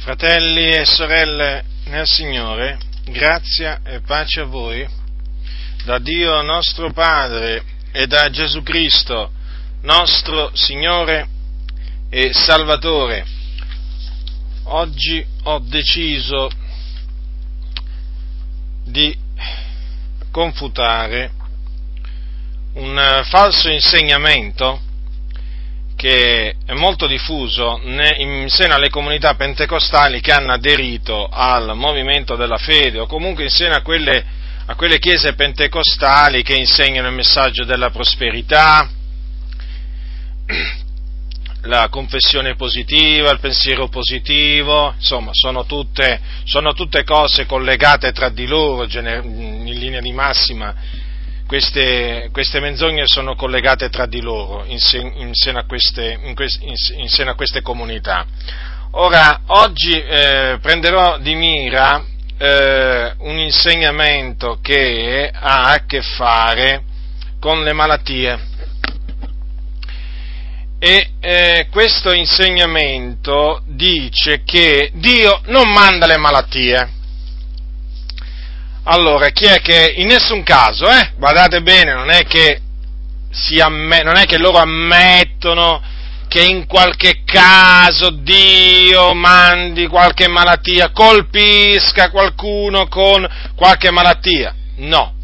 Fratelli 0.00 0.72
e 0.72 0.86
sorelle 0.86 1.62
nel 1.84 2.06
Signore, 2.06 2.78
grazia 3.04 3.82
e 3.84 4.00
pace 4.00 4.40
a 4.40 4.44
voi 4.44 4.88
da 5.84 5.98
Dio 5.98 6.40
nostro 6.40 6.90
Padre 6.90 7.62
e 7.92 8.06
da 8.06 8.30
Gesù 8.30 8.62
Cristo, 8.62 9.30
nostro 9.82 10.52
Signore 10.54 11.28
e 12.08 12.32
Salvatore. 12.32 13.26
Oggi 14.62 15.22
ho 15.42 15.58
deciso 15.58 16.48
di 18.84 19.14
confutare 20.30 21.30
un 22.72 23.20
falso 23.24 23.68
insegnamento 23.68 24.80
che 26.00 26.54
è 26.64 26.72
molto 26.72 27.06
diffuso 27.06 27.78
in 27.84 28.46
seno 28.48 28.72
alle 28.72 28.88
comunità 28.88 29.34
pentecostali 29.34 30.22
che 30.22 30.32
hanno 30.32 30.50
aderito 30.50 31.28
al 31.30 31.76
movimento 31.76 32.36
della 32.36 32.56
fede 32.56 33.00
o 33.00 33.06
comunque 33.06 33.44
in 33.44 33.50
seno 33.50 33.74
a 33.74 33.82
quelle, 33.82 34.24
a 34.64 34.74
quelle 34.76 34.98
chiese 34.98 35.34
pentecostali 35.34 36.42
che 36.42 36.54
insegnano 36.54 37.08
il 37.08 37.14
messaggio 37.14 37.64
della 37.64 37.90
prosperità, 37.90 38.88
la 41.64 41.88
confessione 41.90 42.54
positiva, 42.54 43.30
il 43.30 43.38
pensiero 43.38 43.88
positivo, 43.88 44.94
insomma 44.96 45.32
sono 45.34 45.66
tutte, 45.66 46.18
sono 46.44 46.72
tutte 46.72 47.04
cose 47.04 47.44
collegate 47.44 48.12
tra 48.12 48.30
di 48.30 48.46
loro 48.46 48.86
in 48.90 49.64
linea 49.66 50.00
di 50.00 50.12
massima 50.12 50.74
queste, 51.50 52.28
queste, 52.30 52.60
menzogne 52.60 53.02
sono 53.06 53.34
collegate 53.34 53.88
tra 53.88 54.06
di 54.06 54.20
loro 54.20 54.62
in, 54.66 54.78
sen, 54.78 55.10
in, 55.16 55.34
seno, 55.34 55.58
a 55.58 55.64
queste, 55.64 56.16
in, 56.22 56.34
in 56.96 57.08
seno, 57.08 57.32
a 57.32 57.34
queste, 57.34 57.60
comunità. 57.60 58.24
Ora, 58.92 59.40
oggi 59.46 60.00
eh, 60.00 60.58
prenderò 60.62 61.18
di 61.18 61.34
mira 61.34 62.04
eh, 62.38 63.14
un 63.18 63.36
insegnamento 63.40 64.60
che 64.62 65.28
ha 65.34 65.72
a 65.72 65.84
che 65.86 66.02
fare 66.02 66.84
con 67.40 67.64
le 67.64 67.72
malattie. 67.72 68.38
E 70.78 71.10
eh, 71.18 71.66
questo 71.68 72.12
insegnamento 72.12 73.60
dice 73.66 74.44
che 74.44 74.92
Dio 74.94 75.40
non 75.46 75.68
manda 75.72 76.06
le 76.06 76.16
malattie 76.16 76.98
allora, 78.92 79.28
chi 79.28 79.44
è 79.44 79.60
che 79.60 79.94
in 79.98 80.08
nessun 80.08 80.42
caso, 80.42 80.86
eh, 80.86 81.12
guardate 81.16 81.62
bene, 81.62 81.92
non 81.92 82.10
è 82.10 82.24
che, 82.24 82.60
amm- 83.60 84.02
non 84.02 84.16
è 84.16 84.24
che 84.24 84.36
loro 84.36 84.58
ammettono 84.58 85.80
che 86.26 86.42
in 86.42 86.66
qualche 86.66 87.22
caso 87.24 88.10
Dio 88.10 89.14
mandi 89.14 89.86
qualche 89.86 90.28
malattia, 90.28 90.90
colpisca 90.90 92.10
qualcuno 92.10 92.88
con 92.88 93.28
qualche 93.54 93.92
malattia. 93.92 94.54
No, 94.78 95.14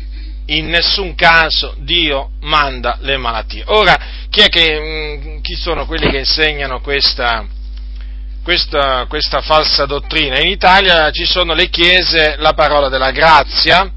in 0.47 0.69
nessun 0.69 1.17
caso 1.17 1.75
Dio 1.79 2.31
manda 2.43 2.99
le 3.01 3.17
malattie. 3.17 3.65
Ora, 3.67 3.97
chi, 4.31 4.47
che, 4.49 4.79
mm, 4.81 5.41
chi 5.41 5.57
sono 5.57 5.87
quelli 5.87 6.09
che 6.09 6.19
insegnano 6.19 6.81
questa, 6.81 7.45
questa, 8.47 9.07
questa 9.09 9.41
falsa 9.41 9.87
dottrina. 9.87 10.39
In 10.39 10.47
Italia 10.47 11.11
ci 11.11 11.25
sono 11.25 11.53
le 11.53 11.69
chiese, 11.69 12.37
la 12.39 12.53
parola 12.53 12.89
della 12.89 13.11
grazia 13.11 13.91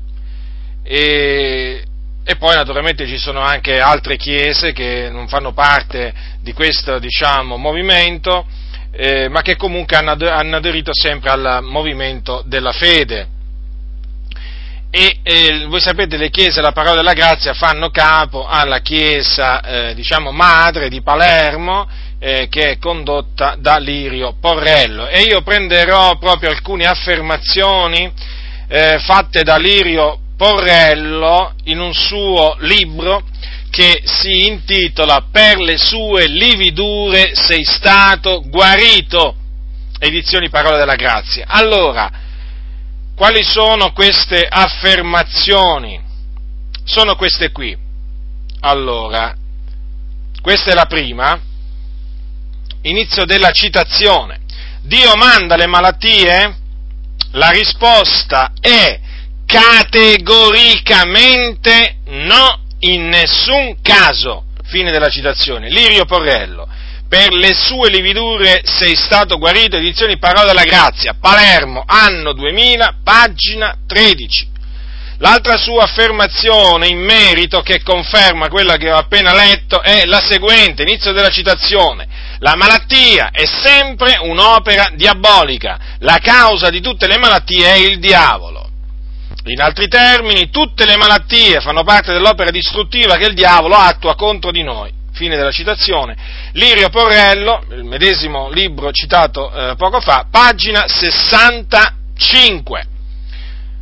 e, 0.82 1.84
e 2.24 2.36
poi 2.36 2.56
naturalmente 2.56 3.06
ci 3.06 3.20
sono 3.20 3.42
anche 3.42 3.80
altre 3.80 4.18
chiese 4.18 4.72
che 4.72 5.08
non 5.12 5.28
fanno 5.28 5.54
parte 5.54 6.12
di 6.42 6.52
questo 6.54 6.98
diciamo, 6.98 7.58
movimento, 7.58 8.44
eh, 8.90 9.30
ma 9.30 9.44
che 9.44 9.56
comunque 9.56 9.98
hanno, 9.98 10.14
hanno 10.14 10.56
aderito 10.56 10.96
sempre 10.96 11.30
al 11.30 11.60
movimento 11.62 12.42
della 12.44 12.72
fede. 12.72 13.28
E 14.90 15.20
eh, 15.22 15.66
voi 15.68 15.80
sapete 15.80 16.18
le 16.18 16.32
chiese 16.32 16.60
la 16.60 16.72
parola 16.72 16.96
della 16.96 17.14
grazia 17.14 17.54
fanno 17.54 17.92
capo 17.92 18.48
alla 18.48 18.80
chiesa 18.80 19.62
eh, 19.62 19.94
diciamo 19.94 20.32
madre 20.32 20.90
di 20.90 21.04
Palermo 21.04 21.88
eh, 22.20 22.48
che 22.50 22.72
è 22.72 22.78
condotta 22.78 23.56
da 23.58 23.78
Lirio 23.78 24.36
Porrello 24.40 25.08
e 25.08 25.22
io 25.22 25.42
prenderò 25.42 26.18
proprio 26.18 26.50
alcune 26.50 26.86
affermazioni 26.86 28.12
eh, 28.68 29.00
fatte 29.00 29.44
da 29.44 29.58
Lirio 29.58 30.20
Porrello 30.36 31.54
in 31.66 31.80
un 31.80 31.94
suo 31.94 32.56
libro 32.60 33.24
che 33.70 34.02
si 34.04 34.48
intitola 34.48 35.26
Per 35.32 35.60
le 35.60 35.78
sue 35.78 36.28
lividure 36.28 37.32
sei 37.36 37.64
stato 37.64 38.42
guarito, 38.48 39.36
edizioni 40.00 40.50
Parola 40.50 40.78
della 40.78 40.96
Grazia. 40.96 41.46
Allora, 41.48 42.10
quali 43.16 43.44
sono 43.44 43.92
queste 43.92 44.46
affermazioni? 44.50 46.02
Sono 46.84 47.16
queste 47.16 47.52
qui. 47.52 47.78
Allora, 48.62 49.36
questa 50.42 50.72
è 50.72 50.74
la 50.74 50.86
prima, 50.86 51.40
inizio 52.84 53.26
della 53.26 53.52
citazione. 53.52 54.40
Dio 54.82 55.16
manda 55.16 55.56
le 55.56 55.68
malattie? 55.68 56.58
La 57.32 57.50
risposta 57.50 58.54
è 58.60 59.00
categoricamente 59.46 61.98
no, 62.06 62.62
in 62.80 63.08
nessun 63.10 63.80
caso. 63.82 64.46
Fine 64.64 64.90
della 64.92 65.10
citazione. 65.10 65.70
Lirio 65.70 66.06
Porrello. 66.06 66.68
Per 67.10 67.34
le 67.34 67.54
sue 67.56 67.90
lividure 67.90 68.62
sei 68.64 68.96
stato 68.96 69.38
guarito, 69.40 69.78
edizioni 69.78 70.20
Parola 70.20 70.46
della 70.46 70.64
Grazia, 70.64 71.16
Palermo, 71.20 71.84
anno 71.88 72.34
2000, 72.34 72.98
pagina 73.04 73.76
13. 73.88 74.48
L'altra 75.18 75.58
sua 75.58 75.84
affermazione 75.84 76.88
in 76.88 77.00
merito, 77.00 77.62
che 77.62 77.82
conferma 77.82 78.48
quella 78.48 78.78
che 78.78 78.92
ho 78.92 78.96
appena 78.96 79.34
letto, 79.34 79.82
è 79.82 80.06
la 80.06 80.22
seguente, 80.22 80.84
inizio 80.84 81.12
della 81.12 81.30
citazione. 81.30 82.29
La 82.40 82.56
malattia 82.56 83.30
è 83.32 83.46
sempre 83.46 84.18
un'opera 84.22 84.92
diabolica, 84.96 85.78
la 86.00 86.20
causa 86.22 86.70
di 86.70 86.80
tutte 86.80 87.08
le 87.08 87.18
malattie 87.18 87.66
è 87.66 87.76
il 87.76 88.00
diavolo. 88.00 88.68
In 89.46 89.62
altri 89.62 89.88
termini, 89.88 90.50
tutte 90.50 90.86
le 90.86 90.96
malattie 90.96 91.60
fanno 91.60 91.84
parte 91.84 92.14
dell'opera 92.14 92.52
distruttiva 92.52 93.16
che 93.16 93.26
il 93.26 93.34
diavolo 93.34 93.76
attua 93.76 94.16
contro 94.16 94.52
di 94.52 94.64
noi. 94.64 94.92
Fine 95.12 95.36
della 95.36 95.52
citazione. 95.52 96.16
Lirio 96.54 96.90
Porrello, 96.90 97.64
il 97.72 97.84
medesimo 97.84 98.50
libro 98.50 98.92
citato 98.92 99.52
eh, 99.52 99.76
poco 99.76 100.00
fa, 100.00 100.28
pagina 100.30 100.86
65. 100.88 102.86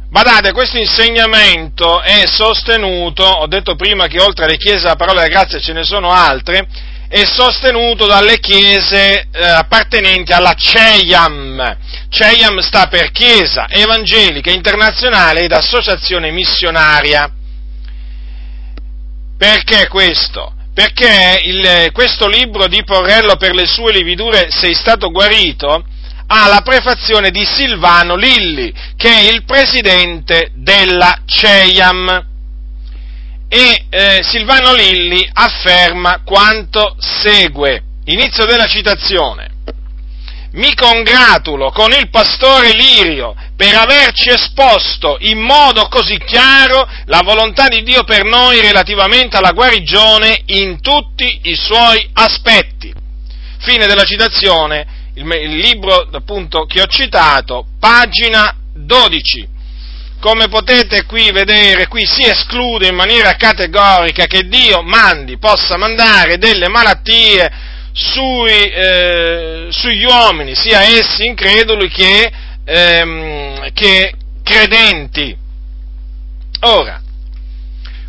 Badate, 0.10 0.54
questo 0.54 0.78
insegnamento 0.78 2.02
è 2.02 2.24
sostenuto, 2.26 3.24
ho 3.24 3.46
detto 3.46 3.76
prima 3.76 4.08
che 4.08 4.22
oltre 4.22 4.46
alle 4.46 4.58
chiese 4.58 4.84
della 4.84 4.96
parola 4.96 5.22
della 5.22 5.34
grazia 5.34 5.60
ce 5.60 5.74
ne 5.74 5.84
sono 5.84 6.12
altre, 6.12 6.66
è 7.10 7.24
sostenuto 7.26 8.06
dalle 8.06 8.40
chiese 8.40 9.28
eh, 9.32 9.46
appartenenti 9.46 10.34
alla 10.34 10.54
CEIAM. 10.54 11.78
CEIAM 12.10 12.60
sta 12.60 12.88
per 12.88 13.12
Chiesa 13.12 13.68
Evangelica 13.70 14.52
Internazionale 14.52 15.42
ed 15.42 15.52
Associazione 15.54 16.32
Missionaria. 16.32 17.32
Perché 19.38 19.88
questo? 19.88 20.54
Perché 20.74 21.40
il, 21.44 21.90
questo 21.94 22.28
libro 22.28 22.68
di 22.68 22.84
Porrello 22.84 23.36
per 23.36 23.54
le 23.56 23.66
sue 23.66 23.92
lividure 23.92 24.52
Sei 24.52 24.76
stato 24.76 25.10
guarito 25.10 25.86
ha 26.28 26.48
la 26.48 26.62
prefazione 26.62 27.32
di 27.32 27.46
Silvano 27.46 28.16
Lilli, 28.16 28.74
che 28.98 29.10
è 29.10 29.32
il 29.32 29.46
presidente 29.46 30.52
della 30.56 31.22
CEIAM 31.26 32.36
e 33.50 33.86
eh, 33.90 34.20
Silvano 34.24 34.74
Lilli 34.74 35.28
afferma 35.34 36.22
quanto 36.24 36.96
segue. 37.00 37.84
Inizio 38.06 38.46
della 38.46 38.68
citazione. 38.68 39.56
Mi 40.52 40.74
congratulo 40.74 41.72
con 41.72 41.92
il 41.92 42.10
pastore 42.10 42.72
Lirio 42.72 43.36
per 43.56 43.76
averci 43.76 44.30
esposto 44.30 45.18
in 45.20 45.40
modo 45.40 45.88
così 45.88 46.18
chiaro 46.18 46.88
la 47.06 47.22
volontà 47.22 47.68
di 47.68 47.84
Dio 47.84 48.04
per 48.04 48.24
noi 48.24 48.62
relativamente 48.62 49.38
alla 49.38 49.52
guarigione 49.52 50.42
in 50.48 50.82
tutti 50.82 51.42
i 51.44 51.56
suoi 51.56 52.10
aspetti. 52.14 52.94
Fine 53.60 53.88
della 53.88 54.04
citazione, 54.04 55.12
il, 55.16 55.28
libro 55.28 56.08
appunto 56.12 56.66
che 56.66 56.82
ho 56.82 56.88
citato, 56.88 57.66
pagina 57.80 58.56
12 58.74 59.56
come 60.28 60.50
potete 60.50 61.06
qui 61.06 61.32
vedere, 61.32 61.88
qui 61.88 62.06
si 62.06 62.28
esclude 62.28 62.90
in 62.90 62.96
maniera 62.96 63.38
categorica 63.38 64.26
che 64.26 64.46
Dio 64.50 64.82
mandi, 64.82 65.38
possa 65.38 65.78
mandare 65.78 66.38
delle 66.38 66.68
malattie 66.68 67.50
sui, 67.94 68.70
eh, 68.70 69.68
sugli 69.70 70.04
uomini, 70.04 70.54
sia 70.54 70.82
essi 70.82 71.26
increduli 71.26 71.88
che, 71.88 72.30
ehm, 72.66 73.72
che 73.72 74.12
credenti. 74.44 75.34
Ora, 76.64 77.02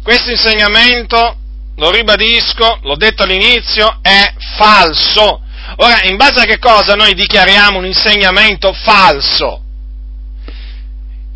questo 0.03 0.33
insegnamento, 0.33 1.37
lo 1.77 1.91
ribadisco, 1.93 2.81
l'ho 2.83 2.97
detto 2.97 3.23
all'inizio, 3.23 4.01
è 4.03 4.35
falso 4.57 5.43
Ora, 5.77 6.03
in 6.05 6.17
base 6.17 6.41
a 6.41 6.45
che 6.45 6.59
cosa 6.59 6.97
noi 6.97 7.15
dichiariamo 7.15 7.79
un 7.79 7.85
insegnamento 7.85 8.73
falso? 8.73 9.68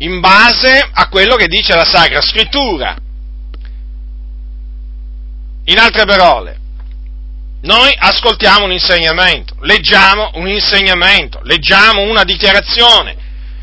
In 0.03 0.19
base 0.19 0.85
a 0.91 1.07
quello 1.07 1.37
che 1.37 1.47
dice 1.47 1.73
la 1.75 1.85
Sacra 1.85 2.19
Scrittura. 2.19 2.93
In 5.65 5.79
altre 5.79 6.03
parole, 6.03 6.57
noi 7.61 7.95
ascoltiamo 7.97 8.65
un 8.65 8.73
insegnamento, 8.73 9.55
leggiamo 9.61 10.31
un 10.33 10.49
insegnamento, 10.49 11.39
leggiamo 11.43 12.01
una 12.01 12.25
dichiarazione. 12.25 13.15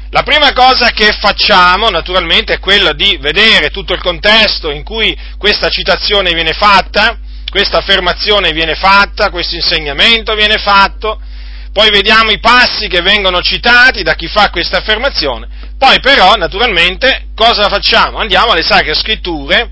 La 0.08 0.22
prima 0.22 0.54
cosa 0.54 0.92
che 0.92 1.12
facciamo, 1.12 1.90
naturalmente, 1.90 2.54
è 2.54 2.58
quella 2.58 2.94
di 2.94 3.18
vedere 3.20 3.68
tutto 3.68 3.92
il 3.92 4.00
contesto 4.00 4.70
in 4.70 4.82
cui 4.82 5.14
questa 5.36 5.68
citazione 5.68 6.32
viene 6.32 6.54
fatta, 6.54 7.18
questa 7.50 7.78
affermazione 7.78 8.52
viene 8.52 8.76
fatta, 8.76 9.28
questo 9.28 9.56
insegnamento 9.56 10.34
viene 10.34 10.56
fatto, 10.56 11.20
poi 11.72 11.90
vediamo 11.90 12.30
i 12.30 12.40
passi 12.40 12.88
che 12.88 13.02
vengono 13.02 13.42
citati 13.42 14.02
da 14.02 14.14
chi 14.14 14.26
fa 14.26 14.48
questa 14.50 14.78
affermazione, 14.78 15.59
poi 15.80 15.98
però, 16.00 16.34
naturalmente, 16.34 17.28
cosa 17.34 17.70
facciamo? 17.70 18.18
Andiamo 18.18 18.52
alle 18.52 18.62
sacre 18.62 18.94
scritture 18.94 19.70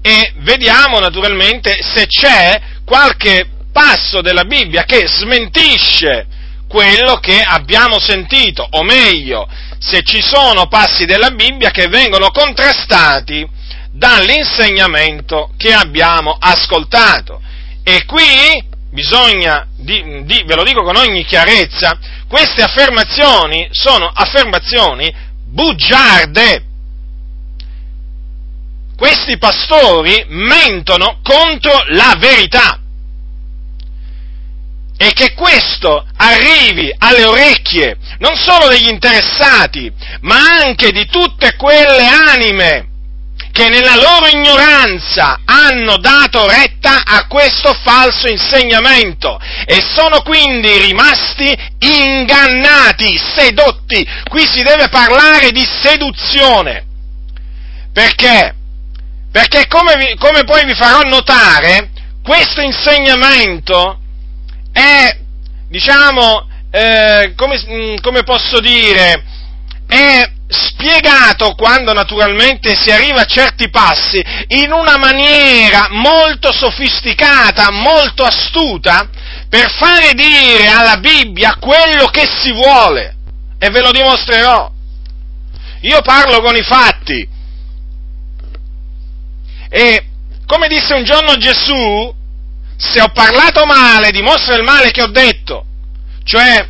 e 0.00 0.32
vediamo 0.38 0.98
naturalmente 0.98 1.76
se 1.82 2.06
c'è 2.06 2.58
qualche 2.86 3.48
passo 3.70 4.22
della 4.22 4.44
Bibbia 4.44 4.84
che 4.84 5.06
smentisce 5.06 6.26
quello 6.66 7.16
che 7.16 7.42
abbiamo 7.42 8.00
sentito, 8.00 8.66
o 8.66 8.82
meglio, 8.82 9.46
se 9.78 10.00
ci 10.02 10.22
sono 10.22 10.68
passi 10.68 11.04
della 11.04 11.32
Bibbia 11.32 11.70
che 11.70 11.86
vengono 11.88 12.30
contrastati 12.30 13.46
dall'insegnamento 13.90 15.50
che 15.58 15.74
abbiamo 15.74 16.34
ascoltato. 16.40 17.42
E 17.84 18.06
qui 18.06 18.70
bisogna, 18.90 19.66
di, 19.76 20.24
di, 20.24 20.44
ve 20.46 20.54
lo 20.54 20.64
dico 20.64 20.82
con 20.82 20.96
ogni 20.96 21.26
chiarezza, 21.26 21.98
queste 22.26 22.62
affermazioni 22.62 23.68
sono 23.70 24.10
affermazioni 24.10 25.28
bugiarde. 25.52 26.64
Questi 28.96 29.36
pastori 29.38 30.24
mentono 30.28 31.18
contro 31.22 31.72
la 31.88 32.14
verità 32.18 32.78
e 34.96 35.12
che 35.12 35.32
questo 35.34 36.06
arrivi 36.16 36.94
alle 36.98 37.24
orecchie 37.24 37.96
non 38.18 38.36
solo 38.36 38.68
degli 38.68 38.88
interessati, 38.88 39.92
ma 40.20 40.36
anche 40.62 40.92
di 40.92 41.06
tutte 41.06 41.56
quelle 41.56 42.06
anime 42.06 42.91
che 43.52 43.68
nella 43.68 43.96
loro 43.96 44.26
ignoranza 44.28 45.40
hanno 45.44 45.98
dato 45.98 46.46
retta 46.48 47.02
a 47.04 47.26
questo 47.26 47.74
falso 47.74 48.26
insegnamento 48.26 49.38
e 49.66 49.82
sono 49.94 50.22
quindi 50.22 50.78
rimasti 50.78 51.54
ingannati, 51.78 53.20
sedotti. 53.36 54.06
Qui 54.28 54.46
si 54.46 54.62
deve 54.62 54.88
parlare 54.88 55.50
di 55.50 55.64
seduzione. 55.82 56.86
Perché? 57.92 58.54
Perché 59.30 59.66
come, 59.66 59.96
vi, 59.96 60.16
come 60.16 60.44
poi 60.44 60.64
vi 60.64 60.74
farò 60.74 61.00
notare, 61.02 61.90
questo 62.22 62.62
insegnamento 62.62 63.98
è, 64.72 65.14
diciamo, 65.68 66.48
eh, 66.70 67.34
come, 67.36 67.62
mm, 67.68 67.96
come 68.00 68.22
posso 68.22 68.60
dire, 68.60 69.24
è 69.86 70.30
spiegato 70.52 71.54
quando 71.54 71.92
naturalmente 71.92 72.74
si 72.74 72.90
arriva 72.90 73.22
a 73.22 73.26
certi 73.26 73.70
passi 73.70 74.22
in 74.48 74.72
una 74.72 74.98
maniera 74.98 75.88
molto 75.90 76.52
sofisticata, 76.52 77.70
molto 77.70 78.24
astuta, 78.24 79.08
per 79.48 79.70
fare 79.70 80.12
dire 80.14 80.68
alla 80.68 80.96
Bibbia 80.96 81.56
quello 81.58 82.06
che 82.06 82.26
si 82.26 82.52
vuole. 82.52 83.16
E 83.58 83.70
ve 83.70 83.80
lo 83.80 83.92
dimostrerò. 83.92 84.70
Io 85.82 86.00
parlo 86.02 86.40
con 86.40 86.56
i 86.56 86.62
fatti. 86.62 87.28
E 89.68 90.06
come 90.46 90.68
disse 90.68 90.94
un 90.94 91.04
giorno 91.04 91.36
Gesù, 91.36 92.14
se 92.76 93.00
ho 93.00 93.08
parlato 93.12 93.64
male, 93.64 94.10
dimostra 94.10 94.56
il 94.56 94.64
male 94.64 94.90
che 94.90 95.02
ho 95.02 95.10
detto. 95.10 95.64
Cioè, 96.24 96.68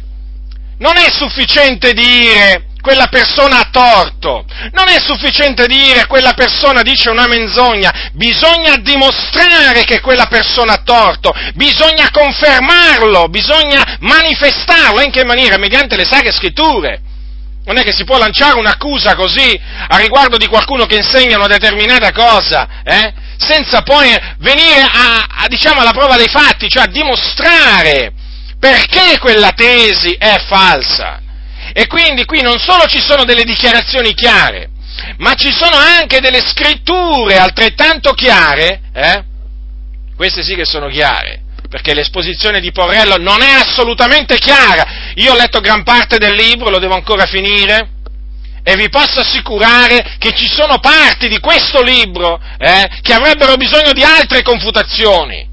non 0.79 0.97
è 0.97 1.11
sufficiente 1.11 1.93
dire 1.93 2.72
quella 2.83 3.07
persona 3.07 3.61
ha 3.61 3.69
torto, 3.71 4.45
non 4.73 4.89
è 4.89 5.01
sufficiente 5.01 5.67
dire 5.67 6.07
quella 6.07 6.35
persona 6.35 6.83
dice 6.83 7.11
una 7.11 7.29
menzogna, 7.29 8.11
bisogna 8.13 8.77
dimostrare 8.77 9.85
che 9.85 10.01
quella 10.01 10.27
persona 10.27 10.75
ha 10.75 10.83
torto, 10.85 11.33
bisogna 11.55 12.11
confermarlo, 12.11 13.29
bisogna 13.29 13.97
manifestarlo, 14.01 15.01
in 15.01 15.13
che 15.13 15.25
maniera? 15.25 15.57
Mediante 15.57 15.97
le 15.97 16.05
sacre 16.05 16.33
scritture. 16.33 17.01
Non 17.65 17.79
è 17.79 17.85
che 17.85 17.93
si 17.93 18.03
può 18.03 18.19
lanciare 18.19 18.59
un'accusa 18.59 19.15
così 19.15 19.59
a 19.89 19.97
riguardo 19.99 20.37
di 20.37 20.49
qualcuno 20.49 20.85
che 20.85 20.97
insegna 20.97 21.37
una 21.37 21.47
determinata 21.47 22.11
cosa, 22.11 22.67
eh? 22.83 23.15
senza 23.39 23.83
poi 23.83 24.11
venire 24.39 24.81
a, 24.81 25.27
a, 25.29 25.47
diciamo, 25.47 25.81
alla 25.81 25.93
prova 25.93 26.17
dei 26.17 26.29
fatti, 26.29 26.69
cioè 26.69 26.83
a 26.83 26.89
dimostrare 26.89 28.13
perché 28.59 29.19
quella 29.21 29.53
tesi 29.53 30.15
è 30.19 30.45
falsa. 30.49 31.22
E 31.73 31.87
quindi 31.87 32.25
qui 32.25 32.43
non 32.43 32.59
solo 32.59 32.85
ci 32.87 33.01
sono 33.01 33.25
delle 33.25 33.45
dichiarazioni 33.45 34.13
chiare, 34.15 34.71
ma 35.19 35.35
ci 35.35 35.51
sono 35.53 35.77
anche 35.77 36.21
delle 36.21 36.43
scritture 36.43 37.39
altrettanto 37.39 38.13
chiare, 38.13 38.81
eh? 38.93 39.25
queste 40.15 40.43
sì 40.43 40.55
che 40.55 40.67
sono 40.67 40.89
chiare, 40.89 41.43
perché 41.69 41.95
l'esposizione 41.95 42.61
di 42.61 42.73
Porrello 42.73 43.17
non 43.17 43.41
è 43.41 43.53
assolutamente 43.55 44.37
chiara. 44.37 45.13
Io 45.15 45.33
ho 45.33 45.37
letto 45.37 45.61
gran 45.61 45.83
parte 45.83 46.19
del 46.19 46.35
libro, 46.35 46.69
lo 46.69 46.79
devo 46.79 46.95
ancora 46.95 47.25
finire, 47.25 47.89
e 48.63 48.77
vi 48.77 48.89
posso 48.89 49.21
assicurare 49.21 50.17
che 50.19 50.33
ci 50.35 50.47
sono 50.47 50.79
parti 50.79 51.29
di 51.29 51.41
questo 51.41 51.83
libro 51.83 52.41
eh, 52.59 52.89
che 53.01 53.13
avrebbero 53.13 53.57
bisogno 53.57 53.93
di 53.93 54.05
altre 54.05 54.43
confutazioni. 54.43 55.49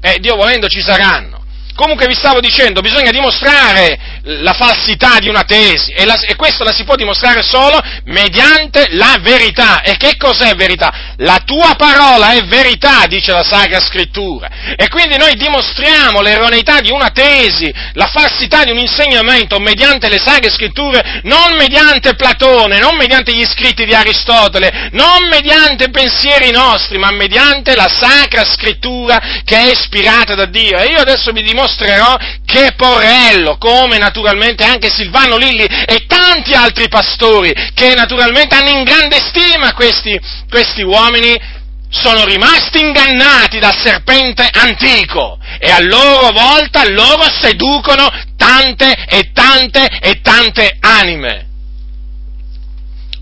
E 0.00 0.18
Dio 0.20 0.36
volendo 0.36 0.68
ci 0.68 0.80
saranno. 0.80 1.38
Comunque 1.74 2.06
vi 2.06 2.14
stavo 2.14 2.40
dicendo, 2.40 2.80
bisogna 2.80 3.10
dimostrare 3.10 4.19
la 4.38 4.52
falsità 4.52 5.18
di 5.18 5.28
una 5.28 5.42
tesi 5.42 5.92
e, 5.92 6.04
la, 6.04 6.18
e 6.20 6.36
questo 6.36 6.64
la 6.64 6.72
si 6.72 6.84
può 6.84 6.94
dimostrare 6.94 7.42
solo 7.42 7.80
mediante 8.04 8.86
la 8.90 9.16
verità. 9.20 9.82
E 9.82 9.96
che 9.96 10.16
cos'è 10.16 10.54
verità? 10.54 11.14
La 11.18 11.42
tua 11.44 11.74
parola 11.76 12.32
è 12.32 12.44
verità, 12.44 13.06
dice 13.06 13.32
la 13.32 13.42
Sacra 13.42 13.80
Scrittura. 13.80 14.48
E 14.76 14.88
quindi 14.88 15.16
noi 15.16 15.34
dimostriamo 15.34 16.20
l'erroneità 16.20 16.80
di 16.80 16.90
una 16.90 17.10
tesi, 17.10 17.72
la 17.94 18.06
falsità 18.06 18.64
di 18.64 18.70
un 18.70 18.78
insegnamento 18.78 19.58
mediante 19.58 20.08
le 20.08 20.18
Sacre 20.18 20.50
Scritture, 20.50 21.20
non 21.24 21.56
mediante 21.56 22.14
Platone, 22.14 22.78
non 22.78 22.96
mediante 22.96 23.34
gli 23.34 23.44
scritti 23.44 23.84
di 23.84 23.94
Aristotele, 23.94 24.90
non 24.92 25.28
mediante 25.28 25.90
pensieri 25.90 26.50
nostri, 26.50 26.98
ma 26.98 27.10
mediante 27.10 27.74
la 27.74 27.88
Sacra 27.88 28.44
Scrittura 28.44 29.40
che 29.44 29.56
è 29.56 29.70
ispirata 29.70 30.34
da 30.34 30.46
Dio. 30.46 30.78
E 30.78 30.86
io 30.86 31.00
adesso 31.00 31.32
vi 31.32 31.42
dimostrerò 31.42 32.16
che 32.44 32.72
Porrello, 32.76 33.56
come 33.58 33.98
naturalmente 34.20 34.64
anche 34.64 34.90
Silvano 34.90 35.36
Lilli 35.36 35.64
e 35.64 36.04
tanti 36.06 36.52
altri 36.52 36.88
pastori 36.88 37.52
che 37.74 37.94
naturalmente 37.94 38.54
hanno 38.54 38.68
in 38.68 38.84
grande 38.84 39.16
stima 39.16 39.72
questi, 39.72 40.18
questi 40.48 40.82
uomini, 40.82 41.58
sono 41.88 42.24
rimasti 42.24 42.80
ingannati 42.80 43.58
dal 43.58 43.74
serpente 43.76 44.48
antico 44.52 45.38
e 45.58 45.70
a 45.70 45.80
loro 45.80 46.30
volta 46.32 46.88
loro 46.88 47.24
seducono 47.40 48.08
tante 48.36 48.94
e 49.08 49.30
tante 49.32 49.88
e 50.00 50.20
tante 50.20 50.76
anime. 50.80 51.48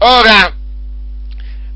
Ora, 0.01 0.58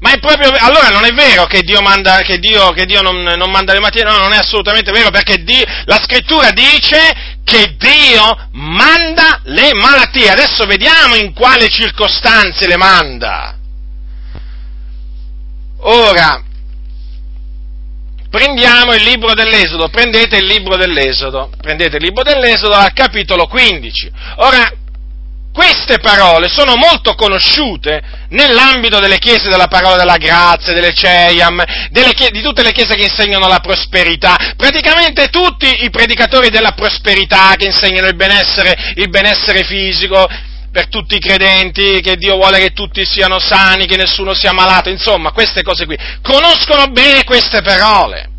ma 0.03 0.11
è 0.11 0.19
proprio, 0.19 0.51
allora 0.59 0.89
non 0.89 1.05
è 1.05 1.13
vero 1.13 1.45
che 1.45 1.63
Dio, 1.63 1.81
manda, 1.81 2.23
che 2.23 2.41
Dio, 2.41 2.73
che 2.73 2.87
Dio 2.87 3.03
non, 3.03 3.23
non, 3.23 3.51
manda 3.53 3.73
le 3.73 3.79
malattie, 3.79 4.03
no, 4.03 4.19
non 4.19 4.33
è 4.33 4.37
assolutamente 4.37 4.91
vero, 4.91 5.11
perché 5.11 5.45
Dio, 5.45 5.65
la 5.85 6.01
scrittura 6.03 6.51
dice 6.51 6.99
che 7.45 7.77
Dio 7.79 8.49
manda 8.51 9.41
le 9.45 9.73
malattie. 9.75 10.29
Adesso 10.29 10.67
vediamo 10.67 11.15
in 11.15 11.33
quale 11.33 11.69
circostanze 11.69 12.67
le 12.67 12.77
manda. 12.77 13.57
Ora, 15.83 16.43
prendiamo 18.29 18.95
il 18.95 19.05
libro 19.05 19.35
dell'Esodo, 19.35 19.89
prendete 19.89 20.39
il 20.39 20.47
libro 20.47 20.77
dell'Esodo, 20.77 21.49
prendete 21.61 21.99
il 21.99 22.03
libro 22.03 22.25
dell'Esodo 22.25 22.75
al 22.75 22.93
capitolo 22.93 23.47
15. 23.47 24.11
Ora, 24.39 24.69
queste 25.53 25.99
parole 25.99 26.49
sono 26.49 26.77
molto 26.77 27.15
conosciute 27.15 28.03
nell'ambito 28.31 28.99
delle 29.01 29.19
chiese 29.19 29.49
della 29.49 29.69
parola 29.69 29.97
della 29.97 30.17
grazia, 30.17 30.73
delle 30.73 30.95
CEIAM, 30.95 31.63
delle 31.91 32.15
chiese, 32.15 32.33
di 32.33 32.43
tutte 32.43 32.63
le 32.63 32.73
chiese 32.73 32.95
che 32.95 33.05
insegnano 33.05 33.47
la 33.47 33.61
prosperità. 33.61 34.55
Praticamente 34.57 35.29
tutti 35.29 35.85
i 35.85 35.91
predicatori 35.91 36.49
della 36.49 36.73
prosperità 36.73 37.55
che 37.57 37.67
insegnano 37.67 38.07
il 38.07 38.17
benessere, 38.17 38.95
il 38.97 39.11
benessere 39.11 39.63
fisico, 39.65 40.27
per 40.73 40.89
tutti 40.89 41.17
i 41.17 41.21
credenti, 41.21 42.01
che 42.01 42.17
Dio 42.17 42.37
vuole 42.37 42.59
che 42.59 42.73
tutti 42.73 43.05
siano 43.05 43.39
sani, 43.39 43.87
che 43.87 43.97
nessuno 43.97 44.33
sia 44.33 44.53
malato, 44.53 44.89
insomma, 44.89 45.31
queste 45.31 45.63
cose 45.63 45.85
qui. 45.85 45.99
Conoscono 46.23 46.87
bene 46.87 47.25
queste 47.25 47.61
parole. 47.61 48.31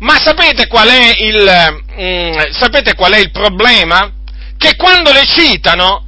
Ma 0.00 0.18
sapete 0.18 0.66
qual 0.66 0.88
è 0.88 1.12
il, 1.16 1.82
mm, 2.00 2.40
sapete 2.58 2.94
qual 2.94 3.12
è 3.12 3.18
il 3.18 3.30
problema? 3.30 4.10
Che 4.58 4.74
quando 4.74 5.12
le 5.12 5.24
citano, 5.26 6.06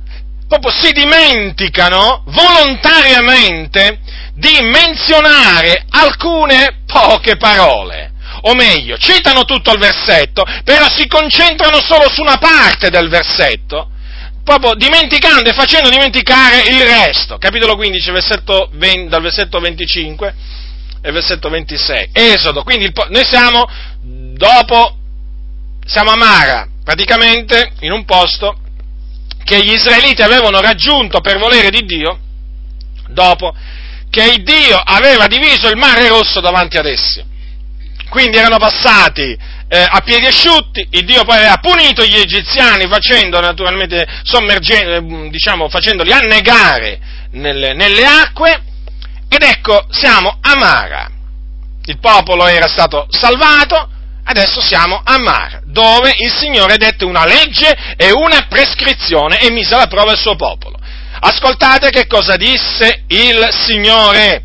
proprio 0.53 0.71
si 0.71 0.93
dimenticano 0.93 2.25
volontariamente 2.27 4.01
di 4.35 4.59
menzionare 4.61 5.87
alcune 5.89 6.83
poche 6.87 7.37
parole. 7.37 8.13
O 8.43 8.55
meglio, 8.55 8.99
citano 8.99 9.45
tutto 9.45 9.73
il 9.73 9.79
versetto, 9.79 10.45
però 10.65 10.91
si 10.91 11.07
concentrano 11.07 11.81
solo 11.81 12.11
su 12.11 12.21
una 12.21 12.37
parte 12.37 12.91
del 12.91 13.09
versetto, 13.09 13.89
proprio 14.45 14.75
dimenticando 14.75 15.49
e 15.49 15.55
facendo 15.55 15.89
dimenticare 15.89 16.63
il 16.69 16.83
resto. 16.83 17.39
Capitolo 17.39 17.77
15, 17.77 18.11
versetto 18.11 18.69
20, 18.73 19.09
dal 19.09 19.23
versetto 19.23 19.59
25 19.59 20.35
e 21.01 21.13
versetto 21.13 21.49
26. 21.49 22.11
Esodo, 22.13 22.63
quindi 22.63 22.87
il, 22.87 22.93
noi 23.09 23.25
siamo 23.25 23.65
dopo, 24.03 24.97
siamo 25.87 26.11
a 26.11 26.17
Mara, 26.17 26.67
praticamente 26.85 27.73
in 27.81 27.93
un 27.93 28.05
posto 28.05 28.57
che 29.45 29.65
gli 29.65 29.73
israeliti 29.73 30.23
avevano 30.23 30.61
raggiunto 30.61 31.21
per 31.21 31.39
volere 31.39 31.71
di 31.71 31.85
Dio, 31.85 32.19
dopo 33.09 33.55
che 34.11 34.43
Dio 34.43 34.79
aveva 34.79 35.27
diviso 35.27 35.69
il 35.69 35.77
mare 35.77 36.09
rosso 36.09 36.41
davanti 36.41 36.77
ad 36.77 36.87
essi. 36.87 37.25
Quindi 38.09 38.37
erano 38.37 38.59
passati 38.59 39.37
eh, 39.69 39.87
a 39.89 40.03
piedi 40.05 40.27
asciutti, 40.27 40.87
il 40.91 41.07
Dio 41.07 41.25
poi 41.25 41.39
aveva 41.39 41.57
punito 41.57 42.05
gli 42.05 42.19
egiziani 42.19 42.87
facendo 42.89 43.41
naturalmente 43.41 44.07
eh, 44.07 45.29
diciamo, 45.31 45.71
facendoli 45.71 46.13
annegare 46.13 47.01
nelle, 47.31 47.73
nelle 47.73 48.05
acque, 48.05 48.63
ed 49.31 49.43
ecco, 49.43 49.87
siamo 49.89 50.37
a 50.43 50.57
Mara. 50.57 51.11
Il 51.87 51.99
popolo 51.99 52.47
era 52.47 52.69
stato 52.69 53.07
salvato, 53.09 53.89
adesso 54.25 54.61
siamo 54.61 55.01
a 55.03 55.19
Mara, 55.19 55.61
dove 55.65 56.15
il 56.19 56.31
Signore 56.31 56.77
dette 56.77 57.05
una 57.05 57.25
legge 57.25 57.95
e 57.97 58.13
una 58.13 58.47
prescrizione 58.49 59.41
e 59.41 59.51
mise 59.51 59.75
alla 59.75 59.87
prova 59.87 60.13
il 60.13 60.19
suo 60.19 60.37
popolo. 60.37 60.79
Ascoltate 61.21 61.91
che 61.91 62.07
cosa 62.07 62.37
disse 62.37 63.05
il 63.09 63.49
Signore 63.51 64.45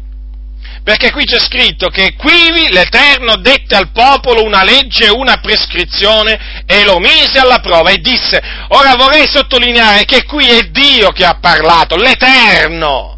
perché 0.88 1.12
qui 1.12 1.26
c'è 1.26 1.38
scritto 1.38 1.90
che 1.90 2.14
quivi 2.16 2.72
l'Eterno 2.72 3.36
dette 3.36 3.76
al 3.76 3.92
popolo 3.92 4.46
una 4.46 4.64
legge, 4.64 5.10
una 5.10 5.36
prescrizione 5.42 6.64
e 6.66 6.86
lo 6.86 6.98
mise 7.00 7.40
alla 7.40 7.60
prova 7.60 7.90
e 7.90 7.98
disse, 7.98 8.42
ora 8.70 8.96
vorrei 8.96 9.28
sottolineare 9.28 10.06
che 10.06 10.24
qui 10.24 10.48
è 10.48 10.70
Dio 10.70 11.10
che 11.10 11.26
ha 11.26 11.40
parlato, 11.42 11.98
l'Eterno, 11.98 13.18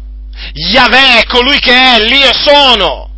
Yahweh, 0.52 1.24
colui 1.28 1.60
che 1.60 1.72
è, 1.72 2.00
l'Io 2.00 2.32
sono. 2.34 3.08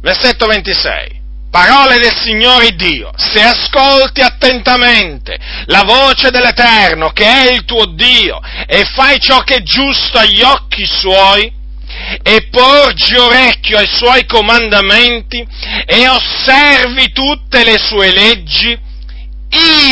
Versetto 0.00 0.46
26. 0.46 1.22
Parole 1.54 2.00
del 2.00 2.12
Signore 2.16 2.74
Dio, 2.74 3.12
se 3.14 3.40
ascolti 3.40 4.20
attentamente 4.20 5.38
la 5.66 5.84
voce 5.84 6.30
dell'Eterno, 6.32 7.10
che 7.10 7.24
è 7.24 7.52
il 7.52 7.64
tuo 7.64 7.86
Dio, 7.86 8.40
e 8.66 8.84
fai 8.84 9.20
ciò 9.20 9.38
che 9.42 9.54
è 9.58 9.62
giusto 9.62 10.18
agli 10.18 10.42
occhi 10.42 10.84
suoi, 10.84 11.48
e 12.24 12.48
porgi 12.50 13.14
orecchio 13.14 13.78
ai 13.78 13.86
suoi 13.86 14.26
comandamenti 14.26 15.46
e 15.86 16.08
osservi 16.08 17.12
tutte 17.12 17.62
le 17.62 17.78
sue 17.78 18.10
leggi, 18.10 18.76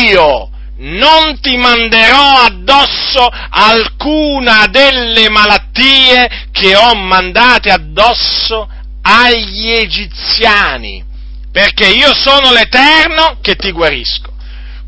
io 0.09 0.51
non 0.79 1.39
ti 1.41 1.57
manderò 1.57 2.43
addosso 2.43 3.29
alcuna 3.51 4.67
delle 4.67 5.29
malattie 5.29 6.49
che 6.51 6.75
ho 6.75 6.97
mandate 6.97 7.71
addosso 7.71 8.69
agli 9.03 9.71
egiziani, 9.71 11.11
perché 11.53 11.87
io 11.87 12.15
sono 12.15 12.51
l'Eterno 12.53 13.39
che 13.41 13.55
ti 13.55 13.71
guarisco. 13.71 14.31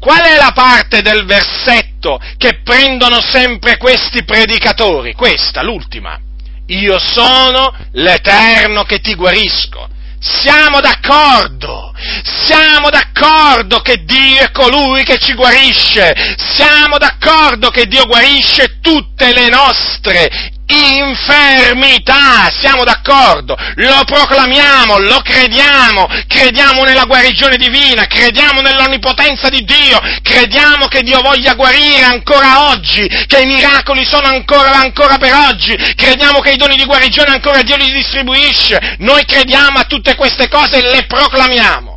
Qual 0.00 0.20
è 0.20 0.36
la 0.36 0.52
parte 0.52 1.02
del 1.02 1.24
versetto 1.24 2.18
che 2.36 2.60
prendono 2.62 3.20
sempre 3.20 3.76
questi 3.76 4.24
predicatori? 4.24 5.14
Questa, 5.14 5.62
l'ultima 5.62 6.18
io 6.66 6.98
sono 6.98 7.74
l'Eterno 7.92 8.84
che 8.84 9.00
ti 9.00 9.14
guarisco. 9.14 9.88
Siamo 10.18 10.80
d'accordo, 10.80 11.92
siamo 12.22 12.88
d'accordo 12.88 13.80
che 13.80 14.04
Dio 14.04 14.40
è 14.40 14.50
colui 14.52 15.04
che 15.04 15.18
ci 15.18 15.34
guarisce, 15.34 16.14
siamo 16.38 16.96
d'accordo 16.96 17.68
che 17.68 17.86
Dio 17.86 18.06
guarisce 18.06 18.78
tutte 18.80 19.34
le 19.34 19.48
nostre 19.48 20.52
infermità, 20.66 22.50
siamo 22.50 22.84
d'accordo, 22.84 23.56
lo 23.76 24.02
proclamiamo, 24.04 24.98
lo 24.98 25.20
crediamo, 25.22 26.06
crediamo 26.26 26.84
nella 26.84 27.04
guarigione 27.04 27.56
divina, 27.56 28.06
crediamo 28.06 28.60
nell'onnipotenza 28.60 29.48
di 29.48 29.64
Dio, 29.64 30.00
crediamo 30.22 30.86
che 30.86 31.02
Dio 31.02 31.20
voglia 31.20 31.54
guarire 31.54 32.04
ancora 32.04 32.70
oggi, 32.70 33.06
che 33.26 33.40
i 33.40 33.46
miracoli 33.46 34.04
sono 34.04 34.28
ancora, 34.28 34.76
ancora 34.76 35.18
per 35.18 35.34
oggi, 35.34 35.76
crediamo 35.94 36.40
che 36.40 36.52
i 36.52 36.56
doni 36.56 36.76
di 36.76 36.84
guarigione 36.84 37.30
ancora 37.30 37.62
Dio 37.62 37.76
li 37.76 37.92
distribuisce, 37.92 38.96
noi 38.98 39.24
crediamo 39.24 39.78
a 39.78 39.84
tutte 39.84 40.14
queste 40.14 40.48
cose 40.48 40.78
e 40.78 40.90
le 40.90 41.06
proclamiamo 41.06 41.94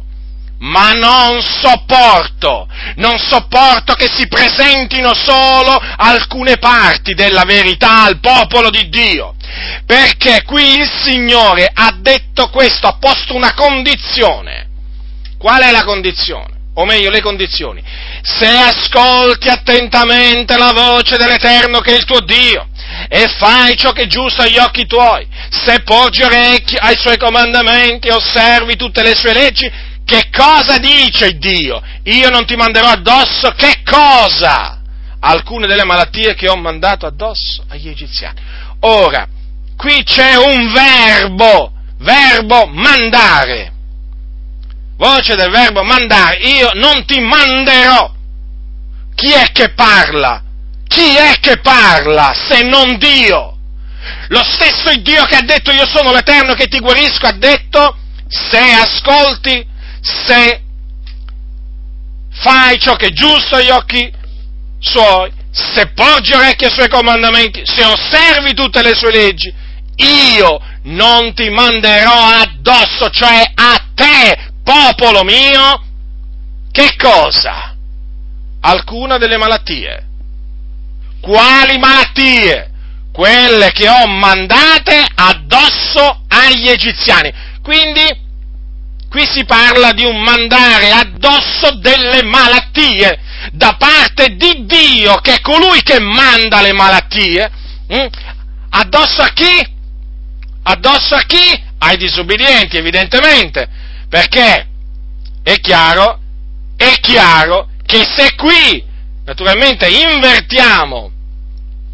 ma 0.59 0.93
non 0.93 1.41
sopporto, 1.41 2.67
non 2.95 3.19
sopporto 3.19 3.93
che 3.93 4.07
si 4.11 4.27
presentino 4.27 5.13
solo 5.13 5.79
alcune 5.97 6.57
parti 6.57 7.13
della 7.13 7.43
verità 7.43 8.03
al 8.03 8.19
popolo 8.19 8.69
di 8.69 8.89
Dio, 8.89 9.35
perché 9.85 10.43
qui 10.43 10.79
il 10.79 10.89
Signore 11.03 11.69
ha 11.71 11.95
detto 11.99 12.49
questo, 12.49 12.87
ha 12.87 12.97
posto 12.99 13.35
una 13.35 13.53
condizione. 13.53 14.65
Qual 15.37 15.61
è 15.61 15.71
la 15.71 15.83
condizione? 15.83 16.55
O 16.73 16.85
meglio, 16.85 17.09
le 17.09 17.21
condizioni. 17.21 17.83
Se 18.21 18.47
ascolti 18.47 19.49
attentamente 19.49 20.57
la 20.57 20.73
voce 20.73 21.17
dell'Eterno 21.17 21.79
che 21.79 21.93
è 21.93 21.97
il 21.97 22.05
tuo 22.05 22.19
Dio, 22.19 22.67
e 23.09 23.27
fai 23.37 23.75
ciò 23.75 23.91
che 23.91 24.03
è 24.03 24.07
giusto 24.07 24.41
agli 24.41 24.57
occhi 24.57 24.85
tuoi, 24.85 25.27
se 25.49 25.81
porgi 25.81 26.23
orecchi 26.23 26.75
ai 26.75 26.95
suoi 26.97 27.17
comandamenti 27.17 28.07
e 28.07 28.13
osservi 28.13 28.75
tutte 28.75 29.01
le 29.01 29.15
sue 29.15 29.33
leggi, 29.33 29.71
che 30.07 30.29
cosa 30.31 30.77
dice 30.77 31.37
Dio? 31.37 31.81
Io 32.03 32.29
non 32.29 32.45
ti 32.45 32.55
manderò 32.55 32.87
addosso 32.87 33.51
che 33.51 33.81
cosa? 33.83 34.79
Alcune 35.19 35.67
delle 35.67 35.83
malattie 35.83 36.33
che 36.33 36.47
ho 36.47 36.55
mandato 36.55 37.05
addosso 37.05 37.65
agli 37.67 37.89
egiziani. 37.89 38.39
Ora, 38.79 39.27
qui 39.75 40.01
c'è 40.05 40.35
un 40.35 40.71
verbo, 40.71 41.73
verbo 41.97 42.67
mandare. 42.67 43.73
Voce 44.95 45.35
del 45.35 45.51
verbo 45.51 45.83
mandare. 45.83 46.37
Io 46.37 46.71
non 46.75 47.03
ti 47.05 47.19
manderò. 47.19 48.09
Chi 49.13 49.33
è 49.33 49.51
che 49.51 49.73
parla? 49.73 50.41
Chi 50.87 51.17
è 51.17 51.37
che 51.41 51.59
parla 51.59 52.33
se 52.33 52.63
non 52.63 52.97
Dio? 52.97 53.57
Lo 54.29 54.41
stesso 54.41 54.95
Dio 55.01 55.25
che 55.25 55.35
ha 55.35 55.41
detto 55.41 55.73
io 55.73 55.85
sono 55.85 56.13
l'Eterno 56.13 56.53
che 56.53 56.67
ti 56.67 56.79
guarisco 56.79 57.25
ha 57.25 57.33
detto 57.33 57.97
se 58.29 58.57
ascolti 58.57 59.75
se 60.07 60.61
fai 62.31 62.79
ciò 62.79 62.95
che 62.95 63.07
è 63.07 63.11
giusto 63.11 63.55
agli 63.55 63.69
occhi 63.69 64.11
suoi, 64.79 65.31
se 65.51 65.87
porgi 65.87 66.33
orecchie 66.33 66.67
ai 66.67 66.73
suoi 66.73 66.89
comandamenti, 66.89 67.61
se 67.65 67.83
osservi 67.83 68.53
tutte 68.53 68.81
le 68.81 68.95
sue 68.95 69.11
leggi, 69.11 69.53
io 69.95 70.59
non 70.83 71.33
ti 71.33 71.49
manderò 71.49 72.13
addosso, 72.13 73.09
cioè 73.09 73.43
a 73.53 73.83
te, 73.93 74.51
popolo 74.63 75.23
mio, 75.23 75.83
che 76.71 76.95
cosa? 76.95 77.75
Alcuna 78.61 79.17
delle 79.17 79.37
malattie. 79.37 80.05
Quali 81.19 81.77
malattie? 81.79 82.71
Quelle 83.11 83.71
che 83.71 83.89
ho 83.89 84.07
mandate 84.07 85.03
addosso 85.15 86.25
agli 86.27 86.69
egiziani. 86.69 87.33
Quindi 87.63 88.25
Qui 89.09 89.25
si 89.25 89.45
parla 89.45 89.93
di 89.93 90.03
un 90.03 90.21
mandare 90.21 90.91
addosso 90.91 91.75
delle 91.79 92.23
malattie 92.23 93.19
da 93.53 93.75
parte 93.77 94.35
di 94.35 94.65
Dio, 94.65 95.15
che 95.21 95.35
è 95.35 95.41
colui 95.41 95.81
che 95.81 95.99
manda 95.99 96.61
le 96.61 96.73
malattie. 96.73 97.49
Hm? 97.87 98.07
Addosso 98.69 99.21
a 99.21 99.29
chi? 99.29 99.75
Addosso 100.63 101.15
a 101.15 101.21
chi? 101.21 101.63
Ai 101.79 101.97
disobbedienti, 101.97 102.77
evidentemente. 102.77 103.67
Perché 104.09 104.67
è 105.41 105.59
chiaro, 105.59 106.19
è 106.75 106.93
chiaro 106.99 107.69
che 107.85 108.03
se 108.03 108.35
qui, 108.35 108.83
naturalmente, 109.23 109.87
invertiamo 109.87 111.11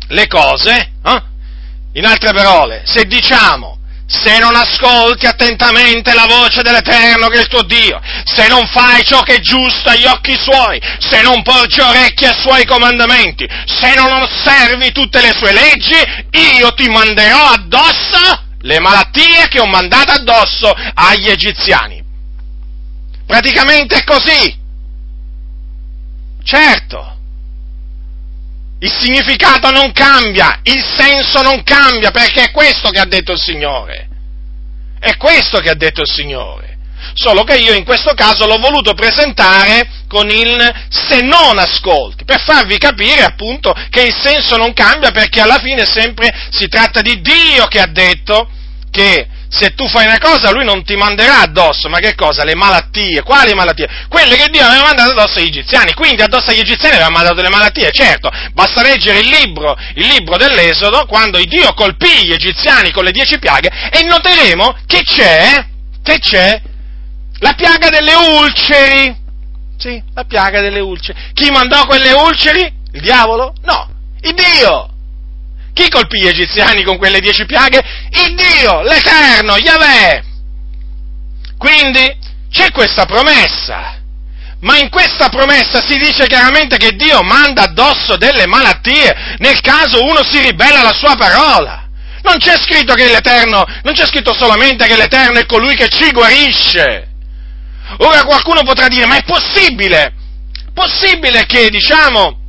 le 0.07 0.27
cose, 0.27 0.91
eh? 1.05 1.23
in 1.93 2.05
altre 2.05 2.33
parole, 2.33 2.81
se 2.85 3.05
diciamo 3.05 3.77
se 4.13 4.37
non 4.37 4.55
ascolti 4.55 5.25
attentamente 5.25 6.13
la 6.13 6.27
voce 6.27 6.61
dell'Eterno 6.61 7.27
che 7.27 7.37
è 7.37 7.41
il 7.41 7.47
tuo 7.47 7.63
Dio, 7.63 7.99
se 8.25 8.47
non 8.47 8.67
fai 8.67 9.03
ciò 9.03 9.21
che 9.21 9.35
è 9.35 9.39
giusto 9.39 9.89
agli 9.89 10.05
occhi 10.05 10.37
suoi, 10.37 10.79
se 10.99 11.21
non 11.23 11.41
porgi 11.41 11.81
orecchie 11.81 12.27
ai 12.27 12.39
suoi 12.39 12.65
comandamenti, 12.65 13.47
se 13.65 13.95
non 13.95 14.21
osservi 14.21 14.91
tutte 14.91 15.19
le 15.19 15.33
sue 15.35 15.51
leggi, 15.51 15.97
io 16.59 16.73
ti 16.73 16.87
manderò 16.89 17.47
addosso 17.47 18.41
le 18.61 18.79
malattie 18.79 19.47
che 19.49 19.59
ho 19.59 19.65
mandato 19.65 20.11
addosso 20.11 20.71
agli 20.93 21.29
egiziani. 21.29 22.01
praticamente 23.25 23.95
è 23.95 24.03
così. 24.03 24.61
Certo. 26.43 27.12
Il 28.83 28.91
significato 28.91 29.71
non 29.71 29.93
cambia, 29.93 30.59
il 30.63 30.83
senso 30.97 31.41
non 31.41 31.63
cambia, 31.63 32.11
perché 32.11 32.43
è 32.43 32.51
questo 32.51 32.89
che 32.89 32.99
ha 32.99 33.05
detto 33.05 33.31
il 33.31 33.39
Signore. 33.39 34.09
È 34.99 35.15
questo 35.15 35.59
che 35.59 35.69
ha 35.69 35.73
detto 35.73 36.01
il 36.01 36.09
Signore. 36.09 36.77
Solo 37.13 37.45
che 37.45 37.55
io 37.55 37.73
in 37.73 37.85
questo 37.85 38.13
caso 38.13 38.45
l'ho 38.45 38.57
voluto 38.57 38.93
presentare 38.93 39.87
con 40.09 40.29
il 40.29 40.85
se 40.89 41.21
non 41.21 41.57
ascolti, 41.59 42.25
per 42.25 42.41
farvi 42.41 42.77
capire 42.77 43.23
appunto 43.23 43.73
che 43.89 44.01
il 44.01 44.13
senso 44.13 44.57
non 44.57 44.73
cambia 44.73 45.11
perché 45.11 45.39
alla 45.39 45.59
fine 45.59 45.85
sempre 45.85 46.49
si 46.51 46.67
tratta 46.67 46.99
di 46.99 47.21
Dio 47.21 47.67
che 47.67 47.79
ha 47.79 47.87
detto 47.87 48.49
che 48.91 49.27
se 49.53 49.75
tu 49.75 49.87
fai 49.87 50.05
una 50.05 50.17
cosa 50.17 50.51
lui 50.51 50.65
non 50.65 50.83
ti 50.83 50.95
manderà 50.95 51.41
addosso, 51.41 51.87
ma 51.87 51.99
che 51.99 52.15
cosa? 52.15 52.43
Le 52.43 52.55
malattie, 52.55 53.21
quali 53.21 53.53
malattie? 53.53 53.87
Quelle 54.09 54.35
che 54.35 54.49
Dio 54.49 54.65
aveva 54.65 54.85
mandato 54.85 55.11
addosso 55.11 55.37
agli 55.37 55.47
egiziani, 55.47 55.93
quindi 55.93 56.23
addosso 56.23 56.49
agli 56.49 56.59
egiziani 56.59 56.95
aveva 56.95 57.11
mandato 57.11 57.35
delle 57.35 57.49
malattie, 57.49 57.91
certo, 57.91 58.31
basta 58.53 58.81
leggere 58.81 59.19
il 59.19 59.29
libro, 59.29 59.77
il 59.95 60.07
libro 60.07 60.37
dell'Esodo, 60.37 61.05
quando 61.05 61.37
Dio 61.43 61.73
colpì 61.73 62.25
gli 62.25 62.33
egiziani 62.33 62.91
con 62.91 63.03
le 63.03 63.11
dieci 63.11 63.37
piaghe, 63.37 63.69
e 63.91 64.03
noteremo 64.03 64.77
che 64.87 65.03
c'è, 65.03 65.65
che 66.01 66.17
c'è 66.17 66.61
la 67.39 67.53
piaga 67.53 67.89
delle 67.89 68.15
ulceri. 68.15 69.21
Sì, 69.77 70.01
la 70.15 70.23
piaga 70.23 70.61
delle 70.61 70.79
ulceri. 70.79 71.31
Chi 71.33 71.51
mandò 71.51 71.85
quelle 71.85 72.11
ulceri? 72.13 72.61
Il 72.93 73.01
diavolo? 73.01 73.53
No, 73.63 73.87
il 74.21 74.33
Dio. 74.33 74.92
Chi 75.73 75.89
colpì 75.89 76.21
gli 76.21 76.27
egiziani 76.27 76.83
con 76.83 76.97
quelle 76.97 77.19
dieci 77.19 77.45
piaghe? 77.45 77.81
Il 78.11 78.35
Dio, 78.35 78.81
l'Eterno, 78.81 79.57
Yahweh. 79.57 80.23
Quindi 81.57 82.15
c'è 82.51 82.71
questa 82.71 83.05
promessa. 83.05 83.99
Ma 84.61 84.77
in 84.77 84.89
questa 84.89 85.27
promessa 85.29 85.81
si 85.81 85.97
dice 85.97 86.27
chiaramente 86.27 86.77
che 86.77 86.91
Dio 86.95 87.21
manda 87.21 87.63
addosso 87.63 88.15
delle 88.15 88.45
malattie 88.45 89.35
nel 89.39 89.59
caso 89.59 90.03
uno 90.03 90.23
si 90.23 90.39
ribella 90.39 90.79
alla 90.79 90.93
sua 90.93 91.15
parola. 91.15 91.89
Non 92.21 92.37
c'è 92.37 92.57
scritto 92.57 92.93
che 92.93 93.07
l'Eterno, 93.07 93.65
non 93.83 93.93
c'è 93.93 94.05
scritto 94.05 94.33
solamente 94.33 94.85
che 94.85 94.95
l'Eterno 94.95 95.39
è 95.39 95.45
colui 95.45 95.75
che 95.75 95.89
ci 95.89 96.11
guarisce. 96.11 97.09
Ora 97.97 98.23
qualcuno 98.23 98.63
potrà 98.63 98.87
dire, 98.87 99.05
ma 99.05 99.17
è 99.17 99.23
possibile? 99.23 100.13
Possibile 100.73 101.45
che, 101.45 101.69
diciamo, 101.69 102.42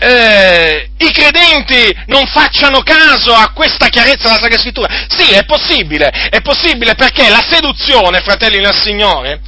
eh, 0.00 0.90
i 0.96 1.10
credenti 1.12 1.94
non 2.06 2.26
facciano 2.26 2.82
caso 2.82 3.34
a 3.34 3.52
questa 3.52 3.88
chiarezza 3.88 4.28
della 4.28 4.40
Sacra 4.40 4.58
Scrittura? 4.58 5.06
Sì, 5.08 5.32
è 5.32 5.44
possibile, 5.44 6.08
è 6.08 6.40
possibile 6.40 6.94
perché 6.94 7.28
la 7.28 7.44
seduzione, 7.46 8.20
fratelli 8.20 8.60
del 8.60 8.74
Signore, 8.74 9.40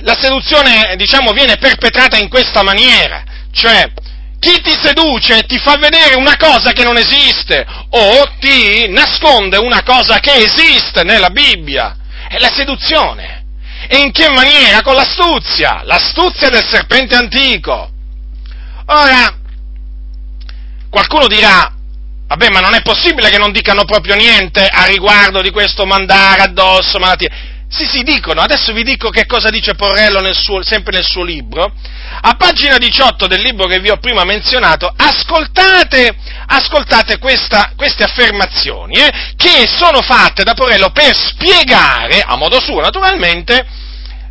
la 0.00 0.16
seduzione, 0.18 0.94
diciamo, 0.96 1.32
viene 1.32 1.56
perpetrata 1.56 2.16
in 2.16 2.28
questa 2.28 2.62
maniera, 2.62 3.22
cioè, 3.52 3.90
chi 4.40 4.60
ti 4.62 4.74
seduce 4.80 5.42
ti 5.42 5.58
fa 5.58 5.76
vedere 5.76 6.14
una 6.14 6.36
cosa 6.36 6.72
che 6.72 6.84
non 6.84 6.96
esiste 6.96 7.66
o 7.90 8.30
ti 8.38 8.88
nasconde 8.88 9.58
una 9.58 9.82
cosa 9.82 10.20
che 10.20 10.32
esiste 10.32 11.02
nella 11.02 11.30
Bibbia. 11.30 11.96
È 12.28 12.38
la 12.38 12.52
seduzione. 12.54 13.44
E 13.88 13.98
in 13.98 14.12
che 14.12 14.28
maniera? 14.30 14.80
Con 14.82 14.94
l'astuzia, 14.94 15.82
l'astuzia 15.84 16.50
del 16.50 16.64
serpente 16.64 17.16
antico. 17.16 17.90
Ora, 18.90 19.36
qualcuno 20.88 21.26
dirà, 21.26 21.70
vabbè, 22.26 22.48
ma 22.48 22.60
non 22.60 22.72
è 22.72 22.80
possibile 22.80 23.28
che 23.28 23.36
non 23.36 23.52
dicano 23.52 23.84
proprio 23.84 24.14
niente 24.14 24.66
a 24.66 24.86
riguardo 24.86 25.42
di 25.42 25.50
questo 25.50 25.84
mandare 25.84 26.42
addosso 26.42 26.98
malattie. 26.98 27.56
Sì, 27.68 27.84
sì, 27.84 28.02
dicono, 28.02 28.40
adesso 28.40 28.72
vi 28.72 28.82
dico 28.82 29.10
che 29.10 29.26
cosa 29.26 29.50
dice 29.50 29.74
Porrello 29.74 30.20
nel 30.20 30.34
suo, 30.34 30.62
sempre 30.62 30.92
nel 30.96 31.04
suo 31.04 31.22
libro. 31.22 31.70
A 32.20 32.34
pagina 32.34 32.78
18 32.78 33.26
del 33.26 33.42
libro 33.42 33.66
che 33.66 33.78
vi 33.78 33.90
ho 33.90 33.98
prima 33.98 34.24
menzionato, 34.24 34.90
ascoltate, 34.96 36.16
ascoltate 36.46 37.18
questa, 37.18 37.72
queste 37.76 38.04
affermazioni, 38.04 38.94
eh, 38.94 39.12
che 39.36 39.68
sono 39.68 40.00
fatte 40.00 40.44
da 40.44 40.54
Porrello 40.54 40.88
per 40.92 41.14
spiegare, 41.14 42.22
a 42.22 42.36
modo 42.36 42.58
suo 42.58 42.80
naturalmente, 42.80 43.66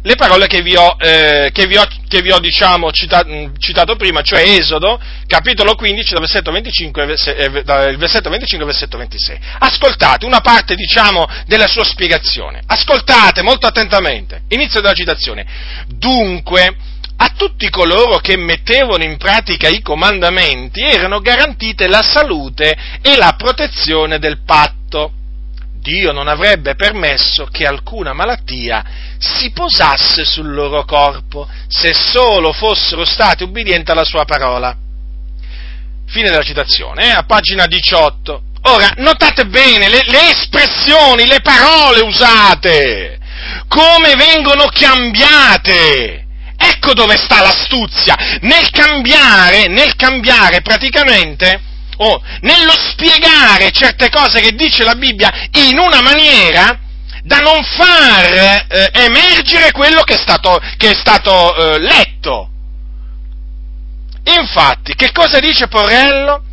le 0.08 0.16
parole 0.16 0.48
che 0.48 0.62
vi 0.62 0.74
ho, 0.74 0.96
eh, 1.02 1.50
che 1.52 1.68
vi 1.68 1.76
ho, 1.76 1.86
che 2.08 2.22
vi 2.22 2.32
ho 2.32 2.40
diciamo, 2.40 2.94
citato, 2.94 3.52
citato, 3.58 3.98
prima, 3.98 4.22
cioè 4.22 4.42
Esodo, 4.42 4.98
capitolo 5.28 5.76
15, 5.76 6.12
dal 6.12 6.22
versetto 6.22 6.50
25, 6.50 7.16
eh, 7.26 7.64
dal 7.64 7.98
versetto 7.98 8.30
25 8.30 8.66
al 8.66 8.72
versetto 8.72 8.98
26. 8.98 9.38
Ascoltate 9.60 10.26
una 10.26 10.40
parte, 10.40 10.76
diciamo, 10.76 11.28
della 11.46 11.68
sua 11.68 11.84
spiegazione. 11.84 12.62
Ascoltate 12.66 13.42
molto 13.42 13.68
attentamente. 13.68 14.44
Inizio 14.48 14.80
della 14.80 14.94
citazione. 14.94 15.46
Dunque, 15.88 16.78
a 17.18 17.34
tutti 17.36 17.70
coloro 17.70 18.20
che 18.20 18.38
mettevano 18.38 19.04
in 19.04 19.18
pratica 19.18 19.68
i 19.68 19.82
comandamenti 19.82 20.84
erano 20.84 21.20
garantite 21.20 21.88
la 21.88 22.02
salute 22.02 22.78
e 23.02 23.18
la 23.18 23.36
protezione 23.38 24.20
del 24.20 24.44
patto 24.46 25.12
Dio 25.88 26.12
non 26.12 26.28
avrebbe 26.28 26.76
permesso 26.76 27.46
che 27.46 27.66
alcuna 27.66 28.12
malattia 28.12 28.84
si 29.18 29.52
posasse 29.52 30.26
sul 30.26 30.54
loro 30.54 30.84
corpo 30.84 31.48
se 31.70 31.94
solo 31.94 32.52
fossero 32.52 33.06
stati 33.06 33.44
ubbidienti 33.44 33.90
alla 33.92 34.04
sua 34.04 34.26
parola. 34.26 34.76
Fine 36.08 36.30
della 36.30 36.44
citazione, 36.44 37.06
eh? 37.06 37.12
a 37.12 37.24
pagina 37.24 37.68
18. 37.68 38.42
Ora, 38.64 38.96
notate 38.98 39.46
bene 39.46 39.88
le, 39.88 40.02
le 40.08 40.30
espressioni, 40.32 41.26
le 41.26 41.40
parole 41.40 42.02
usate, 42.02 43.18
come 43.70 44.16
vengono 44.16 44.68
cambiate. 44.68 46.26
Ecco 46.58 46.94
dove 46.94 47.16
sta 47.16 47.40
l'astuzia, 47.40 48.40
nel 48.42 48.70
cambiare, 48.72 49.68
nel 49.68 49.96
cambiare 49.96 50.62
praticamente 50.62 51.62
o 51.98 52.22
nello 52.42 52.74
spiegare 52.76 53.72
certe 53.72 54.10
cose 54.10 54.40
che 54.40 54.54
dice 54.54 54.84
la 54.84 54.96
Bibbia 54.96 55.32
in 55.52 55.78
una 55.78 56.02
maniera 56.02 56.80
da 57.24 57.40
non 57.40 57.62
far 57.64 58.66
eh, 58.70 58.90
emergere 58.94 59.72
quello 59.72 60.02
che 60.04 60.16
è 60.16 60.18
stato, 60.18 60.60
che 60.78 60.92
è 60.92 60.96
stato 60.96 61.56
eh, 61.56 61.80
letto. 61.80 62.50
Infatti, 64.24 64.96
che 64.96 65.12
cosa 65.12 65.40
dice 65.40 65.68
Porrello? 65.68 66.44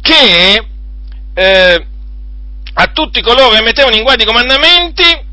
Che 0.00 0.66
eh, 1.34 1.86
a 2.74 2.86
tutti 2.92 3.20
coloro 3.22 3.54
che 3.54 3.62
mettevano 3.62 3.96
in 3.96 4.02
guardia 4.02 4.24
i 4.24 4.28
comandamenti 4.28 5.25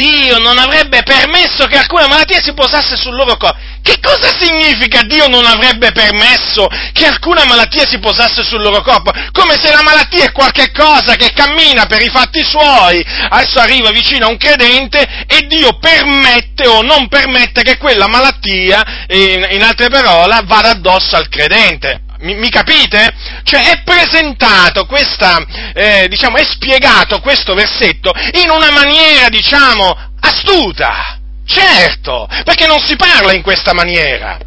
Dio 0.00 0.38
non 0.38 0.56
avrebbe 0.56 1.02
permesso 1.02 1.66
che 1.66 1.76
alcuna 1.76 2.08
malattia 2.08 2.40
si 2.40 2.54
posasse 2.54 2.96
sul 2.96 3.14
loro 3.14 3.36
corpo. 3.36 3.58
Che 3.82 3.98
cosa 4.00 4.34
significa 4.38 5.02
Dio 5.02 5.26
non 5.28 5.44
avrebbe 5.44 5.92
permesso 5.92 6.66
che 6.92 7.04
alcuna 7.04 7.44
malattia 7.44 7.86
si 7.86 7.98
posasse 7.98 8.42
sul 8.42 8.62
loro 8.62 8.80
corpo? 8.80 9.10
Come 9.32 9.58
se 9.62 9.70
la 9.70 9.82
malattia 9.82 10.24
è 10.24 10.32
qualche 10.32 10.70
cosa 10.72 11.16
che 11.16 11.32
cammina 11.34 11.84
per 11.84 12.00
i 12.00 12.08
fatti 12.08 12.42
suoi, 12.42 13.04
adesso 13.28 13.58
arriva 13.58 13.90
vicino 13.90 14.26
a 14.26 14.30
un 14.30 14.38
credente 14.38 15.26
e 15.26 15.46
Dio 15.46 15.78
permette 15.78 16.66
o 16.66 16.80
non 16.80 17.08
permette 17.08 17.62
che 17.62 17.76
quella 17.76 18.08
malattia, 18.08 19.06
in, 19.08 19.46
in 19.50 19.62
altre 19.62 19.88
parole, 19.88 20.40
vada 20.44 20.70
addosso 20.70 21.16
al 21.16 21.28
credente. 21.28 22.08
Mi, 22.20 22.34
mi, 22.34 22.50
capite? 22.50 23.14
Cioè 23.44 23.70
è 23.70 23.82
presentato 23.82 24.84
questa, 24.84 25.42
eh, 25.72 26.06
diciamo, 26.08 26.36
è 26.36 26.44
spiegato 26.44 27.20
questo 27.20 27.54
versetto 27.54 28.12
in 28.42 28.50
una 28.50 28.70
maniera, 28.70 29.28
diciamo, 29.28 29.96
astuta. 30.20 31.18
Certo, 31.46 32.28
perché 32.44 32.66
non 32.66 32.78
si 32.78 32.94
parla 32.96 33.34
in 33.34 33.42
questa 33.42 33.72
maniera. 33.72 34.38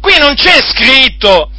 Qui 0.00 0.18
non 0.18 0.34
c'è 0.34 0.62
scritto, 0.62 1.50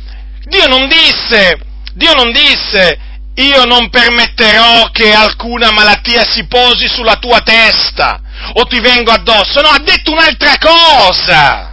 Dio 0.43 0.67
non 0.67 0.87
disse, 0.87 1.59
Dio 1.93 2.13
non 2.13 2.31
disse, 2.31 2.99
io 3.35 3.65
non 3.65 3.89
permetterò 3.89 4.89
che 4.91 5.13
alcuna 5.13 5.71
malattia 5.71 6.23
si 6.23 6.45
posi 6.45 6.87
sulla 6.87 7.15
tua 7.15 7.41
testa 7.41 8.21
o 8.53 8.63
ti 8.65 8.79
vengo 8.79 9.11
addosso. 9.11 9.61
No, 9.61 9.69
ha 9.69 9.79
detto 9.79 10.11
un'altra 10.11 10.57
cosa 10.59 11.66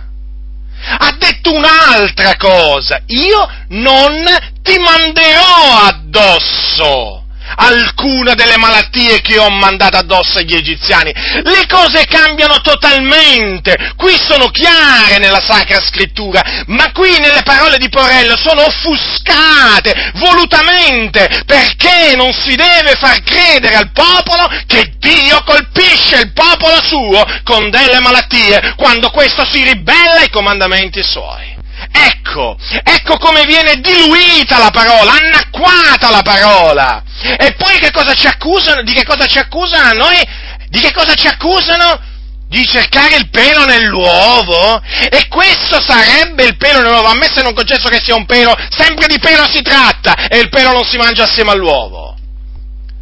detto 1.45 1.53
un'altra 1.53 2.37
cosa, 2.37 3.03
io 3.07 3.47
non 3.69 4.25
ti 4.63 4.79
manderò 4.79 5.87
addosso 5.87 7.24
alcuna 7.57 8.35
delle 8.35 8.57
malattie 8.57 9.21
che 9.21 9.39
ho 9.39 9.51
mandato 9.51 9.97
addosso 9.97 10.39
agli 10.39 10.55
egiziani. 10.55 11.13
Le 11.15 11.67
cose 11.69 12.05
cambiano 12.07 12.61
totalmente. 12.61 13.93
Qui 13.97 14.17
sono 14.17 14.49
chiare 14.49 15.19
nella 15.19 15.41
Sacra 15.41 15.81
Scrittura, 15.81 16.43
ma 16.67 16.93
qui 16.93 17.19
nelle 17.19 17.43
parole 17.43 17.79
di 17.79 17.89
Porello 17.89 18.37
sono 18.37 18.65
offuscate 18.67 20.13
volutamente 20.15 21.43
perché 21.47 22.15
non 22.17 22.33
si 22.33 22.55
deve 22.55 22.95
far 22.99 23.23
credere 23.23 23.77
al 23.77 23.91
popolo 23.93 24.49
che 24.67 24.95
Dio 24.99 25.43
colpisce 25.45 26.21
il 26.21 26.33
popolo 26.33 26.81
suo 26.83 27.25
con 27.45 27.71
delle 27.71 28.01
malattie 28.01 28.75
quando 28.77 29.11
questo 29.11 29.45
si 29.45 29.63
ribella 29.63 30.21
ai 30.21 30.31
comandamenti 30.31 31.03
suoi. 31.03 31.54
Ecco, 31.97 32.57
ecco 32.83 33.17
come 33.19 33.45
viene 33.45 33.77
diluita 33.77 34.59
la 34.59 34.71
parola, 34.71 35.13
annacquata 35.13 36.11
la 36.11 36.23
parola. 36.23 37.05
E 37.39 37.55
poi 37.55 37.79
che 37.79 37.93
cosa 37.93 38.15
ci 38.15 38.27
accusano? 38.27 38.83
Di 38.83 38.93
che 38.93 39.05
cosa 39.05 39.27
ci 39.27 39.39
accusano 39.39 39.89
a 39.89 39.93
noi? 39.93 40.21
Di 40.69 40.81
che 40.81 40.93
cosa 40.93 41.15
ci 41.15 41.29
accusano? 41.29 42.13
di 42.47 42.65
cercare 42.65 43.17
il 43.17 43.31
pelo 43.31 43.65
nell'uovo? 43.65 44.81
E 45.11 45.27
questo 45.29 45.81
sarebbe 45.81 46.45
il 46.45 46.57
pelo 46.57 46.83
nell'uovo, 46.83 47.09
a 47.09 47.17
me 47.17 47.29
se 47.33 47.43
non 47.43 47.55
concesso 47.55 47.89
che 47.89 48.01
sia 48.01 48.15
un 48.15 48.27
pelo, 48.27 48.55
sempre 48.71 49.07
di 49.07 49.19
pelo 49.19 49.49
si 49.49 49.63
tratta 49.63 50.29
e 50.29 50.39
il 50.39 50.49
pelo 50.49 50.73
non 50.73 50.85
si 50.85 50.97
mangia 50.97 51.25
assieme 51.25 51.51
all'uovo. 51.51 52.17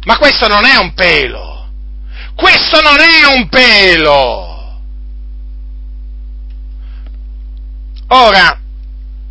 Ma 0.05 0.17
questo 0.17 0.47
non 0.47 0.65
è 0.65 0.75
un 0.77 0.93
pelo, 0.93 1.69
questo 2.35 2.81
non 2.81 2.99
è 2.99 3.25
un 3.35 3.47
pelo. 3.49 4.81
Ora, 8.07 8.59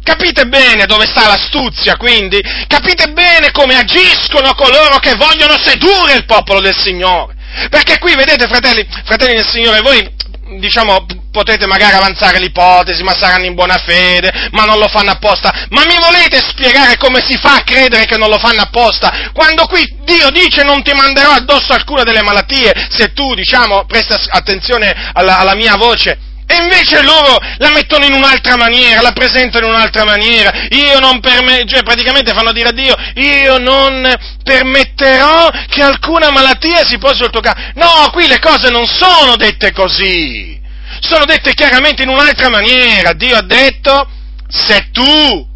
Capite 0.02 0.46
bene 0.46 0.86
dove 0.86 1.06
sta 1.06 1.28
l'astuzia, 1.28 1.96
quindi? 1.96 2.40
Capite 2.66 3.12
bene 3.12 3.52
come 3.52 3.76
agiscono 3.76 4.54
coloro 4.54 4.98
che 4.98 5.14
vogliono 5.14 5.56
sedurre 5.58 6.14
il 6.14 6.24
popolo 6.24 6.60
del 6.60 6.76
Signore? 6.76 7.34
Perché 7.70 7.98
qui, 7.98 8.14
vedete, 8.14 8.46
fratelli, 8.48 8.86
fratelli 9.04 9.34
del 9.34 9.46
Signore, 9.46 9.80
voi, 9.80 10.10
diciamo, 10.58 11.06
potete 11.30 11.66
magari 11.66 11.94
avanzare 11.94 12.40
l'ipotesi, 12.40 13.02
ma 13.04 13.14
saranno 13.16 13.44
in 13.44 13.54
buona 13.54 13.76
fede, 13.76 14.48
ma 14.50 14.64
non 14.64 14.78
lo 14.78 14.88
fanno 14.88 15.12
apposta. 15.12 15.66
Ma 15.70 15.84
mi 15.86 15.96
volete 15.98 16.38
spiegare 16.38 16.96
come 16.96 17.20
si 17.20 17.36
fa 17.36 17.56
a 17.56 17.62
credere 17.62 18.04
che 18.04 18.16
non 18.16 18.28
lo 18.28 18.38
fanno 18.38 18.62
apposta? 18.62 19.30
Quando 19.32 19.66
qui 19.66 19.98
Dio 20.04 20.30
dice 20.30 20.64
non 20.64 20.82
ti 20.82 20.92
manderò 20.92 21.30
addosso 21.30 21.72
alcuna 21.72 22.02
delle 22.02 22.22
malattie, 22.22 22.88
se 22.90 23.12
tu, 23.12 23.34
diciamo, 23.34 23.84
presta 23.86 24.18
attenzione 24.30 25.10
alla, 25.12 25.38
alla 25.38 25.54
mia 25.54 25.76
voce, 25.76 26.18
e 26.52 26.62
invece 26.62 27.00
loro 27.02 27.38
la 27.56 27.70
mettono 27.70 28.04
in 28.04 28.12
un'altra 28.12 28.56
maniera, 28.56 29.00
la 29.00 29.12
presentano 29.12 29.66
in 29.66 29.72
un'altra 29.72 30.04
maniera. 30.04 30.52
Io 30.70 30.98
non 30.98 31.18
permetterò, 31.20 31.66
cioè 31.66 31.82
praticamente 31.82 32.34
fanno 32.34 32.52
dire 32.52 32.68
a 32.68 32.72
Dio, 32.72 32.94
io 33.14 33.56
non 33.56 34.14
permetterò 34.44 35.48
che 35.66 35.82
alcuna 35.82 36.30
malattia 36.30 36.86
si 36.86 36.98
possa 36.98 37.28
toccare. 37.28 37.72
No, 37.76 38.10
qui 38.12 38.28
le 38.28 38.38
cose 38.38 38.68
non 38.68 38.86
sono 38.86 39.36
dette 39.36 39.72
così. 39.72 40.60
Sono 41.00 41.24
dette 41.24 41.54
chiaramente 41.54 42.02
in 42.02 42.10
un'altra 42.10 42.50
maniera. 42.50 43.14
Dio 43.14 43.34
ha 43.34 43.42
detto, 43.42 44.06
se 44.48 44.90
tu 44.92 45.48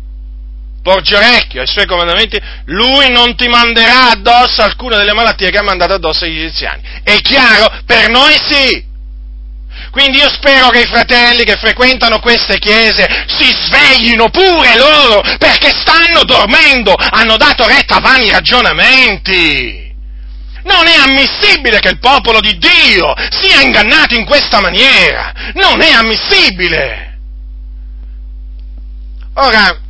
porgi 0.83 1.15
orecchio 1.15 1.61
ai 1.61 1.67
suoi 1.67 1.85
comandamenti, 1.85 2.41
lui 2.67 3.11
non 3.11 3.37
ti 3.37 3.49
manderà 3.49 4.13
addosso 4.13 4.63
alcuna 4.63 4.97
delle 4.97 5.13
malattie 5.13 5.51
che 5.51 5.59
ha 5.59 5.63
mandato 5.63 5.93
addosso 5.93 6.25
agli 6.25 6.39
egiziani. 6.39 6.81
È 7.03 7.21
chiaro? 7.21 7.83
Per 7.85 8.09
noi 8.09 8.35
sì. 8.49 8.95
Quindi 9.97 10.19
io 10.19 10.29
spero 10.29 10.69
che 10.69 10.81
i 10.81 10.87
fratelli 10.87 11.43
che 11.43 11.57
frequentano 11.57 12.21
queste 12.21 12.59
chiese 12.59 13.25
si 13.29 13.51
sveglino 13.51 14.29
pure 14.29 14.77
loro, 14.77 15.23
perché 15.39 15.71
stanno 15.71 16.23
dormendo, 16.23 16.93
hanno 16.93 17.39
dato 17.39 17.67
retta 17.67 17.97
a 17.97 18.01
vani 18.01 18.31
ragionamenti. 18.31 19.91
Non 20.65 20.87
è 20.87 20.97
ammissibile 20.97 21.79
che 21.79 21.89
il 21.89 21.99
popolo 21.99 22.41
di 22.41 22.59
Dio 22.59 23.15
sia 23.31 23.63
ingannato 23.63 24.15
in 24.15 24.27
questa 24.27 24.61
maniera. 24.61 25.33
Non 25.55 25.81
è 25.81 25.91
ammissibile. 25.93 27.19
Ora, 29.37 29.81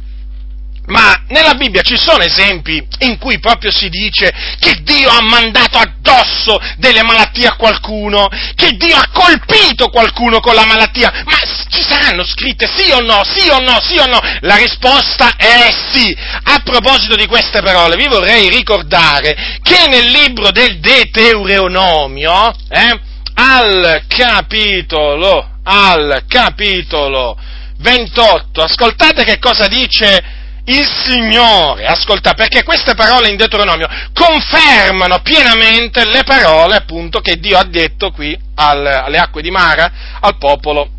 ma 0.87 1.25
nella 1.29 1.55
Bibbia 1.55 1.83
ci 1.83 1.97
sono 1.97 2.23
esempi 2.23 2.85
in 3.01 3.19
cui 3.19 3.39
proprio 3.39 3.71
si 3.71 3.89
dice 3.89 4.33
che 4.59 4.83
Dio 4.83 5.09
ha 5.09 5.23
mandato 5.23 5.79
addosso 5.79 6.61
delle 6.77 7.03
malattie 7.03 7.47
a 7.47 7.57
qualcuno, 7.57 8.29
che 8.55 8.77
Dio 8.77 8.97
ha 8.97 9.09
colpito 9.13 9.89
qualcuno 9.89 10.41
con 10.41 10.55
la 10.55 10.65
malattia, 10.65 11.13
ma 11.25 11.37
ci 11.69 11.83
saranno 11.83 12.25
scritte 12.25 12.69
sì 12.77 12.91
o 12.93 13.01
no, 13.01 13.23
sì 13.25 13.49
o 13.49 13.59
no, 13.59 13.81
sì 13.81 13.99
o 13.99 14.07
no? 14.07 14.21
La 14.41 14.57
risposta 14.57 15.37
è 15.37 15.75
sì. 15.93 16.17
A 16.45 16.61
proposito 16.63 17.17
di 17.17 17.27
queste 17.27 17.63
parole, 17.63 17.97
vi 17.97 18.07
vorrei 18.07 18.49
ricordare 18.49 19.59
che 19.63 19.87
nel 19.89 20.07
libro 20.11 20.51
del 20.51 20.79
Deuteronomio, 20.79 22.55
eh, 22.69 23.01
al 23.35 24.03
capitolo, 24.07 25.59
al 25.65 26.25
capitolo 26.29 27.37
28, 27.79 28.63
ascoltate 28.63 29.25
che 29.25 29.39
cosa 29.39 29.67
dice 29.67 30.36
il 30.69 30.85
Signore, 30.85 31.87
ascolta, 31.87 32.35
perché 32.35 32.65
queste 32.65 32.95
parole 32.95 33.29
in 33.29 33.37
Deuteronomio 33.37 33.87
confermano 34.13 35.21
pienamente 35.21 36.05
le 36.05 36.25
parole 36.25 36.77
appunto 36.77 37.21
che 37.21 37.39
Dio 37.39 37.57
ha 37.57 37.65
detto 37.65 38.11
qui 38.11 38.37
al, 38.57 38.85
alle 38.85 39.19
acque 39.19 39.43
di 39.43 39.51
Mara, 39.51 40.19
al 40.21 40.37
popolo. 40.39 40.91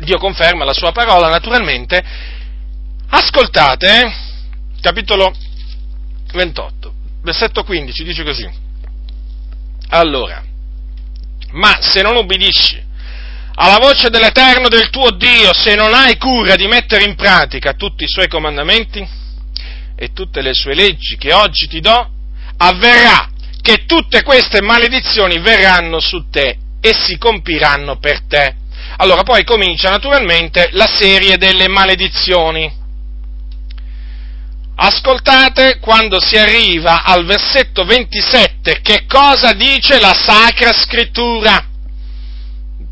Dio 0.00 0.18
conferma 0.18 0.64
la 0.64 0.72
sua 0.72 0.90
parola 0.90 1.28
naturalmente. 1.28 2.02
Ascoltate, 3.08 4.00
eh, 4.00 4.12
capitolo 4.80 5.32
28, 6.32 6.94
versetto 7.22 7.62
15, 7.62 8.04
dice 8.04 8.24
così. 8.24 8.50
Allora, 9.90 10.42
ma 11.52 11.78
se 11.80 12.02
non 12.02 12.16
ubbidisci 12.16 12.82
alla 13.54 13.78
voce 13.78 14.08
dell'Eterno 14.08 14.68
del 14.68 14.88
tuo 14.90 15.10
Dio 15.10 15.52
se 15.52 15.74
non 15.74 15.92
hai 15.92 16.16
cura 16.16 16.56
di 16.56 16.66
mettere 16.66 17.04
in 17.04 17.14
pratica 17.14 17.74
tutti 17.74 18.04
i 18.04 18.08
suoi 18.08 18.28
comandamenti 18.28 19.06
e 19.96 20.12
tutte 20.12 20.40
le 20.40 20.54
sue 20.54 20.74
leggi 20.74 21.16
che 21.16 21.32
oggi 21.32 21.68
ti 21.68 21.80
do, 21.80 22.10
avverrà 22.56 23.28
che 23.60 23.84
tutte 23.86 24.22
queste 24.22 24.60
maledizioni 24.60 25.38
verranno 25.38 26.00
su 26.00 26.28
te 26.30 26.56
e 26.80 26.92
si 26.94 27.18
compiranno 27.18 27.98
per 27.98 28.22
te. 28.26 28.56
Allora 28.96 29.22
poi 29.22 29.44
comincia 29.44 29.90
naturalmente 29.90 30.70
la 30.72 30.86
serie 30.86 31.36
delle 31.36 31.68
maledizioni. 31.68 32.80
Ascoltate 34.74 35.78
quando 35.78 36.18
si 36.18 36.36
arriva 36.36 37.04
al 37.04 37.24
versetto 37.24 37.84
27 37.84 38.80
che 38.80 39.04
cosa 39.06 39.52
dice 39.52 40.00
la 40.00 40.14
Sacra 40.14 40.72
Scrittura 40.72 41.66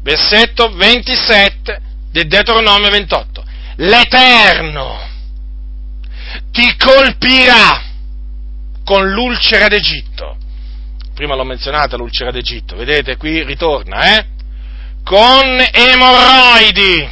versetto 0.02 0.70
27 0.70 1.80
del 2.10 2.26
Deuteronomio 2.26 2.90
28. 2.90 3.44
L'Eterno 3.76 5.08
ti 6.52 6.76
colpirà 6.76 7.82
con 8.84 9.10
l'ulcera 9.10 9.68
d'Egitto. 9.68 10.36
Prima 11.14 11.34
l'ho 11.34 11.44
menzionata 11.44 11.96
l'ulcera 11.96 12.30
d'Egitto, 12.30 12.76
vedete 12.76 13.16
qui 13.16 13.42
ritorna, 13.44 14.16
eh? 14.16 14.26
Con 15.04 15.64
emorroidi, 15.72 17.08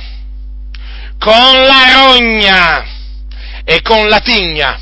con 1.18 1.62
la 1.62 1.92
rogna 1.92 2.84
e 3.64 3.82
con 3.82 4.08
la 4.08 4.20
tigna, 4.20 4.78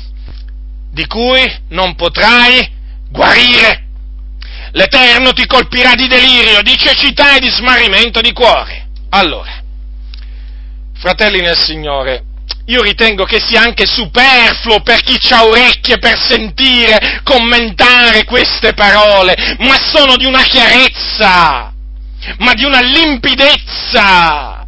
di 0.91 1.05
cui 1.07 1.43
non 1.69 1.95
potrai 1.95 2.69
guarire 3.09 3.86
l'Eterno 4.77 5.33
ti 5.33 5.47
colpirà 5.47 5.95
di 5.95 6.07
delirio, 6.07 6.61
di 6.61 6.77
cecità 6.77 7.35
e 7.35 7.39
di 7.39 7.49
smarrimento 7.49 8.21
di 8.21 8.31
cuore. 8.31 8.85
Allora, 9.09 9.63
fratelli 10.99 11.41
nel 11.41 11.57
Signore, 11.57 12.23
io 12.67 12.83
ritengo 12.83 13.23
che 13.23 13.39
sia 13.39 13.61
anche 13.61 13.87
superfluo 13.87 14.81
per 14.81 15.01
chi 15.01 15.17
ha 15.33 15.45
orecchie 15.45 15.97
per 15.97 16.19
sentire, 16.19 17.21
commentare 17.23 18.23
queste 18.25 18.73
parole, 18.73 19.55
ma 19.59 19.75
sono 19.91 20.15
di 20.15 20.25
una 20.25 20.43
chiarezza, 20.43 21.73
ma 22.37 22.53
di 22.53 22.63
una 22.63 22.81
limpidezza. 22.81 24.63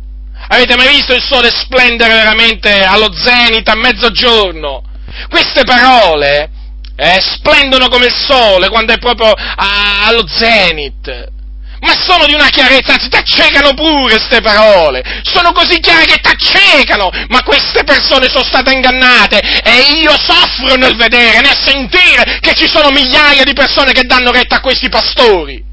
Avete 0.52 0.76
mai 0.76 0.88
visto 0.88 1.14
il 1.14 1.22
sole 1.22 1.52
splendere 1.52 2.16
veramente 2.16 2.84
allo 2.84 3.14
zenit, 3.14 3.68
a 3.70 3.76
mezzogiorno? 3.76 4.82
Queste 5.30 5.64
parole 5.64 6.50
eh, 7.00 7.22
splendono 7.22 7.88
come 7.88 8.08
il 8.08 8.14
sole 8.14 8.68
quando 8.68 8.94
è 8.94 8.98
proprio 8.98 9.32
a, 9.32 10.06
allo 10.06 10.28
zenith. 10.28 11.38
Ma 11.80 11.94
sono 11.96 12.26
di 12.26 12.34
una 12.34 12.50
chiarezza, 12.50 12.92
anzi 12.92 13.08
t'accecano 13.08 13.74
pure 13.74 14.16
queste 14.16 14.42
parole, 14.42 15.02
sono 15.24 15.54
così 15.54 15.80
chiare 15.80 16.04
che 16.04 16.18
t'accecano, 16.18 17.10
ma 17.30 17.42
queste 17.42 17.86
persone 17.86 18.28
sono 18.28 18.44
state 18.44 18.74
ingannate 18.74 19.40
e 19.64 19.96
io 20.02 20.12
soffro 20.20 20.76
nel 20.76 20.98
vedere, 20.98 21.40
nel 21.40 21.56
sentire 21.56 22.40
che 22.42 22.54
ci 22.54 22.68
sono 22.68 22.90
migliaia 22.90 23.46
di 23.46 23.54
persone 23.54 23.94
che 23.94 24.04
danno 24.04 24.32
retta 24.32 24.58
a 24.58 24.62
questi 24.62 24.90
pastori. 24.90 25.64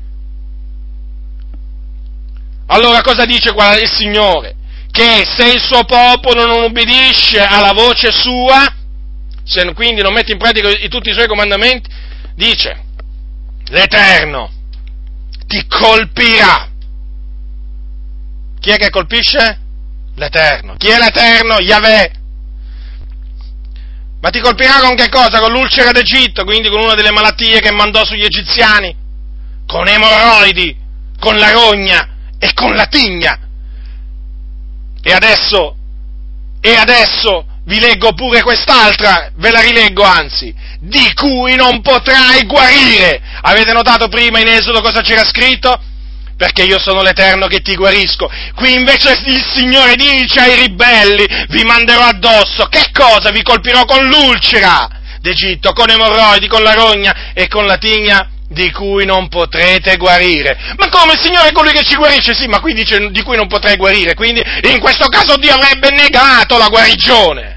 Allora 2.69 3.01
cosa 3.01 3.25
dice 3.25 3.51
il 3.51 3.91
Signore? 3.93 4.55
Che 4.93 5.27
se 5.37 5.45
il 5.51 5.61
suo 5.61 5.83
popolo 5.85 6.47
non 6.47 6.63
ubbidisce 6.63 7.41
alla 7.41 7.73
voce 7.73 8.13
sua, 8.13 8.65
se 9.47 9.73
quindi 9.75 10.03
non 10.03 10.13
mette 10.13 10.33
in 10.33 10.39
pratica 10.39 10.69
tutti 10.89 11.11
i 11.11 11.13
suoi 11.13 11.29
comandamenti, 11.29 11.89
dice, 12.35 12.85
l'Eterno 13.69 14.51
ti 15.47 15.65
colpirà. 15.69 16.69
Chi 18.59 18.71
è 18.71 18.77
che 18.77 18.91
colpisce? 18.91 19.61
L'Eterno. 20.17 20.75
Chi 20.77 20.89
è 20.89 20.99
l'Eterno? 20.99 21.59
Yahweh. 21.61 22.13
Ma 24.21 24.31
ti 24.31 24.41
colpirà 24.41 24.81
con 24.81 24.97
che 24.97 25.09
cosa? 25.09 25.39
Con 25.39 25.53
l'ulcera 25.53 25.93
d'Egitto, 25.93 26.43
quindi 26.43 26.69
con 26.69 26.81
una 26.81 26.95
delle 26.95 27.13
malattie 27.13 27.61
che 27.61 27.71
mandò 27.71 28.05
sugli 28.05 28.25
egiziani, 28.25 28.95
con 29.65 29.87
emorroidi, 29.87 30.77
con 31.21 31.37
la 31.37 31.53
rogna 31.53 32.09
e 32.37 32.53
con 32.53 32.75
la 32.75 32.87
tigna. 32.87 33.39
E 35.01 35.13
adesso, 35.13 35.77
e 36.61 36.75
adesso 36.75 37.47
vi 37.67 37.81
leggo 37.81 38.13
pure 38.15 38.43
quest'altra, 38.43 39.31
ve 39.37 39.51
la 39.51 39.61
rileggo 39.61 40.03
anzi, 40.03 40.55
di 40.79 41.13
cui 41.15 41.57
non 41.57 41.81
potrai 41.83 42.45
guarire. 42.45 43.21
Avete 43.43 43.73
notato 43.73 44.09
prima 44.09 44.39
in 44.39 44.49
Esodo 44.49 44.81
cosa 44.81 45.03
c'era 45.03 45.25
scritto? 45.25 45.79
perché 46.37 46.65
io 46.65 46.79
sono 46.79 47.01
l'Eterno 47.01 47.47
che 47.47 47.61
ti 47.61 47.75
guarisco. 47.75 48.31
Qui 48.55 48.75
invece 48.75 49.19
il 49.25 49.43
Signore 49.55 49.97
dice 49.97 50.41
ai 50.41 50.55
ribelli, 50.55 51.27
vi 51.49 51.65
manderò 51.65 52.03
addosso, 52.03 52.67
che 52.67 52.91
cosa? 52.93 53.31
Vi 53.31 53.43
colpirò 53.43 53.87
con 53.87 54.05
l'ulcera 54.05 54.87
d'Egitto, 55.19 55.73
con 55.73 55.89
emorroidi, 55.89 56.47
con 56.47 56.63
la 56.63 56.75
rogna 56.75 57.33
e 57.33 57.49
con 57.49 57.65
la 57.65 57.79
tigna 57.79 58.29
di 58.49 58.71
cui 58.71 59.07
non 59.07 59.29
potrete 59.29 59.97
guarire. 59.97 60.59
Ma 60.77 60.91
come 60.91 61.15
il 61.15 61.21
Signore 61.21 61.49
è 61.49 61.53
colui 61.53 61.73
che 61.73 61.85
ci 61.85 61.97
guarisce? 61.97 62.35
Sì, 62.35 62.47
ma 62.49 62.61
qui 62.61 62.75
dice 62.75 63.11
di 63.11 63.23
cui 63.23 63.37
non 63.37 63.49
potrei 63.49 63.77
guarire, 63.77 64.13
quindi 64.13 64.43
in 64.65 64.79
questo 64.79 65.09
caso 65.09 65.39
Dio 65.39 65.55
avrebbe 65.55 65.91
negato 65.91 66.59
la 66.59 66.69
guarigione. 66.69 67.56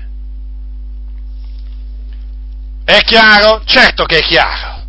È 2.89 3.03
chiaro? 3.03 3.61
Certo 3.65 4.05
che 4.05 4.17
è 4.17 4.21
chiaro. 4.23 4.83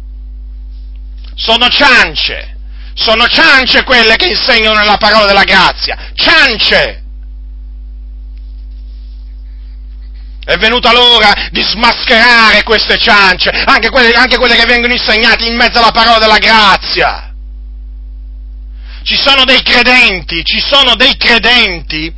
Sono 1.34 1.68
ciance, 1.68 2.56
sono 2.94 3.26
ciance 3.26 3.84
quelle 3.84 4.16
che 4.16 4.28
insegnano 4.28 4.82
la 4.82 4.96
parola 4.96 5.26
della 5.26 5.44
grazia, 5.44 6.10
ciance! 6.14 7.02
È 10.42 10.56
venuta 10.56 10.92
l'ora 10.94 11.30
di 11.50 11.60
smascherare 11.60 12.62
queste 12.62 12.96
ciance, 12.96 13.50
anche 13.50 13.90
quelle, 13.90 14.12
anche 14.12 14.38
quelle 14.38 14.56
che 14.56 14.64
vengono 14.64 14.94
insegnate 14.94 15.44
in 15.44 15.56
mezzo 15.56 15.76
alla 15.76 15.90
parola 15.90 16.16
della 16.16 16.38
grazia. 16.38 17.34
Ci 19.02 19.16
sono 19.16 19.44
dei 19.44 19.62
credenti, 19.62 20.42
ci 20.42 20.58
sono 20.58 20.94
dei 20.94 21.18
credenti, 21.18 22.10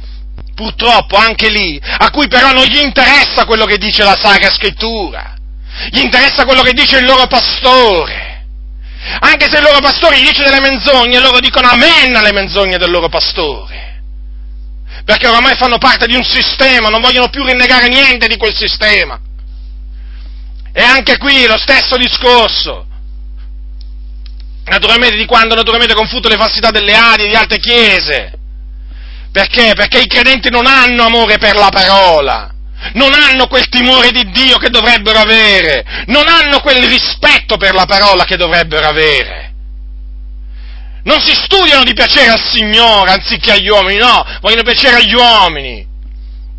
purtroppo 0.54 1.16
anche 1.16 1.50
lì, 1.50 1.80
a 1.82 2.08
cui 2.10 2.28
però 2.28 2.52
non 2.52 2.66
gli 2.66 2.78
interessa 2.78 3.44
quello 3.44 3.64
che 3.64 3.78
dice 3.78 4.04
la 4.04 4.16
Sacra 4.16 4.48
Scrittura, 4.48 5.40
gli 5.90 6.00
interessa 6.00 6.44
quello 6.44 6.62
che 6.62 6.72
dice 6.72 6.98
il 6.98 7.04
loro 7.04 7.26
pastore. 7.26 8.30
Anche 9.20 9.48
se 9.50 9.56
il 9.56 9.62
loro 9.62 9.80
pastore 9.80 10.18
gli 10.18 10.26
dice 10.26 10.44
delle 10.44 10.60
menzogne, 10.60 11.20
loro 11.20 11.40
dicono 11.40 11.68
amen 11.68 12.14
alle 12.14 12.32
menzogne 12.32 12.78
del 12.78 12.90
loro 12.90 13.08
pastore 13.08 13.82
perché 15.04 15.26
oramai 15.26 15.56
fanno 15.56 15.78
parte 15.78 16.06
di 16.06 16.14
un 16.14 16.24
sistema, 16.24 16.88
non 16.88 17.00
vogliono 17.00 17.28
più 17.28 17.44
rinnegare 17.44 17.88
niente 17.88 18.28
di 18.28 18.36
quel 18.36 18.54
sistema. 18.54 19.18
E 20.72 20.82
anche 20.82 21.18
qui 21.18 21.46
lo 21.46 21.58
stesso 21.58 21.96
discorso. 21.96 22.86
Naturalmente 24.64 25.16
di 25.16 25.26
quando 25.26 25.54
naturalmente 25.54 25.94
confuto 25.94 26.28
le 26.28 26.36
falsità 26.36 26.70
delle 26.70 26.94
ali 26.94 27.24
e 27.24 27.28
di 27.28 27.34
altre 27.34 27.58
chiese. 27.58 28.32
Perché? 29.32 29.72
Perché 29.74 30.00
i 30.00 30.06
credenti 30.06 30.50
non 30.50 30.66
hanno 30.66 31.04
amore 31.04 31.38
per 31.38 31.56
la 31.56 31.70
parola, 31.70 32.51
non 32.94 33.12
hanno 33.12 33.46
quel 33.46 33.68
timore 33.68 34.10
di 34.10 34.30
Dio 34.30 34.58
che 34.58 34.70
dovrebbero 34.70 35.18
avere, 35.18 35.84
non 36.06 36.26
hanno 36.28 36.60
quel 36.60 36.82
rispetto 36.84 37.56
per 37.56 37.74
la 37.74 37.86
parola 37.86 38.24
che 38.24 38.36
dovrebbero 38.36 38.86
avere 38.86 39.52
non 41.04 41.20
si 41.20 41.34
studiano 41.34 41.84
di 41.84 41.94
piacere 41.94 42.30
al 42.30 42.40
Signore 42.40 43.10
anziché 43.10 43.52
agli 43.52 43.68
uomini, 43.68 43.98
no, 43.98 44.24
vogliono 44.40 44.62
piacere 44.62 44.96
agli 44.96 45.14
uomini. 45.14 45.90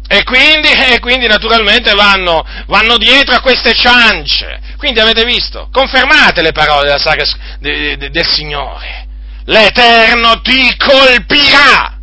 E 0.05 0.23
quindi, 0.23 0.69
e 0.69 0.99
quindi 0.99 1.27
naturalmente 1.27 1.93
vanno, 1.93 2.45
vanno, 2.67 2.97
dietro 2.97 3.35
a 3.35 3.41
queste 3.41 3.73
ciance. 3.73 4.59
Quindi 4.77 4.99
avete 4.99 5.23
visto, 5.23 5.69
confermate 5.71 6.41
le 6.41 6.51
parole 6.51 6.83
della 6.83 6.99
saga 6.99 7.23
de, 7.59 7.95
de, 7.97 8.09
del 8.09 8.27
Signore. 8.27 9.07
L'Eterno 9.45 10.41
ti 10.41 10.75
colpirà. 10.77 11.97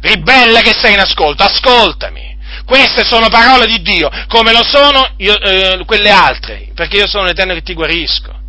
Ribelle 0.00 0.62
che 0.62 0.72
sei 0.72 0.94
in 0.94 1.00
ascolto, 1.00 1.42
ascoltami. 1.42 2.31
Queste 2.64 3.04
sono 3.04 3.28
parole 3.28 3.66
di 3.66 3.82
Dio, 3.82 4.08
come 4.28 4.52
lo 4.52 4.62
sono 4.62 5.14
io, 5.18 5.38
eh, 5.40 5.82
quelle 5.84 6.10
altre, 6.10 6.68
perché 6.74 6.96
io 6.96 7.06
sono 7.06 7.24
l'Eterno 7.24 7.54
che 7.54 7.62
ti 7.62 7.74
guarisco. 7.74 8.40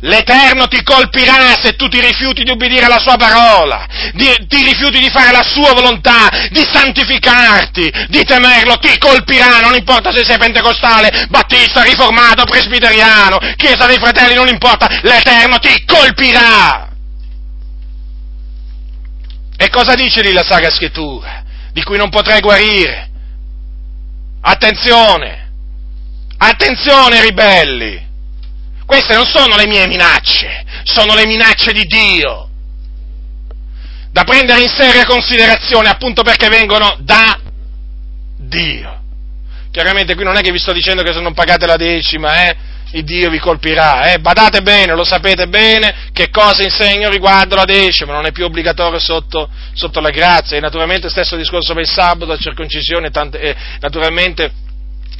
L'Eterno 0.00 0.66
ti 0.66 0.82
colpirà 0.82 1.56
se 1.62 1.76
tu 1.76 1.88
ti 1.88 1.98
rifiuti 1.98 2.42
di 2.42 2.50
ubbidire 2.50 2.84
alla 2.84 2.98
sua 2.98 3.16
parola, 3.16 3.86
di, 4.12 4.26
ti 4.48 4.62
rifiuti 4.62 4.98
di 4.98 5.08
fare 5.08 5.32
la 5.32 5.42
sua 5.42 5.72
volontà, 5.72 6.28
di 6.50 6.62
santificarti, 6.70 7.90
di 8.08 8.22
temerlo, 8.22 8.76
ti 8.76 8.98
colpirà, 8.98 9.60
non 9.60 9.74
importa 9.74 10.12
se 10.12 10.22
sei 10.24 10.36
pentecostale, 10.36 11.26
battista, 11.30 11.82
riformato, 11.82 12.44
presbiteriano, 12.44 13.38
chiesa 13.56 13.86
dei 13.86 13.96
fratelli, 13.96 14.34
non 14.34 14.48
importa, 14.48 14.88
l'Eterno 15.00 15.58
ti 15.58 15.84
colpirà. 15.86 16.88
E 19.56 19.70
cosa 19.70 19.94
dice 19.94 20.20
lì 20.20 20.32
la 20.32 20.44
Sacra 20.44 20.70
Scrittura? 20.70 21.42
Di 21.72 21.82
cui 21.82 21.96
non 21.96 22.10
potrai 22.10 22.40
guarire. 22.40 23.12
Attenzione, 24.46 25.52
attenzione 26.36 27.22
ribelli, 27.22 28.06
queste 28.84 29.14
non 29.14 29.24
sono 29.24 29.56
le 29.56 29.66
mie 29.66 29.86
minacce, 29.86 30.64
sono 30.82 31.14
le 31.14 31.24
minacce 31.24 31.72
di 31.72 31.84
Dio, 31.84 32.50
da 34.10 34.22
prendere 34.24 34.60
in 34.60 34.68
seria 34.68 35.06
considerazione 35.06 35.88
appunto 35.88 36.22
perché 36.22 36.50
vengono 36.50 36.94
da 37.00 37.40
Dio. 38.36 39.00
Chiaramente 39.70 40.14
qui 40.14 40.24
non 40.24 40.36
è 40.36 40.42
che 40.42 40.52
vi 40.52 40.58
sto 40.58 40.72
dicendo 40.72 41.02
che 41.02 41.14
se 41.14 41.20
non 41.20 41.32
pagate 41.32 41.64
la 41.64 41.76
decima, 41.76 42.46
eh, 42.46 42.56
il 42.94 43.04
Dio 43.04 43.30
vi 43.30 43.38
colpirà, 43.38 44.12
eh? 44.12 44.18
badate 44.18 44.62
bene, 44.62 44.94
lo 44.94 45.04
sapete 45.04 45.48
bene 45.48 46.10
che 46.12 46.30
cosa 46.30 46.62
insegno 46.62 47.10
riguardo 47.10 47.56
la 47.56 47.64
decima, 47.64 48.12
non 48.12 48.26
è 48.26 48.32
più 48.32 48.44
obbligatorio 48.44 48.98
sotto, 48.98 49.48
sotto 49.72 50.00
la 50.00 50.10
grazia, 50.10 50.56
e 50.56 50.60
naturalmente 50.60 51.08
stesso 51.08 51.36
discorso 51.36 51.72
per 51.72 51.82
il 51.82 51.88
sabato, 51.88 52.26
la 52.26 52.36
circoncisione, 52.36 53.10
tante, 53.10 53.40
eh, 53.40 53.56
naturalmente 53.80 54.52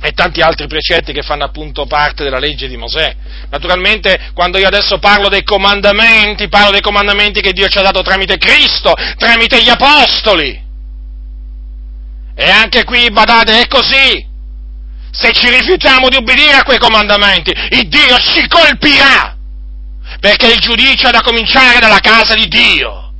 e 0.00 0.12
tanti 0.12 0.40
altri 0.40 0.66
precetti 0.66 1.12
che 1.12 1.22
fanno 1.22 1.44
appunto 1.44 1.87
parte 1.87 2.24
della 2.24 2.38
legge 2.38 2.68
di 2.68 2.76
Mosè. 2.76 3.14
Naturalmente 3.48 4.30
quando 4.34 4.58
io 4.58 4.66
adesso 4.66 4.98
parlo 4.98 5.28
dei 5.28 5.42
comandamenti, 5.42 6.48
parlo 6.48 6.72
dei 6.72 6.82
comandamenti 6.82 7.40
che 7.40 7.52
Dio 7.52 7.68
ci 7.68 7.78
ha 7.78 7.82
dato 7.82 8.02
tramite 8.02 8.37
Cristo, 8.37 8.92
tramite 9.16 9.62
gli 9.62 9.70
Apostoli. 9.70 10.62
E 12.37 12.50
anche 12.50 12.84
qui, 12.84 13.10
badate, 13.10 13.62
è 13.62 13.66
così. 13.66 14.32
Se 15.14 15.33
ci 15.33 15.48
rifiutiamo 15.48 16.09
di 16.09 16.16
ubbidire 16.16 16.57
a 16.57 16.64
quei 16.64 16.79
comandamenti, 16.79 17.53
il 17.70 17.88
Dio 17.88 18.18
ci 18.18 18.46
colpirà, 18.48 19.37
perché 20.20 20.46
il 20.46 20.59
giudizio 20.59 21.09
ha 21.09 21.12
da 21.12 21.22
cominciare 21.22 21.79
dalla 21.79 22.00
casa 22.00 22.35
di 22.35 22.48
Dio, 22.48 23.12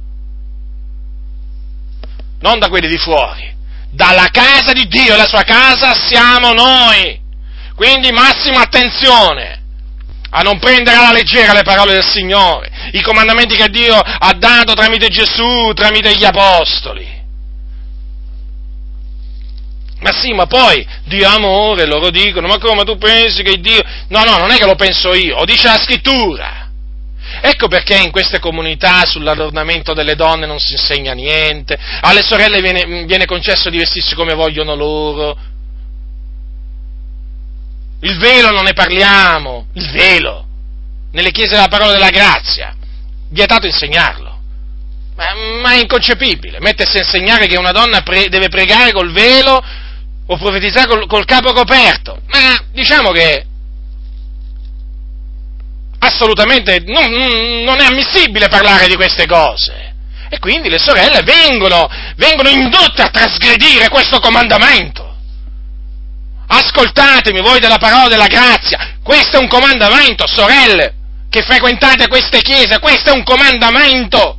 non 2.41 2.59
da 2.59 2.69
quelli 2.69 2.89
di 2.89 2.99
fuori 2.99 3.53
dalla 3.95 4.29
casa 4.31 4.73
di 4.73 4.87
Dio, 4.89 5.17
la 5.17 5.27
sua 5.27 5.43
casa 5.43 5.95
siamo 5.95 6.53
noi. 6.53 7.23
Quindi 7.75 8.11
massima 8.11 8.61
attenzione 8.63 9.63
a 10.31 10.43
non 10.43 10.59
prendere 10.59 10.97
alla 10.97 11.13
leggera 11.13 11.53
le 11.53 11.63
parole 11.63 11.93
del 11.93 12.05
Signore, 12.05 12.71
i 12.93 13.01
comandamenti 13.01 13.55
che 13.55 13.69
Dio 13.69 13.97
ha 13.97 14.33
dato 14.37 14.75
tramite 14.75 15.09
Gesù, 15.09 15.73
tramite 15.75 16.17
gli 16.17 16.25
Apostoli. 16.25 17.23
Ma 20.05 20.13
sì, 20.13 20.35
ma 20.35 20.45
poi 20.45 20.87
Dio 21.05 21.27
è 21.27 21.35
amore, 21.35 21.87
loro 21.87 22.11
dicono, 22.11 22.47
ma 22.47 22.59
come 22.59 22.85
tu 22.85 22.99
pensi 22.99 23.43
che 23.43 23.59
Dio... 23.59 23.81
No, 24.09 24.23
no, 24.23 24.37
non 24.37 24.51
è 24.51 24.59
che 24.59 24.67
lo 24.67 24.75
penso 24.75 25.15
io, 25.15 25.43
dice 25.47 25.67
la 25.67 25.81
scrittura. 25.83 26.69
Ecco 27.41 27.69
perché 27.69 27.97
in 27.97 28.11
queste 28.11 28.39
comunità 28.39 29.07
sull'adornamento 29.07 29.95
delle 29.95 30.15
donne 30.15 30.45
non 30.45 30.59
si 30.59 30.73
insegna 30.73 31.15
niente, 31.15 31.79
alle 32.03 32.21
sorelle 32.21 32.61
viene, 32.61 33.07
viene 33.07 33.25
concesso 33.25 33.71
di 33.71 33.79
vestirsi 33.79 34.15
come 34.15 34.35
vogliono 34.35 34.75
loro. 34.75 35.39
Il 38.01 38.19
velo 38.19 38.51
non 38.51 38.65
ne 38.65 38.75
parliamo, 38.75 39.69
il 39.73 39.91
velo, 39.91 40.45
nelle 41.13 41.31
chiese 41.31 41.55
della 41.55 41.69
parola 41.69 41.93
della 41.93 42.11
grazia, 42.11 42.77
vietato 43.31 43.65
insegnarlo. 43.65 44.39
Ma, 45.17 45.35
ma 45.63 45.73
è 45.73 45.81
inconcepibile, 45.81 46.61
mettersi 46.61 46.99
a 46.99 47.01
insegnare 47.01 47.47
che 47.47 47.57
una 47.57 47.73
donna 47.73 48.03
pre, 48.03 48.29
deve 48.29 48.49
pregare 48.49 48.93
col 48.93 49.11
velo 49.11 49.65
o 50.27 50.37
profetizzare 50.37 50.87
col, 50.87 51.07
col 51.07 51.25
capo 51.25 51.53
coperto. 51.53 52.21
Ma 52.29 52.59
diciamo 52.73 53.11
che 53.11 53.47
assolutamente 55.99 56.81
non, 56.87 57.11
non, 57.65 57.81
è 57.81 57.87
ammissibile 57.87 58.49
parlare 58.49 58.89
di 58.89 58.97
queste 58.97 59.27
cose. 59.27 59.93
E 60.29 60.39
quindi 60.39 60.69
le 60.69 60.79
sorelle 60.79 61.23
vengono, 61.23 61.89
vengono 62.17 62.49
indotte 62.49 63.03
a 63.03 63.09
trasgredire 63.09 63.89
questo 63.89 64.21
comandamento. 64.21 65.13
Ascoltatemi 66.47 67.41
voi 67.41 67.61
della 67.61 67.79
parola 67.79 68.09
della 68.09 68.27
grazia, 68.27 68.97
questo 69.03 69.37
è 69.37 69.41
un 69.41 69.49
comandamento, 69.49 70.27
sorelle, 70.27 70.95
che 71.31 71.43
frequentate 71.43 72.07
queste 72.09 72.41
chiese, 72.41 72.79
questo 72.81 73.11
è 73.11 73.13
un 73.13 73.23
comandamento 73.23 74.39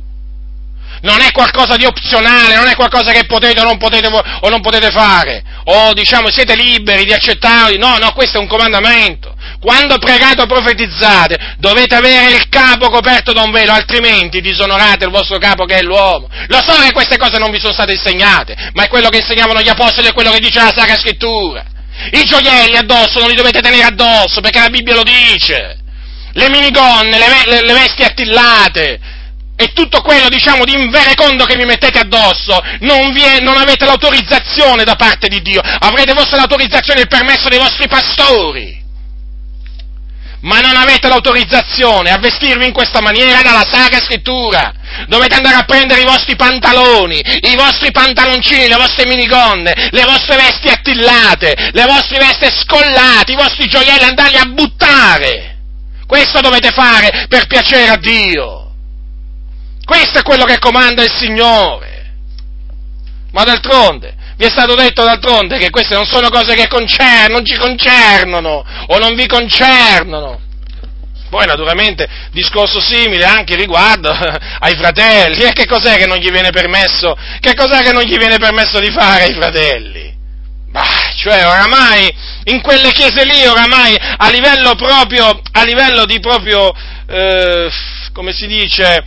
non 1.02 1.20
è 1.20 1.30
qualcosa 1.32 1.76
di 1.76 1.84
opzionale, 1.84 2.54
non 2.54 2.68
è 2.68 2.74
qualcosa 2.74 3.12
che 3.12 3.26
potete 3.26 3.60
o 3.60 3.64
non 3.64 3.78
potete, 3.78 4.08
o 4.08 4.48
non 4.48 4.60
potete 4.60 4.90
fare, 4.90 5.42
o 5.64 5.92
diciamo 5.92 6.30
siete 6.30 6.54
liberi 6.54 7.04
di 7.04 7.12
accettarli, 7.12 7.78
no, 7.78 7.96
no, 7.98 8.12
questo 8.12 8.38
è 8.38 8.40
un 8.40 8.46
comandamento. 8.46 9.34
Quando 9.60 9.98
pregate 9.98 10.42
o 10.42 10.46
profetizzate 10.46 11.54
dovete 11.58 11.94
avere 11.94 12.34
il 12.34 12.48
capo 12.48 12.88
coperto 12.88 13.32
da 13.32 13.42
un 13.42 13.50
velo, 13.50 13.72
altrimenti 13.72 14.40
disonorate 14.40 15.04
il 15.04 15.10
vostro 15.10 15.38
capo 15.38 15.64
che 15.64 15.76
è 15.76 15.82
l'uomo. 15.82 16.28
Lo 16.48 16.62
so 16.62 16.80
che 16.82 16.92
queste 16.92 17.16
cose 17.16 17.38
non 17.38 17.50
vi 17.50 17.58
sono 17.58 17.72
state 17.72 17.92
insegnate, 17.92 18.70
ma 18.74 18.84
è 18.84 18.88
quello 18.88 19.08
che 19.08 19.18
insegnavano 19.18 19.60
gli 19.60 19.68
apostoli 19.68 20.08
e 20.08 20.12
quello 20.12 20.30
che 20.30 20.40
dice 20.40 20.60
la 20.60 20.72
Sacra 20.74 20.96
Scrittura. 20.96 21.64
I 22.12 22.24
gioielli 22.24 22.76
addosso 22.76 23.18
non 23.18 23.28
li 23.28 23.34
dovete 23.34 23.60
tenere 23.60 23.84
addosso, 23.84 24.40
perché 24.40 24.58
la 24.58 24.68
Bibbia 24.68 24.94
lo 24.94 25.02
dice. 25.02 25.78
Le 26.32 26.50
minigonne, 26.50 27.18
le, 27.18 27.26
le, 27.46 27.62
le 27.62 27.72
vesti 27.72 28.02
attillate, 28.02 29.00
e 29.56 29.72
tutto 29.72 30.02
quello, 30.02 30.28
diciamo, 30.28 30.64
di 30.64 30.74
inverecondo 30.74 31.44
che 31.44 31.56
vi 31.56 31.64
mettete 31.64 32.00
addosso, 32.00 32.60
non, 32.80 33.16
è, 33.16 33.40
non, 33.40 33.56
avete 33.56 33.86
l'autorizzazione 33.86 34.84
da 34.84 34.96
parte 34.96 35.28
di 35.28 35.40
Dio, 35.40 35.60
avrete 35.60 36.12
forse 36.12 36.36
l'autorizzazione 36.36 37.00
e 37.00 37.02
il 37.02 37.08
permesso 37.08 37.48
dei 37.48 37.58
vostri 37.58 37.88
pastori 37.88 38.84
ma 40.46 40.60
non 40.60 40.76
avete 40.76 41.08
l'autorizzazione 41.08 42.10
a 42.10 42.18
vestirvi 42.18 42.66
in 42.66 42.72
questa 42.72 43.00
maniera 43.00 43.42
dalla 43.42 43.66
Sacra 43.68 43.98
Scrittura. 43.98 44.72
Dovete 45.08 45.34
andare 45.34 45.56
a 45.56 45.64
prendere 45.64 46.02
i 46.02 46.04
vostri 46.04 46.36
pantaloni, 46.36 47.18
i 47.18 47.56
vostri 47.56 47.90
pantaloncini, 47.90 48.68
le 48.68 48.76
vostre 48.76 49.06
minigonne, 49.06 49.88
le 49.90 50.04
vostre 50.04 50.36
vesti 50.36 50.68
attillate, 50.68 51.70
le 51.72 51.84
vostre 51.86 52.18
vesti 52.18 52.46
scollate, 52.60 53.32
i 53.32 53.36
vostri 53.36 53.66
gioielli, 53.66 54.04
andarli 54.04 54.36
a 54.36 54.44
buttare. 54.44 55.56
Questo 56.06 56.40
dovete 56.40 56.70
fare 56.70 57.26
per 57.28 57.46
piacere 57.46 57.88
a 57.88 57.96
Dio. 57.96 58.65
Questo 59.86 60.18
è 60.18 60.22
quello 60.22 60.44
che 60.44 60.58
comanda 60.58 61.04
il 61.04 61.12
Signore. 61.16 62.14
Ma 63.30 63.44
d'altronde, 63.44 64.14
vi 64.36 64.44
è 64.44 64.50
stato 64.50 64.74
detto 64.74 65.04
d'altronde 65.04 65.58
che 65.58 65.70
queste 65.70 65.94
non 65.94 66.06
sono 66.06 66.28
cose 66.28 66.54
che 66.54 66.66
concernono, 66.66 67.34
non 67.34 67.46
ci 67.46 67.56
concernono 67.56 68.64
o 68.88 68.98
non 68.98 69.14
vi 69.14 69.26
concernono. 69.28 70.40
Poi 71.30 71.46
naturalmente 71.46 72.08
discorso 72.32 72.80
simile 72.80 73.26
anche 73.26 73.54
riguardo 73.54 74.10
ai 74.58 74.74
fratelli. 74.74 75.42
E 75.42 75.52
che 75.52 75.66
cos'è 75.66 75.96
che 75.96 76.06
non 76.06 76.18
gli 76.18 76.30
viene 76.30 76.50
permesso? 76.50 77.16
Che 77.38 77.54
cos'è 77.54 77.82
che 77.82 77.92
non 77.92 78.02
gli 78.02 78.16
viene 78.16 78.38
permesso 78.38 78.80
di 78.80 78.90
fare 78.90 79.24
ai 79.24 79.34
fratelli? 79.34 80.14
Bah, 80.70 81.12
cioè 81.16 81.46
oramai 81.46 82.12
in 82.44 82.60
quelle 82.60 82.90
chiese 82.90 83.24
lì, 83.24 83.46
oramai 83.46 83.96
a 83.98 84.28
livello 84.30 84.74
proprio, 84.74 85.40
a 85.52 85.62
livello 85.62 86.04
di 86.06 86.18
proprio, 86.18 86.72
eh, 87.06 87.70
come 88.12 88.32
si 88.32 88.46
dice, 88.46 89.04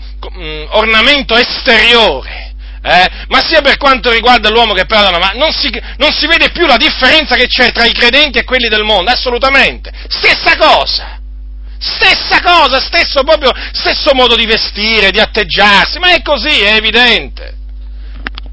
ornamento 0.71 1.35
esteriore 1.35 2.49
eh? 2.81 3.09
ma 3.27 3.41
sia 3.45 3.61
per 3.61 3.77
quanto 3.77 4.11
riguarda 4.11 4.49
l'uomo 4.49 4.73
che 4.73 4.85
perdona, 4.85 5.17
ma 5.17 5.31
non 5.35 5.51
si, 5.51 5.69
non 5.97 6.11
si 6.11 6.27
vede 6.27 6.51
più 6.51 6.65
la 6.65 6.77
differenza 6.77 7.35
che 7.35 7.47
c'è 7.47 7.71
tra 7.71 7.85
i 7.85 7.91
credenti 7.91 8.37
e 8.37 8.43
quelli 8.43 8.69
del 8.69 8.83
mondo, 8.83 9.11
assolutamente. 9.11 9.91
Stessa 10.07 10.55
cosa. 10.57 11.17
Stessa 11.77 12.41
cosa, 12.41 12.79
stesso, 12.79 13.23
proprio, 13.23 13.51
stesso 13.71 14.13
modo 14.13 14.35
di 14.35 14.45
vestire, 14.45 15.11
di 15.11 15.19
atteggiarsi, 15.19 15.99
ma 15.99 16.13
è 16.13 16.21
così, 16.21 16.61
è 16.61 16.75
evidente. 16.75 17.57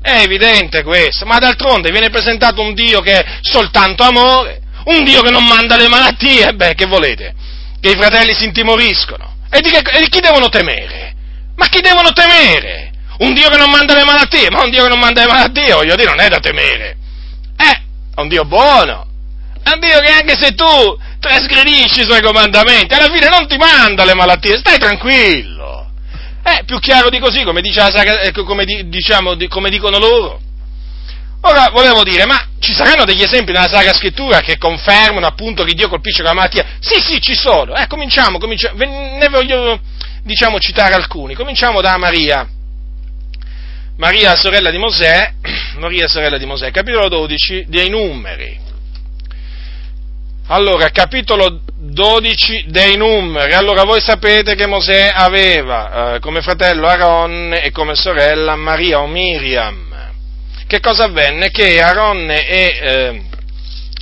È 0.01 0.21
evidente 0.21 0.85
questo, 0.85 1.27
ma 1.27 1.39
d'altronde 1.39 1.91
viene 1.91 2.11
presentato 2.11 2.63
un 2.63 2.75
Dio 2.75 3.01
che 3.01 3.19
è 3.19 3.39
soltanto 3.41 4.05
amore, 4.05 4.61
un 4.85 5.03
Dio 5.03 5.21
che 5.23 5.31
non 5.31 5.45
manda 5.45 5.77
le 5.77 5.89
malattie, 5.89 6.53
beh, 6.55 6.75
che 6.75 6.87
volete? 6.87 7.35
Che 7.81 7.91
i 7.91 7.97
fratelli 7.97 8.33
si 8.35 8.45
intimoriscono. 8.45 9.35
E 9.51 9.61
di, 9.61 9.71
che, 9.71 9.79
e 9.79 10.01
di 10.01 10.09
chi 10.09 10.21
devono 10.21 10.49
temere? 10.49 11.06
Ma 11.57 11.67
chi 11.69 11.81
devono 11.81 12.13
temere? 12.13 12.93
Un 13.19 13.33
Dio 13.33 13.49
che 13.49 13.57
non 13.57 13.71
manda 13.71 13.95
le 13.95 14.05
malattie, 14.05 14.51
ma 14.51 14.63
un 14.63 14.71
Dio 14.71 14.83
che 14.83 14.89
non 14.89 14.99
manda 14.99 15.23
le 15.23 15.33
malattie, 15.33 15.73
voglio 15.73 15.97
dire, 15.97 16.11
non 16.11 16.21
è 16.21 16.29
da 16.29 16.39
temere. 16.39 16.97
Eh, 17.57 17.83
è 18.15 18.21
un 18.21 18.29
Dio 18.29 18.45
buono. 18.45 19.07
È 19.63 19.71
un 19.73 19.81
Dio 19.81 19.99
che 20.01 20.11
anche 20.11 20.37
se 20.37 20.55
tu 20.55 20.65
trasgredisci 21.19 22.01
i 22.01 22.05
suoi 22.05 22.21
comandamenti, 22.21 22.95
alla 22.95 23.13
fine 23.13 23.29
non 23.29 23.49
ti 23.49 23.57
manda 23.57 24.05
le 24.05 24.15
malattie, 24.15 24.59
stai 24.59 24.79
tranquillo. 24.79 25.91
Eh, 26.45 26.63
più 26.65 26.79
chiaro 26.79 27.09
di 27.09 27.19
così, 27.19 27.43
come, 27.43 27.61
dice 27.61 27.81
la, 27.81 28.21
eh, 28.21 28.33
come, 28.33 28.65
diciamo, 28.65 29.35
come 29.49 29.71
dicono 29.71 29.99
loro. 29.99 30.41
Ora, 31.41 31.71
volevo 31.71 32.03
dire, 32.03 32.27
ma 32.27 32.41
ci 32.61 32.73
saranno 32.73 33.05
degli 33.05 33.23
esempi 33.23 33.53
nella 33.53 33.69
Sacra 33.69 33.93
Scrittura 33.93 34.41
che 34.41 34.59
confermano 34.59 35.27
appunto 35.27 35.65
che 35.65 35.75
Dio 35.75 35.89
colpisce 35.89 36.23
con 36.23 36.31
la 36.31 36.37
malattia? 36.37 36.65
Sì, 36.81 37.01
sì, 37.01 37.21
ci 37.21 37.35
sono. 37.35 37.75
Eh, 37.75 37.87
cominciamo, 37.87 38.39
cominciamo, 38.39 38.77
ne 38.79 39.29
voglio, 39.29 39.81
diciamo, 40.27 40.59
citare 40.59 40.95
alcuni. 40.95 41.35
Cominciamo 41.35 41.81
da 41.81 41.97
Maria. 41.97 42.47
Maria, 43.97 44.35
sorella 44.35 44.71
di 44.71 44.77
Mosè, 44.77 45.33
Maria, 45.79 46.09
sorella 46.09 46.37
di 46.37 46.45
Mosè, 46.45 46.71
capitolo 46.71 47.09
12 47.09 47.67
dei 47.69 47.89
numeri. 47.89 48.65
Allora, 50.49 50.91
capitolo 50.91 51.61
12 51.77 52.67
dei 52.69 52.97
numeri. 52.97 53.53
Allora, 53.55 53.85
voi 53.85 54.01
sapete 54.01 54.55
che 54.55 54.67
Mosè 54.67 55.13
aveva 55.15 56.15
eh, 56.15 56.19
come 56.21 56.41
fratello 56.41 56.87
Aaron 56.87 57.59
e 57.61 57.71
come 57.71 57.95
sorella 57.95 58.55
Maria 58.57 59.01
o 59.01 59.07
Miriam. 59.07 59.95
Che 60.67 60.81
cosa 60.81 61.05
avvenne? 61.05 61.51
Che 61.51 61.81
Aaron 61.81 62.31
e, 62.31 62.45
eh, 62.49 63.23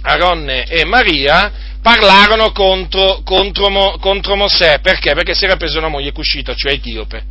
Aaron 0.03 0.49
e 0.49 0.85
Maria 0.87 1.53
parlarono 1.85 2.51
contro, 2.53 3.21
contro, 3.23 3.99
contro, 4.01 4.37
Mosè. 4.37 4.81
Perché? 4.81 5.13
Perché 5.13 5.35
si 5.35 5.45
era 5.45 5.57
preso 5.57 5.77
una 5.77 5.89
moglie 5.89 6.13
cuscita, 6.13 6.55
cioè 6.55 6.73
etiope. 6.73 7.23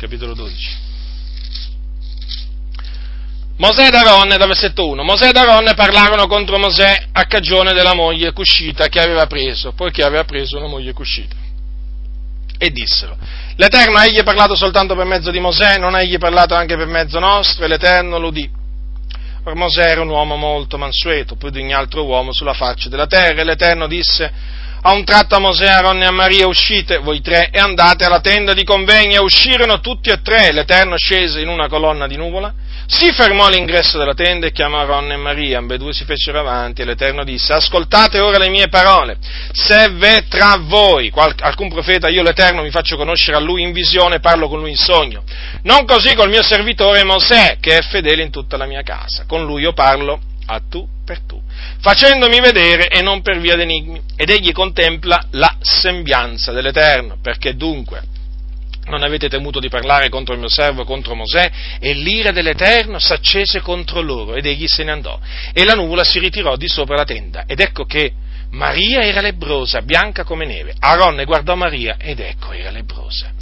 Capitolo 0.00 0.34
12. 0.34 0.86
Mosè 3.58 3.86
ed 3.86 3.94
Aaron, 3.94 4.28
da 4.28 4.46
versetto 4.46 4.88
1, 4.88 5.04
Mosè 5.04 5.28
ed 5.28 5.36
Aaron 5.36 5.72
parlarono 5.76 6.26
contro 6.26 6.58
Mosè 6.58 7.06
a 7.12 7.24
cagione 7.26 7.72
della 7.72 7.94
moglie 7.94 8.32
cuscita 8.32 8.88
che 8.88 9.00
aveva 9.00 9.26
preso, 9.26 9.72
poiché 9.72 10.02
aveva 10.02 10.24
preso 10.24 10.58
una 10.58 10.66
moglie 10.66 10.92
cuscita. 10.92 11.36
E 12.58 12.70
dissero, 12.70 13.16
l'Eterno 13.54 13.98
ha 13.98 14.06
egli 14.06 14.24
parlato 14.24 14.56
soltanto 14.56 14.96
per 14.96 15.06
mezzo 15.06 15.30
di 15.30 15.38
Mosè, 15.38 15.78
non 15.78 15.94
ha 15.94 16.02
egli 16.02 16.18
parlato 16.18 16.54
anche 16.54 16.76
per 16.76 16.88
mezzo 16.88 17.20
nostro, 17.20 17.64
e 17.64 17.68
l'Eterno 17.68 18.18
lo 18.18 18.26
udì. 18.28 18.57
Or 19.44 19.54
Mosè 19.54 19.90
era 19.90 20.00
un 20.00 20.08
uomo 20.08 20.36
molto 20.36 20.76
mansueto, 20.78 21.36
più 21.36 21.50
di 21.50 21.60
ogni 21.60 21.72
altro 21.72 22.04
uomo 22.04 22.32
sulla 22.32 22.54
faccia 22.54 22.88
della 22.88 23.06
terra, 23.06 23.40
e 23.40 23.44
l'Eterno 23.44 23.86
disse, 23.86 24.30
a 24.82 24.92
un 24.92 25.04
tratto 25.04 25.36
a 25.36 25.38
Mosè, 25.38 25.66
Aaron 25.66 26.02
e 26.02 26.06
a 26.06 26.10
Maria 26.10 26.46
uscite, 26.46 26.98
voi 26.98 27.20
tre, 27.20 27.50
e 27.50 27.58
andate 27.58 28.04
alla 28.04 28.20
tenda 28.20 28.52
di 28.52 28.64
convegno, 28.64 29.16
e 29.16 29.20
uscirono 29.20 29.80
tutti 29.80 30.10
e 30.10 30.20
tre, 30.22 30.52
l'Eterno 30.52 30.96
scese 30.96 31.40
in 31.40 31.48
una 31.48 31.68
colonna 31.68 32.06
di 32.06 32.16
nuvola, 32.16 32.52
si 32.90 33.12
fermò 33.12 33.44
all'ingresso 33.44 33.98
della 33.98 34.14
tenda 34.14 34.46
e 34.46 34.50
chiamò 34.50 34.82
Ron 34.86 35.12
e 35.12 35.16
Maria, 35.16 35.58
ambedue 35.58 35.92
si 35.92 36.04
fecero 36.04 36.40
avanti 36.40 36.80
e 36.80 36.86
l'Eterno 36.86 37.22
disse, 37.22 37.52
ascoltate 37.52 38.18
ora 38.18 38.38
le 38.38 38.48
mie 38.48 38.68
parole, 38.68 39.18
se 39.52 39.90
v'è 39.90 40.24
tra 40.26 40.56
voi 40.58 41.10
qual- 41.10 41.34
alcun 41.38 41.68
profeta, 41.68 42.08
io 42.08 42.22
l'Eterno 42.22 42.62
mi 42.62 42.70
faccio 42.70 42.96
conoscere 42.96 43.36
a 43.36 43.40
lui 43.40 43.62
in 43.62 43.72
visione 43.72 44.20
parlo 44.20 44.48
con 44.48 44.60
lui 44.60 44.70
in 44.70 44.76
sogno, 44.76 45.22
non 45.64 45.84
così 45.84 46.14
col 46.14 46.30
mio 46.30 46.42
servitore 46.42 47.04
Mosè, 47.04 47.58
che 47.60 47.76
è 47.76 47.82
fedele 47.82 48.22
in 48.22 48.30
tutta 48.30 48.56
la 48.56 48.64
mia 48.64 48.82
casa, 48.82 49.24
con 49.26 49.44
lui 49.44 49.62
io 49.62 49.74
parlo 49.74 50.18
a 50.46 50.62
tu 50.66 50.88
per 51.04 51.20
tu, 51.20 51.38
facendomi 51.80 52.40
vedere 52.40 52.88
e 52.88 53.02
non 53.02 53.20
per 53.20 53.38
via 53.38 53.54
d'enigmi, 53.54 54.00
ed 54.16 54.30
egli 54.30 54.52
contempla 54.52 55.26
la 55.32 55.54
sembianza 55.60 56.52
dell'Eterno, 56.52 57.18
perché 57.20 57.54
dunque 57.54 58.16
non 58.88 59.02
avete 59.02 59.28
temuto 59.28 59.60
di 59.60 59.68
parlare 59.68 60.08
contro 60.08 60.34
il 60.34 60.40
mio 60.40 60.48
servo, 60.48 60.84
contro 60.84 61.14
Mosè, 61.14 61.50
e 61.78 61.92
l'ira 61.92 62.30
dell'Eterno 62.30 62.98
s'accese 62.98 63.60
contro 63.60 64.00
loro, 64.00 64.34
ed 64.34 64.46
egli 64.46 64.66
se 64.66 64.84
ne 64.84 64.92
andò. 64.92 65.18
E 65.52 65.64
la 65.64 65.74
nuvola 65.74 66.04
si 66.04 66.18
ritirò 66.18 66.56
di 66.56 66.68
sopra 66.68 66.96
la 66.96 67.04
tenda, 67.04 67.44
ed 67.46 67.60
ecco 67.60 67.84
che 67.84 68.12
Maria 68.50 69.00
era 69.02 69.20
lebrosa, 69.20 69.82
bianca 69.82 70.24
come 70.24 70.46
neve. 70.46 70.74
Aaronne 70.78 71.24
guardò 71.24 71.54
Maria, 71.54 71.96
ed 71.98 72.20
ecco 72.20 72.52
era 72.52 72.70
lebrosa. 72.70 73.32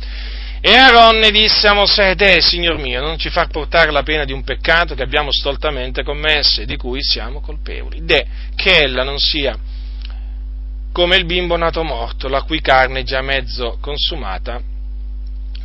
E 0.61 0.75
Aaronne 0.75 1.31
disse 1.31 1.69
a 1.69 1.75
Mosè, 1.75 2.15
Deh, 2.17 2.41
signor 2.41 2.79
mio, 2.79 3.01
non 3.01 3.19
ci 3.19 3.31
far 3.31 3.49
portare 3.49 3.93
la 3.93 4.03
pena 4.03 4.25
di 4.25 4.33
un 4.33 4.43
peccato 4.43 4.95
che 4.95 5.03
abbiamo 5.03 5.31
stoltamente 5.31 6.03
commesso 6.03 6.61
e 6.61 6.67
di 6.67 6.77
cui 6.77 7.03
siamo 7.03 7.41
colpevoli. 7.41 8.05
De, 8.05 8.27
che 8.57 8.83
ella 8.83 9.05
non 9.05 9.21
sia 9.21 9.57
come 10.91 11.17
il 11.17 11.27
bimbo 11.27 11.57
nato 11.57 11.85
morto, 11.85 12.27
la 12.27 12.43
cui 12.43 12.61
carne 12.61 13.01
è 13.01 13.03
già 13.05 13.21
mezzo 13.21 13.79
consumata 13.81 14.61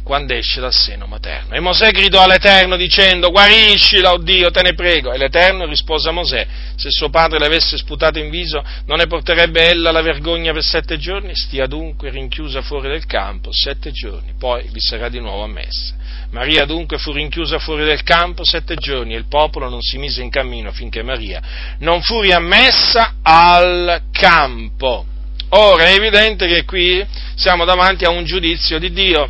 quando 0.03 0.33
esce 0.33 0.59
dal 0.59 0.73
seno 0.73 1.05
materno. 1.05 1.55
E 1.55 1.59
Mosè 1.59 1.91
gridò 1.91 2.21
all'Eterno 2.21 2.75
dicendo, 2.75 3.29
guariscila, 3.29 4.11
oh 4.11 4.17
Dio, 4.17 4.51
te 4.51 4.61
ne 4.61 4.73
prego. 4.73 5.11
E 5.11 5.17
l'Eterno 5.17 5.65
rispose 5.65 6.09
a 6.09 6.11
Mosè, 6.11 6.47
se 6.75 6.89
suo 6.89 7.09
padre 7.09 7.39
l'avesse 7.39 7.77
sputato 7.77 8.19
in 8.19 8.29
viso, 8.29 8.63
non 8.85 8.97
ne 8.97 9.07
porterebbe 9.07 9.67
ella 9.67 9.91
la 9.91 10.01
vergogna 10.01 10.53
per 10.53 10.63
sette 10.63 10.97
giorni? 10.97 11.35
Stia 11.35 11.67
dunque 11.67 12.09
rinchiusa 12.09 12.61
fuori 12.61 12.89
del 12.89 13.05
campo 13.05 13.51
sette 13.51 13.91
giorni, 13.91 14.33
poi 14.37 14.67
vi 14.71 14.79
sarà 14.79 15.09
di 15.09 15.19
nuovo 15.19 15.43
ammessa. 15.43 15.95
Maria 16.31 16.65
dunque 16.65 16.97
fu 16.97 17.11
rinchiusa 17.11 17.59
fuori 17.59 17.83
del 17.83 18.03
campo 18.03 18.45
sette 18.45 18.75
giorni 18.75 19.13
e 19.13 19.17
il 19.17 19.27
popolo 19.27 19.69
non 19.69 19.81
si 19.81 19.97
mise 19.97 20.21
in 20.21 20.29
cammino 20.29 20.71
finché 20.71 21.03
Maria 21.03 21.41
non 21.79 22.01
fu 22.01 22.21
riammessa 22.21 23.15
al 23.21 24.03
campo. 24.11 25.05
Ora 25.49 25.83
è 25.85 25.93
evidente 25.93 26.47
che 26.47 26.63
qui 26.63 27.05
siamo 27.35 27.65
davanti 27.65 28.05
a 28.05 28.09
un 28.09 28.23
giudizio 28.23 28.79
di 28.79 28.93
Dio 28.93 29.29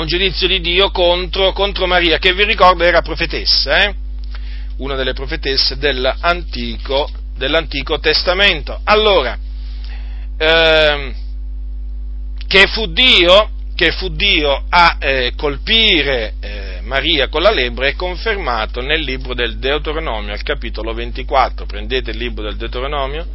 un 0.00 0.06
giudizio 0.06 0.48
di 0.48 0.60
Dio 0.60 0.90
contro, 0.90 1.52
contro 1.52 1.86
Maria, 1.86 2.18
che 2.18 2.32
vi 2.32 2.44
ricordo 2.44 2.84
era 2.84 3.02
profetessa, 3.02 3.84
eh? 3.84 3.94
una 4.78 4.94
delle 4.94 5.12
profetesse 5.12 5.76
dell'Antico, 5.76 7.08
dell'Antico 7.36 8.00
Testamento. 8.00 8.80
Allora, 8.84 9.38
ehm, 10.38 11.14
che, 12.46 12.66
fu 12.68 12.86
Dio, 12.86 13.50
che 13.74 13.92
fu 13.92 14.08
Dio 14.08 14.64
a 14.68 14.96
eh, 14.98 15.32
colpire 15.36 16.34
eh, 16.40 16.78
Maria 16.82 17.28
con 17.28 17.42
la 17.42 17.52
lebbra 17.52 17.86
è 17.86 17.94
confermato 17.94 18.80
nel 18.80 19.02
libro 19.02 19.34
del 19.34 19.58
Deuteronomio, 19.58 20.32
al 20.32 20.42
capitolo 20.42 20.94
24. 20.94 21.66
Prendete 21.66 22.10
il 22.10 22.16
libro 22.16 22.44
del 22.44 22.56
Deuteronomio, 22.56 23.26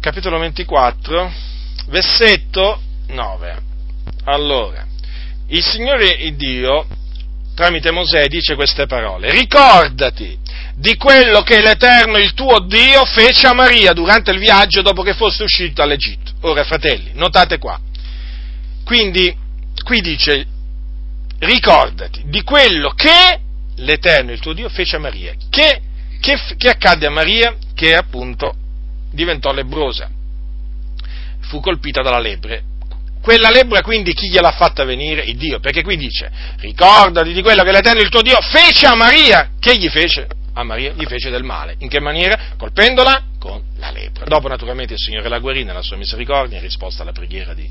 capitolo 0.00 0.38
24, 0.38 1.32
versetto 1.88 2.80
9 3.08 3.70
Allora, 4.24 4.86
il 5.48 5.62
Signore 5.62 6.06
il 6.06 6.36
Dio, 6.36 6.86
tramite 7.54 7.90
Mosè, 7.90 8.28
dice 8.28 8.54
queste 8.54 8.86
parole. 8.86 9.30
Ricordati 9.30 10.38
di 10.76 10.96
quello 10.96 11.42
che 11.42 11.60
l'Eterno, 11.60 12.18
il 12.18 12.32
tuo 12.34 12.60
Dio, 12.60 13.04
fece 13.04 13.48
a 13.48 13.52
Maria 13.52 13.92
durante 13.92 14.30
il 14.30 14.38
viaggio 14.38 14.82
dopo 14.82 15.02
che 15.02 15.14
fosse 15.14 15.42
uscito 15.42 15.74
dall'Egitto. 15.74 16.32
Ora, 16.42 16.62
fratelli, 16.64 17.10
notate 17.14 17.58
qua. 17.58 17.78
Quindi, 18.84 19.36
qui 19.84 20.00
dice, 20.00 20.46
ricordati 21.40 22.22
di 22.26 22.42
quello 22.42 22.90
che 22.90 23.40
l'Eterno, 23.76 24.30
il 24.32 24.40
tuo 24.40 24.52
Dio, 24.52 24.68
fece 24.68 24.96
a 24.96 25.00
Maria. 25.00 25.34
Che, 25.50 25.80
che, 26.20 26.38
che 26.56 26.68
accadde 26.68 27.06
a 27.06 27.10
Maria? 27.10 27.56
Che 27.74 27.94
appunto 27.94 28.54
diventò 29.10 29.52
lebrosa. 29.52 30.08
Fu 31.40 31.60
colpita 31.60 32.02
dalla 32.02 32.20
lebre 32.20 32.70
quella 33.22 33.50
lebbra 33.50 33.82
quindi 33.82 34.12
chi 34.14 34.28
gliel'ha 34.28 34.50
fatta 34.50 34.84
venire? 34.84 35.22
Il 35.22 35.36
Dio, 35.36 35.60
perché 35.60 35.82
qui 35.82 35.96
dice, 35.96 36.30
ricordati 36.58 37.32
di 37.32 37.40
quello 37.40 37.62
che 37.62 37.70
l'Eterno 37.70 38.00
il 38.00 38.08
tuo 38.08 38.20
Dio 38.20 38.36
fece 38.40 38.86
a 38.86 38.96
Maria. 38.96 39.52
Che 39.60 39.78
gli 39.78 39.88
fece? 39.88 40.26
A 40.54 40.64
Maria 40.64 40.92
gli 40.92 41.04
fece 41.04 41.30
del 41.30 41.44
male. 41.44 41.76
In 41.78 41.88
che 41.88 42.00
maniera? 42.00 42.36
Colpendola 42.58 43.22
con 43.38 43.62
la 43.78 43.92
lebbra. 43.92 44.24
Dopo 44.24 44.48
naturalmente 44.48 44.94
il 44.94 44.98
Signore 44.98 45.28
la 45.28 45.38
guarì 45.38 45.62
nella 45.62 45.82
sua 45.82 45.96
misericordia 45.96 46.56
in 46.56 46.64
risposta 46.64 47.02
alla 47.02 47.12
preghiera 47.12 47.54
di, 47.54 47.70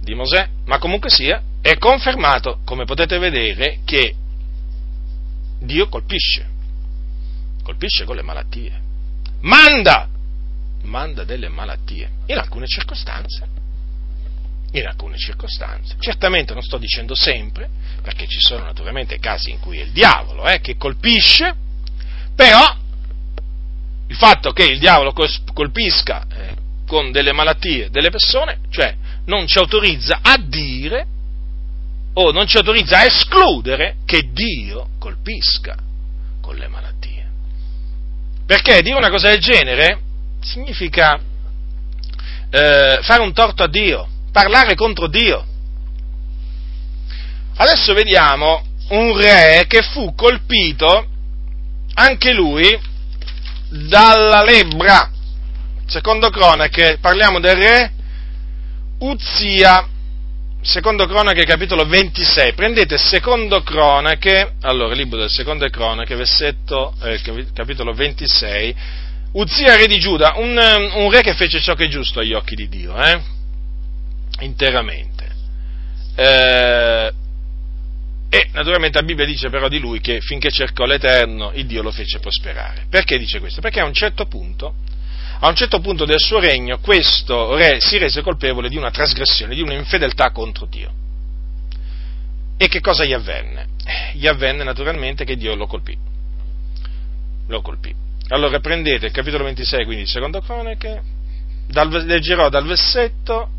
di 0.00 0.14
Mosè, 0.14 0.48
ma 0.66 0.78
comunque 0.78 1.10
sia, 1.10 1.42
è 1.60 1.76
confermato, 1.76 2.60
come 2.64 2.84
potete 2.84 3.18
vedere, 3.18 3.80
che 3.84 4.14
Dio 5.58 5.88
colpisce, 5.88 6.46
colpisce 7.64 8.04
con 8.04 8.14
le 8.14 8.22
malattie, 8.22 8.80
manda, 9.40 10.08
manda 10.82 11.24
delle 11.24 11.48
malattie 11.48 12.08
in 12.26 12.38
alcune 12.38 12.68
circostanze 12.68 13.60
in 14.72 14.86
alcune 14.86 15.16
circostanze. 15.18 15.96
Certamente 15.98 16.52
non 16.54 16.62
sto 16.62 16.78
dicendo 16.78 17.14
sempre, 17.14 17.68
perché 18.02 18.26
ci 18.26 18.40
sono 18.40 18.64
naturalmente 18.64 19.18
casi 19.18 19.50
in 19.50 19.60
cui 19.60 19.78
è 19.78 19.82
il 19.82 19.92
diavolo 19.92 20.46
eh, 20.46 20.60
che 20.60 20.76
colpisce, 20.76 21.54
però 22.34 22.76
il 24.06 24.16
fatto 24.16 24.52
che 24.52 24.64
il 24.64 24.78
diavolo 24.78 25.12
colpisca 25.52 26.26
eh, 26.28 26.56
con 26.86 27.12
delle 27.12 27.32
malattie 27.32 27.90
delle 27.90 28.10
persone, 28.10 28.60
cioè 28.70 28.94
non 29.26 29.46
ci 29.46 29.58
autorizza 29.58 30.20
a 30.22 30.36
dire 30.38 31.06
o 32.14 32.30
non 32.30 32.46
ci 32.46 32.58
autorizza 32.58 32.98
a 32.98 33.04
escludere 33.04 33.96
che 34.04 34.30
Dio 34.32 34.88
colpisca 34.98 35.76
con 36.40 36.56
le 36.56 36.68
malattie. 36.68 37.30
Perché 38.44 38.82
dire 38.82 38.96
una 38.96 39.08
cosa 39.08 39.30
del 39.30 39.40
genere 39.40 40.00
significa 40.40 41.18
eh, 42.50 42.98
fare 43.00 43.22
un 43.22 43.32
torto 43.32 43.62
a 43.62 43.68
Dio, 43.68 44.08
parlare 44.32 44.74
contro 44.74 45.06
Dio. 45.06 45.46
Adesso 47.54 47.92
vediamo 47.92 48.64
un 48.88 49.16
re 49.16 49.66
che 49.68 49.82
fu 49.82 50.14
colpito 50.14 51.06
anche 51.94 52.32
lui 52.32 52.76
dalla 53.68 54.42
lebbra. 54.42 55.10
Secondo 55.86 56.30
cronache, 56.30 56.98
parliamo 57.00 57.38
del 57.38 57.56
re 57.56 57.92
Uzia, 58.98 59.86
secondo 60.62 61.06
cronache 61.06 61.44
capitolo 61.44 61.84
26. 61.84 62.52
Prendete 62.54 62.96
secondo 62.96 63.62
cronache, 63.62 64.54
allora, 64.62 64.94
libro 64.94 65.18
del 65.18 65.30
secondo 65.30 65.68
cronache, 65.68 66.14
versetto, 66.14 66.94
eh, 67.02 67.20
capitolo 67.52 67.92
26. 67.92 68.74
Uzia, 69.32 69.76
re 69.76 69.86
di 69.86 69.98
Giuda, 69.98 70.34
un, 70.36 70.56
un, 70.94 71.10
re 71.10 71.22
che 71.22 71.34
fece 71.34 71.60
ciò 71.60 71.74
che 71.74 71.86
è 71.86 71.88
giusto 71.88 72.20
agli 72.20 72.32
occhi 72.32 72.54
di 72.54 72.68
Dio, 72.68 72.94
eh? 72.96 73.20
Interamente. 74.42 75.30
Eh, 76.14 77.12
e 78.34 78.48
naturalmente 78.52 78.98
la 78.98 79.04
Bibbia 79.04 79.26
dice 79.26 79.50
però 79.50 79.68
di 79.68 79.78
lui 79.78 80.00
che 80.00 80.20
finché 80.20 80.50
cercò 80.50 80.84
l'Eterno, 80.84 81.52
il 81.54 81.66
Dio 81.66 81.82
lo 81.82 81.90
fece 81.90 82.18
prosperare. 82.18 82.86
Perché 82.88 83.18
dice 83.18 83.40
questo? 83.40 83.60
Perché 83.60 83.80
a 83.80 83.84
un 83.84 83.92
certo 83.92 84.26
punto, 84.26 84.74
a 85.40 85.48
un 85.48 85.54
certo 85.54 85.80
punto 85.80 86.04
del 86.04 86.18
suo 86.18 86.38
regno, 86.38 86.78
questo 86.78 87.54
re 87.56 87.80
si 87.80 87.98
rese 87.98 88.22
colpevole 88.22 88.68
di 88.68 88.76
una 88.76 88.90
trasgressione, 88.90 89.54
di 89.54 89.60
un'infedeltà 89.60 90.30
contro 90.30 90.64
Dio. 90.64 90.90
E 92.56 92.68
che 92.68 92.80
cosa 92.80 93.04
gli 93.04 93.12
avvenne? 93.12 93.66
Gli 94.14 94.26
avvenne 94.26 94.64
naturalmente 94.64 95.24
che 95.24 95.36
Dio 95.36 95.54
lo 95.54 95.66
colpì. 95.66 95.94
Lo 97.48 97.60
colpì. 97.60 97.94
Allora 98.28 98.60
prendete 98.60 99.06
il 99.06 99.12
capitolo 99.12 99.44
26, 99.44 99.84
quindi 99.84 100.06
secondo 100.06 100.40
cronache, 100.40 101.02
dal, 101.66 101.90
leggerò 102.06 102.48
dal 102.48 102.64
versetto 102.64 103.50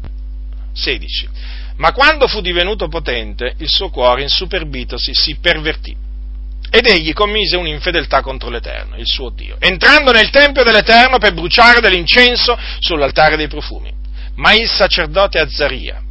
16. 0.74 1.30
Ma 1.78 1.92
quando 1.92 2.28
fu 2.28 2.42
divenuto 2.42 2.88
potente, 2.88 3.56
il 3.58 3.70
suo 3.70 3.90
cuore, 3.90 4.22
insuperbitosi, 4.22 5.14
si 5.14 5.38
pervertì. 5.40 5.96
Ed 6.70 6.88
egli 6.88 7.14
commise 7.14 7.56
un'infedeltà 7.56 8.22
contro 8.22 8.50
l'Eterno, 8.50 8.98
il 8.98 9.06
suo 9.06 9.30
Dio, 9.30 9.58
entrando 9.60 10.12
nel 10.12 10.30
Tempio 10.30 10.64
dell'Eterno 10.64 11.20
per 11.20 11.34
bruciare 11.34 11.82
dell'incenso 11.82 12.58
sull'altare 12.80 13.36
dei 13.36 13.48
profumi. 13.48 13.94
Ma 14.36 14.54
il 14.54 14.68
sacerdote 14.68 15.40
Azzaria 15.40 16.02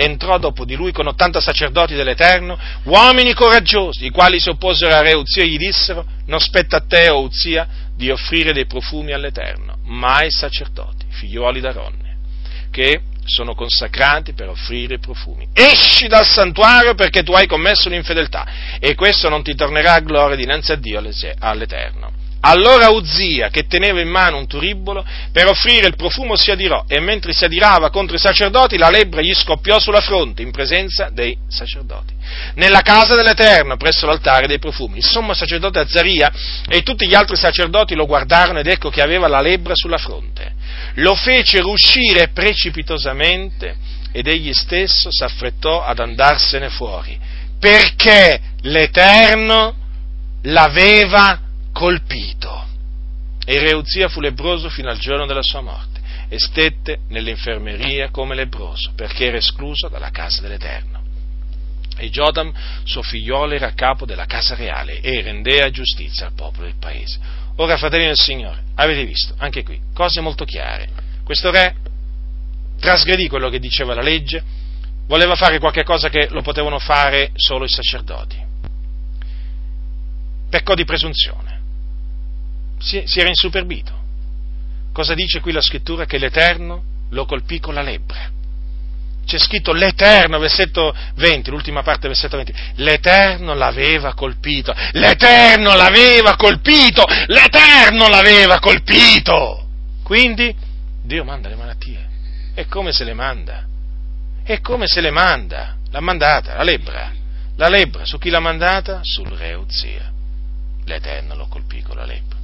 entrò 0.00 0.38
dopo 0.38 0.64
di 0.64 0.76
lui 0.76 0.92
con 0.92 1.08
80 1.08 1.40
sacerdoti 1.40 1.94
dell'Eterno, 1.94 2.58
uomini 2.84 3.34
coraggiosi, 3.34 4.06
i 4.06 4.10
quali 4.10 4.38
si 4.38 4.48
opposero 4.48 4.94
a 4.94 5.00
Re 5.00 5.12
Uzia 5.12 5.42
e 5.42 5.48
gli 5.48 5.58
dissero, 5.58 6.06
non 6.26 6.38
spetta 6.38 6.76
a 6.76 6.84
te, 6.86 7.08
o 7.08 7.20
Uzia, 7.20 7.66
di 7.96 8.08
offrire 8.10 8.52
dei 8.52 8.66
profumi 8.66 9.12
all'Eterno, 9.12 9.78
ma 9.86 10.18
ai 10.18 10.30
sacerdoti, 10.30 11.04
figliuoli 11.10 11.60
d'Aronne, 11.60 12.16
che 12.70 13.00
sono 13.28 13.54
consacrati 13.54 14.32
per 14.32 14.48
offrire 14.48 14.98
profumi. 14.98 15.48
Esci 15.52 16.08
dal 16.08 16.26
santuario 16.26 16.94
perché 16.94 17.22
tu 17.22 17.32
hai 17.32 17.46
commesso 17.46 17.88
un'infedeltà 17.88 18.46
e 18.80 18.94
questo 18.94 19.28
non 19.28 19.42
ti 19.42 19.54
tornerà 19.54 19.94
a 19.94 20.00
gloria 20.00 20.36
dinanzi 20.36 20.72
a 20.72 20.76
Dio 20.76 21.02
all'Eterno. 21.38 22.26
Allora 22.40 22.88
Uzia, 22.90 23.48
che 23.48 23.66
teneva 23.66 24.00
in 24.00 24.08
mano 24.08 24.38
un 24.38 24.46
turibolo, 24.46 25.04
per 25.32 25.48
offrire 25.48 25.88
il 25.88 25.96
profumo 25.96 26.36
si 26.36 26.52
adirò 26.52 26.84
e 26.86 27.00
mentre 27.00 27.32
si 27.32 27.44
adirava 27.44 27.90
contro 27.90 28.14
i 28.14 28.20
sacerdoti 28.20 28.78
la 28.78 28.90
lebbra 28.90 29.20
gli 29.20 29.34
scoppiò 29.34 29.80
sulla 29.80 30.00
fronte 30.00 30.42
in 30.42 30.52
presenza 30.52 31.10
dei 31.12 31.36
sacerdoti. 31.48 32.14
Nella 32.54 32.82
casa 32.82 33.16
dell'Eterno, 33.16 33.76
presso 33.76 34.06
l'altare 34.06 34.46
dei 34.46 34.60
profumi, 34.60 34.98
il 34.98 35.04
sommo 35.04 35.34
sacerdote 35.34 35.80
Azzaria 35.80 36.32
e 36.68 36.82
tutti 36.82 37.08
gli 37.08 37.14
altri 37.14 37.36
sacerdoti 37.36 37.96
lo 37.96 38.06
guardarono 38.06 38.60
ed 38.60 38.68
ecco 38.68 38.88
che 38.88 39.02
aveva 39.02 39.26
la 39.26 39.40
lebbra 39.40 39.74
sulla 39.74 39.98
fronte. 39.98 40.54
Lo 40.98 41.14
fecero 41.14 41.70
uscire 41.70 42.28
precipitosamente 42.28 43.76
ed 44.10 44.26
egli 44.26 44.52
stesso 44.52 45.10
s'affrettò 45.12 45.84
ad 45.84 46.00
andarsene 46.00 46.70
fuori, 46.70 47.18
perché 47.58 48.40
l'Eterno 48.62 49.76
l'aveva 50.42 51.40
colpito. 51.72 52.66
E 53.44 53.58
re 53.60 53.72
Uzia 53.72 54.08
fu 54.08 54.20
lebroso 54.20 54.68
fino 54.68 54.90
al 54.90 54.98
giorno 54.98 55.26
della 55.26 55.42
sua 55.42 55.60
morte 55.60 56.00
e 56.28 56.38
stette 56.38 57.00
nell'infermeria 57.08 58.10
come 58.10 58.34
lebroso, 58.34 58.92
perché 58.94 59.26
era 59.26 59.36
escluso 59.36 59.88
dalla 59.88 60.10
casa 60.10 60.42
dell'Eterno. 60.42 61.02
E 61.96 62.10
Jotam, 62.10 62.52
suo 62.84 63.02
figliolo, 63.02 63.54
era 63.54 63.72
capo 63.72 64.04
della 64.04 64.26
casa 64.26 64.54
reale 64.54 65.00
e 65.00 65.22
rendea 65.22 65.70
giustizia 65.70 66.26
al 66.26 66.34
popolo 66.34 66.66
del 66.66 66.76
paese. 66.78 67.18
Ora, 67.60 67.76
fratelli 67.76 68.06
del 68.06 68.16
Signore, 68.16 68.62
avete 68.76 69.04
visto, 69.04 69.34
anche 69.36 69.64
qui, 69.64 69.80
cose 69.92 70.20
molto 70.20 70.44
chiare. 70.44 70.88
Questo 71.24 71.50
re 71.50 71.74
trasgredì 72.78 73.28
quello 73.28 73.48
che 73.48 73.58
diceva 73.58 73.94
la 73.94 74.02
legge, 74.02 74.42
voleva 75.06 75.34
fare 75.34 75.58
qualche 75.58 75.82
cosa 75.82 76.08
che 76.08 76.28
lo 76.30 76.42
potevano 76.42 76.78
fare 76.78 77.32
solo 77.34 77.64
i 77.64 77.68
sacerdoti. 77.68 78.46
Peccò 80.48 80.74
di 80.74 80.84
presunzione 80.84 81.60
si, 82.78 83.02
si 83.06 83.18
era 83.18 83.28
insuperbito. 83.28 83.92
Cosa 84.92 85.14
dice 85.14 85.40
qui 85.40 85.52
la 85.52 85.60
scrittura? 85.60 86.06
Che 86.06 86.18
l'Eterno 86.18 86.82
lo 87.10 87.24
colpì 87.24 87.58
con 87.58 87.74
la 87.74 87.82
lebbra. 87.82 88.30
C'è 89.28 89.38
scritto 89.38 89.74
l'Eterno, 89.74 90.38
versetto 90.38 90.96
20, 91.16 91.50
l'ultima 91.50 91.82
parte 91.82 92.08
versetto 92.08 92.38
20. 92.38 92.54
L'Eterno 92.76 93.52
l'aveva 93.52 94.14
colpito, 94.14 94.72
l'Eterno 94.92 95.76
l'aveva 95.76 96.34
colpito, 96.34 97.04
l'Eterno 97.26 98.08
l'aveva 98.08 98.58
colpito. 98.58 99.66
Quindi 100.02 100.56
Dio 101.02 101.24
manda 101.24 101.50
le 101.50 101.56
malattie. 101.56 102.08
E 102.54 102.66
come 102.68 102.90
se 102.92 103.04
le 103.04 103.12
manda? 103.12 103.66
E 104.44 104.62
come 104.62 104.86
se 104.86 105.02
le 105.02 105.10
manda? 105.10 105.76
L'ha 105.90 106.00
mandata, 106.00 106.54
la 106.54 106.62
lebbra. 106.62 107.12
La 107.56 107.68
lebbra, 107.68 108.06
su 108.06 108.16
chi 108.16 108.30
l'ha 108.30 108.40
mandata? 108.40 109.00
Sul 109.02 109.28
re 109.28 109.52
Uzia. 109.52 110.10
L'Eterno 110.86 111.34
lo 111.34 111.48
colpì 111.48 111.82
con 111.82 111.96
la 111.96 112.06
lebbra. 112.06 112.38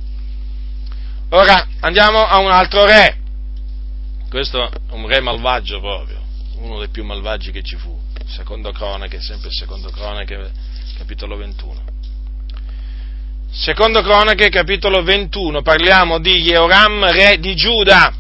Ora 1.31 1.67
andiamo 1.81 2.27
a 2.27 2.37
un 2.41 2.51
altro 2.51 2.85
re. 2.85 3.17
Questo 4.29 4.63
è 4.69 4.71
un 4.91 5.09
re 5.09 5.21
malvagio 5.21 5.81
proprio, 5.81 6.21
uno 6.57 6.79
dei 6.79 6.89
più 6.89 7.05
malvagi 7.05 7.51
che 7.51 7.63
ci 7.63 7.77
fu. 7.77 7.99
Secondo 8.27 8.73
Cronache, 8.73 9.21
sempre 9.21 9.51
secondo 9.51 9.91
Cronache, 9.91 10.51
capitolo 10.97 11.37
21. 11.37 11.83
Secondo 13.51 14.03
Cronache, 14.03 14.49
capitolo 14.49 15.03
21, 15.03 15.63
parliamo 15.63 16.19
di 16.19 16.43
Jehoram, 16.43 17.11
re 17.11 17.39
di 17.39 17.55
Giuda. 17.55 18.13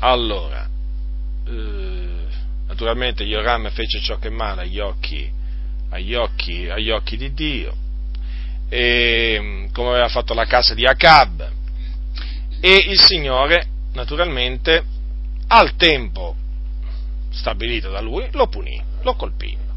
Allora, 0.00 0.68
eh, 1.46 2.26
naturalmente 2.66 3.24
Joram 3.24 3.70
fece 3.70 4.00
ciò 4.00 4.18
che 4.18 4.28
è 4.28 4.30
male 4.30 4.62
agli 4.62 4.78
occhi, 4.78 5.30
agli 5.90 6.14
occhi, 6.14 6.68
agli 6.68 6.90
occhi 6.90 7.16
di 7.16 7.32
Dio, 7.32 7.74
e, 8.68 9.68
come 9.72 9.88
aveva 9.90 10.08
fatto 10.08 10.34
la 10.34 10.44
casa 10.44 10.74
di 10.74 10.86
Acab, 10.86 11.50
e 12.60 12.74
il 12.88 13.00
Signore, 13.00 13.66
naturalmente, 13.92 14.84
al 15.48 15.76
tempo 15.76 16.36
stabilito 17.32 17.90
da 17.90 18.00
lui, 18.00 18.28
lo 18.32 18.46
punì, 18.48 18.80
lo 19.02 19.14
colpì. 19.14 19.70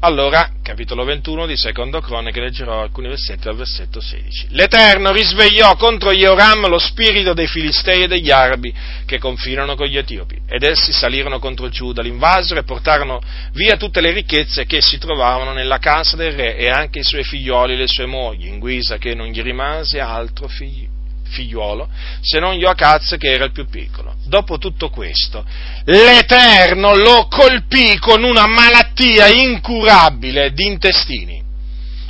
Allora, 0.00 0.50
capitolo 0.62 1.04
21 1.04 1.46
di 1.46 1.56
Secondo 1.56 2.00
Croniche, 2.00 2.40
leggerò 2.40 2.82
alcuni 2.82 3.08
versetti 3.08 3.44
dal 3.44 3.56
versetto 3.56 4.00
16. 4.00 4.48
L'Eterno 4.50 5.10
risvegliò 5.10 5.74
contro 5.76 6.12
Jehoram 6.12 6.68
lo 6.68 6.78
spirito 6.78 7.32
dei 7.32 7.46
Filistei 7.46 8.02
e 8.02 8.06
degli 8.06 8.30
Arabi 8.30 8.72
che 9.06 9.18
confinano 9.18 9.74
con 9.74 9.86
gli 9.86 9.96
Etiopi, 9.96 10.42
ed 10.46 10.64
essi 10.64 10.92
salirono 10.92 11.38
contro 11.38 11.70
Giuda, 11.70 12.02
l'invasero, 12.02 12.60
e 12.60 12.64
portarono 12.64 13.20
via 13.52 13.76
tutte 13.76 14.02
le 14.02 14.12
ricchezze 14.12 14.66
che 14.66 14.82
si 14.82 14.98
trovavano 14.98 15.52
nella 15.52 15.78
casa 15.78 16.14
del 16.14 16.32
re 16.32 16.56
e 16.56 16.68
anche 16.68 16.98
i 16.98 17.04
suoi 17.04 17.24
figlioli 17.24 17.72
e 17.72 17.76
le 17.76 17.88
sue 17.88 18.06
mogli, 18.06 18.46
in 18.46 18.58
guisa 18.58 18.98
che 18.98 19.14
non 19.14 19.28
gli 19.28 19.40
rimase 19.40 19.98
altro 19.98 20.46
figlio 20.46 20.95
figliuolo, 21.28 21.88
se 22.20 22.38
non 22.38 22.56
Joacaz 22.56 23.16
che 23.18 23.32
era 23.32 23.44
il 23.44 23.52
più 23.52 23.68
piccolo. 23.68 24.14
Dopo 24.24 24.58
tutto 24.58 24.88
questo, 24.90 25.44
l'Eterno 25.84 26.94
lo 26.94 27.26
colpì 27.28 27.98
con 27.98 28.22
una 28.24 28.46
malattia 28.46 29.28
incurabile 29.28 30.52
di 30.52 30.66
intestini. 30.66 31.44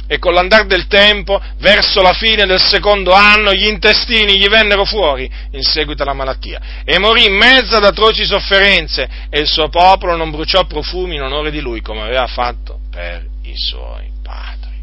E 0.08 0.20
con 0.20 0.34
l'andare 0.34 0.66
del 0.66 0.86
tempo, 0.86 1.42
verso 1.58 2.00
la 2.00 2.12
fine 2.12 2.46
del 2.46 2.60
secondo 2.60 3.12
anno, 3.12 3.52
gli 3.52 3.66
intestini 3.66 4.38
gli 4.38 4.46
vennero 4.46 4.84
fuori 4.84 5.28
in 5.50 5.62
seguito 5.62 6.04
alla 6.04 6.12
malattia 6.12 6.60
e 6.84 6.96
morì 7.00 7.24
in 7.24 7.34
mezzo 7.34 7.74
ad 7.74 7.84
atroci 7.84 8.24
sofferenze 8.24 9.08
e 9.28 9.40
il 9.40 9.48
suo 9.48 9.68
popolo 9.68 10.14
non 10.14 10.30
bruciò 10.30 10.64
profumi 10.64 11.16
in 11.16 11.22
onore 11.22 11.50
di 11.50 11.58
lui 11.58 11.80
come 11.80 12.02
aveva 12.02 12.28
fatto 12.28 12.78
per 12.88 13.26
i 13.42 13.56
suoi 13.56 14.08
padri. 14.22 14.76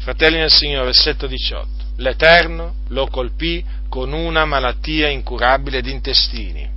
Fratelli 0.00 0.38
nel 0.38 0.52
Signore, 0.52 0.86
versetto 0.86 1.28
18 1.28 1.77
l'Eterno 1.98 2.74
lo 2.88 3.06
colpì 3.08 3.64
con 3.88 4.12
una 4.12 4.44
malattia 4.44 5.08
incurabile 5.08 5.80
di 5.80 5.90
intestini. 5.90 6.76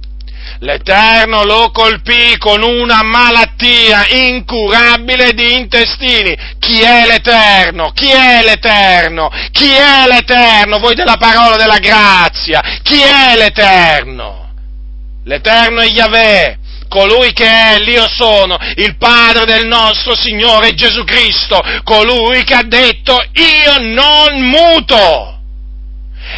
L'Eterno 0.59 1.43
lo 1.43 1.69
colpì 1.71 2.35
con 2.37 2.63
una 2.63 3.03
malattia 3.03 4.07
incurabile 4.07 5.33
di 5.33 5.55
intestini. 5.55 6.35
Chi 6.59 6.81
è 6.81 7.05
l'Eterno? 7.05 7.91
Chi 7.91 8.09
è 8.09 8.41
l'Eterno? 8.43 9.29
Chi 9.51 9.69
è 9.71 10.07
l'Eterno? 10.07 10.79
Voi 10.79 10.95
della 10.95 11.17
parola 11.17 11.57
della 11.57 11.77
grazia. 11.77 12.61
Chi 12.81 12.99
è 12.99 13.35
l'Eterno? 13.37 14.49
L'Eterno 15.25 15.81
è 15.81 15.87
Yahweh, 15.87 16.57
colui 16.91 17.31
che 17.31 17.45
è 17.45 17.79
l'Io 17.79 18.05
sono, 18.09 18.57
il 18.75 18.97
Padre 18.97 19.45
del 19.45 19.65
nostro 19.65 20.13
Signore 20.13 20.73
Gesù 20.73 21.05
Cristo, 21.05 21.61
colui 21.85 22.43
che 22.43 22.53
ha 22.53 22.63
detto 22.63 23.13
io 23.31 23.77
non 23.79 24.41
muto. 24.41 25.40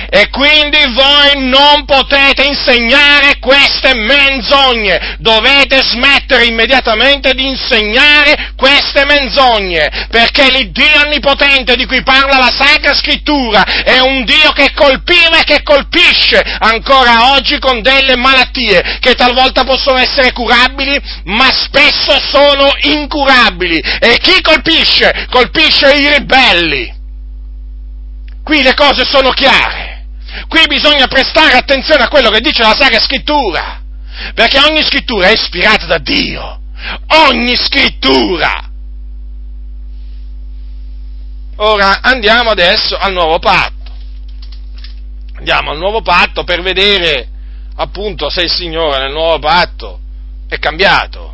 E 0.10 0.30
quindi 0.30 0.78
voi 0.94 1.48
non 1.50 1.86
potete 1.86 2.44
insegnare 2.44 3.40
queste 3.40 3.96
menzogne, 3.96 5.16
dovete 5.20 5.82
smettere 5.82 6.46
immediatamente 6.46 7.34
di 7.34 7.48
insegnare 7.48 8.54
queste 8.56 9.06
menzogne, 9.06 10.08
perché 10.10 10.52
l'Iddio 10.52 11.02
Onnipotente 11.06 11.76
di 11.76 11.86
cui 11.86 12.04
parla 12.04 12.38
la 12.38 12.54
Sacra 12.56 12.94
Scrittura 12.94 13.64
è 13.84 14.00
un 14.00 14.24
Dio 14.24 14.52
che 14.52 14.72
colpiva 14.74 15.40
e 15.40 15.44
che 15.44 15.64
colpisce 15.64 16.42
ancora 16.60 17.34
oggi 17.34 17.60
con 17.60 17.82
delle 17.82 18.16
malattie 18.16 18.98
che 19.00 19.16
talvolta 19.16 19.64
possono 19.64 19.98
essere 19.98 20.32
curabili, 20.32 21.00
ma 21.26 21.50
spesso 21.52 22.20
sono 22.32 22.72
incurabili. 22.82 23.80
E 24.00 24.18
chi 24.22 24.42
colpisce? 24.42 25.28
Colpisce 25.30 25.92
i 25.94 26.10
ribelli. 26.10 27.02
Qui 28.44 28.62
le 28.62 28.74
cose 28.74 29.06
sono 29.06 29.30
chiare. 29.32 30.06
Qui 30.48 30.66
bisogna 30.68 31.08
prestare 31.08 31.54
attenzione 31.54 32.04
a 32.04 32.10
quello 32.10 32.30
che 32.30 32.42
dice 32.42 32.62
la 32.62 32.76
Sacra 32.78 33.00
Scrittura, 33.00 33.82
perché 34.34 34.60
ogni 34.60 34.84
scrittura 34.84 35.28
è 35.28 35.32
ispirata 35.32 35.86
da 35.86 35.98
Dio. 35.98 36.60
Ogni 37.30 37.56
scrittura. 37.56 38.70
Ora 41.58 42.02
andiamo 42.02 42.50
adesso 42.50 42.98
al 42.98 43.14
nuovo 43.14 43.40
patto. 43.40 43.92
Andiamo 45.36 45.72
al 45.72 45.78
nuovo 45.78 46.02
patto 46.02 46.44
per 46.44 46.62
vedere 46.62 47.30
appunto 47.76 48.30
se 48.30 48.42
il 48.42 48.52
Signore 48.52 49.04
nel 49.04 49.12
nuovo 49.12 49.40
patto 49.40 50.00
è 50.48 50.58
cambiato. 50.60 51.33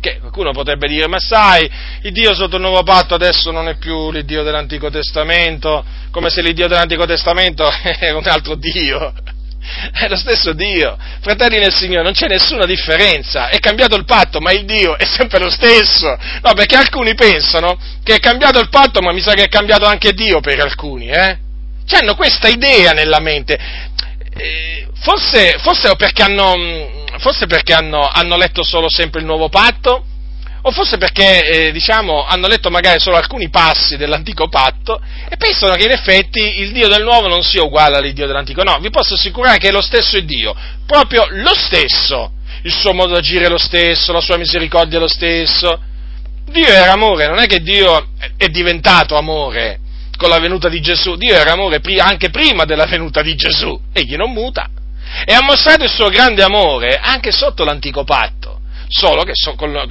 Che 0.00 0.18
qualcuno 0.18 0.52
potrebbe 0.52 0.88
dire, 0.88 1.06
ma 1.08 1.18
sai, 1.18 1.70
il 2.02 2.12
Dio 2.12 2.34
sotto 2.34 2.56
il 2.56 2.62
nuovo 2.62 2.82
patto 2.82 3.14
adesso 3.14 3.50
non 3.50 3.68
è 3.68 3.76
più 3.76 4.10
l'Iddio 4.10 4.42
dell'Antico 4.42 4.90
Testamento, 4.90 5.84
come 6.10 6.30
se 6.30 6.40
l'Iddio 6.40 6.68
dell'Antico 6.68 7.04
Testamento 7.04 7.68
era 7.98 8.16
un 8.16 8.26
altro 8.26 8.54
Dio. 8.54 9.12
È 9.92 10.08
lo 10.08 10.16
stesso 10.16 10.52
Dio. 10.52 10.96
Fratelli 11.20 11.58
nel 11.58 11.72
Signore, 11.72 12.02
non 12.02 12.12
c'è 12.12 12.26
nessuna 12.26 12.64
differenza. 12.66 13.48
È 13.48 13.58
cambiato 13.58 13.94
il 13.96 14.04
patto, 14.04 14.40
ma 14.40 14.52
il 14.52 14.64
Dio 14.64 14.96
è 14.96 15.04
sempre 15.04 15.38
lo 15.38 15.50
stesso. 15.50 16.08
No, 16.08 16.52
perché 16.54 16.76
alcuni 16.76 17.14
pensano 17.14 17.78
che 18.02 18.14
è 18.14 18.18
cambiato 18.18 18.58
il 18.58 18.68
patto, 18.68 19.00
ma 19.00 19.12
mi 19.12 19.20
sa 19.20 19.34
che 19.34 19.44
è 19.44 19.48
cambiato 19.48 19.86
anche 19.86 20.12
Dio 20.12 20.40
per 20.40 20.60
alcuni, 20.60 21.08
eh? 21.08 21.38
Hanno 21.92 22.14
questa 22.14 22.46
idea 22.48 22.92
nella 22.92 23.18
mente. 23.18 23.58
Eh, 24.42 24.88
forse, 25.02 25.58
forse 25.58 25.94
perché 25.96 26.22
hanno 26.22 26.98
forse 27.18 27.46
perché 27.46 27.74
hanno, 27.74 28.08
hanno, 28.10 28.36
letto 28.36 28.62
solo 28.62 28.88
sempre 28.88 29.20
il 29.20 29.26
nuovo 29.26 29.50
patto, 29.50 30.04
o 30.62 30.70
forse 30.70 30.96
perché 30.96 31.66
eh, 31.66 31.72
diciamo, 31.72 32.24
hanno 32.24 32.46
letto 32.46 32.70
magari 32.70 32.98
solo 33.00 33.16
alcuni 33.16 33.50
passi 33.50 33.98
dell'antico 33.98 34.48
patto 34.48 35.00
e 35.28 35.36
pensano 35.36 35.74
che 35.74 35.84
in 35.84 35.90
effetti 35.90 36.60
il 36.60 36.72
Dio 36.72 36.88
del 36.88 37.02
nuovo 37.02 37.28
non 37.28 37.42
sia 37.42 37.62
uguale 37.62 37.96
all'Iddio 37.96 38.26
dell'antico. 38.26 38.62
No, 38.62 38.78
vi 38.80 38.90
posso 38.90 39.14
assicurare 39.14 39.58
che 39.58 39.68
è 39.68 39.72
lo 39.72 39.82
stesso 39.82 40.18
Dio, 40.20 40.54
proprio 40.86 41.26
lo 41.30 41.54
stesso. 41.54 42.32
Il 42.62 42.72
suo 42.72 42.92
modo 42.92 43.12
di 43.12 43.18
agire 43.18 43.46
è 43.46 43.48
lo 43.48 43.58
stesso, 43.58 44.12
la 44.12 44.20
sua 44.20 44.38
misericordia 44.38 44.96
è 44.96 45.00
lo 45.00 45.08
stesso. 45.08 45.80
Dio 46.46 46.66
era 46.66 46.92
amore, 46.92 47.26
non 47.26 47.38
è 47.38 47.46
che 47.46 47.60
Dio 47.60 48.08
è 48.36 48.48
diventato 48.48 49.16
amore 49.16 49.80
con 50.20 50.28
la 50.28 50.38
venuta 50.38 50.68
di 50.68 50.82
Gesù, 50.82 51.16
Dio 51.16 51.34
era 51.34 51.52
amore 51.52 51.80
anche 51.98 52.28
prima 52.28 52.66
della 52.66 52.84
venuta 52.84 53.22
di 53.22 53.34
Gesù, 53.34 53.80
egli 53.90 54.16
non 54.16 54.32
muta. 54.32 54.68
E 55.24 55.32
ha 55.32 55.42
mostrato 55.42 55.84
il 55.84 55.88
suo 55.88 56.10
grande 56.10 56.42
amore 56.42 56.98
anche 57.02 57.32
sotto 57.32 57.64
l'antico 57.64 58.04
patto, 58.04 58.60
solo 58.86 59.22
che 59.22 59.32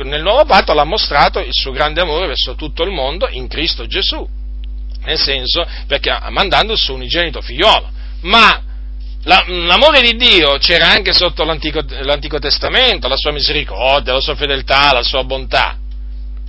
nel 0.04 0.22
nuovo 0.22 0.46
patto 0.46 0.72
l'ha 0.76 0.84
mostrato 0.84 1.40
il 1.40 1.52
suo 1.52 1.72
grande 1.72 2.02
amore 2.02 2.28
verso 2.28 2.54
tutto 2.54 2.84
il 2.84 2.92
mondo 2.92 3.28
in 3.28 3.48
Cristo 3.48 3.88
Gesù, 3.88 4.24
nel 5.06 5.18
senso 5.18 5.66
perché 5.88 6.16
mandando 6.30 6.74
il 6.74 6.80
suo 6.80 6.94
unigenito 6.94 7.42
figliolo, 7.42 7.90
ma 8.22 8.62
l'amore 9.24 10.02
di 10.02 10.16
Dio 10.16 10.60
c'era 10.60 10.90
anche 10.90 11.12
sotto 11.12 11.44
l'Antico, 11.44 11.82
l'Antico 12.04 12.38
Testamento, 12.38 13.08
la 13.08 13.18
sua 13.18 13.32
misericordia, 13.32 14.14
la 14.14 14.22
sua 14.22 14.36
fedeltà, 14.36 14.94
la 14.94 15.02
sua 15.02 15.24
bontà. 15.24 15.76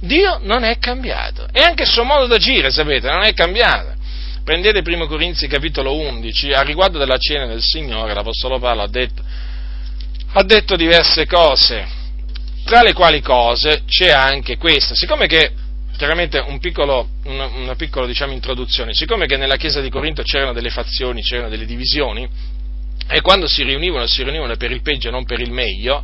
Dio 0.01 0.39
non 0.43 0.65
è 0.65 0.79
cambiato 0.79 1.47
e 1.53 1.61
anche 1.61 1.83
il 1.83 1.89
suo 1.89 2.05
modo 2.05 2.27
d'agire, 2.27 2.71
sapete, 2.71 3.11
non 3.11 3.23
è 3.23 3.35
cambiato. 3.35 3.99
Prendete 4.43 4.83
1 4.85 5.07
Corinzi 5.07 5.47
capitolo 5.47 5.95
11, 5.95 6.53
a 6.53 6.63
riguardo 6.63 6.99
della 6.99 7.19
cena 7.19 7.47
del 7.47 7.61
Signore, 7.61 8.15
l'Apostolo 8.15 8.59
Paolo 8.59 8.83
ha 8.83 8.89
detto, 8.89 9.23
ha 10.33 10.43
detto 10.43 10.77
diverse 10.77 11.27
cose, 11.27 11.87
tra 12.65 12.83
le 12.83 12.95
quali 12.95 13.21
cose 13.21 13.83
c'è 13.87 14.11
anche 14.11 14.57
questa. 14.57 14.95
Siccome 14.95 15.27
che 15.27 15.53
chiaramente 15.97 16.39
un 16.39 16.59
piccolo, 16.59 17.09
una, 17.25 17.45
una 17.45 17.75
piccola 17.75 18.07
diciamo, 18.07 18.33
introduzione, 18.33 18.95
siccome 18.95 19.27
che 19.27 19.37
nella 19.37 19.57
chiesa 19.57 19.83
di 19.83 19.91
Corinto 19.91 20.23
c'erano 20.23 20.55
delle 20.55 20.71
fazioni, 20.71 21.21
c'erano 21.21 21.51
delle 21.51 21.67
divisioni, 21.67 22.27
e 23.07 23.21
quando 23.21 23.47
si 23.47 23.63
riunivano, 23.65 24.07
si 24.07 24.23
riunivano 24.23 24.57
per 24.57 24.71
il 24.71 24.81
peggio 24.81 25.09
e 25.09 25.11
non 25.11 25.27
per 25.27 25.41
il 25.41 25.53
meglio, 25.53 26.03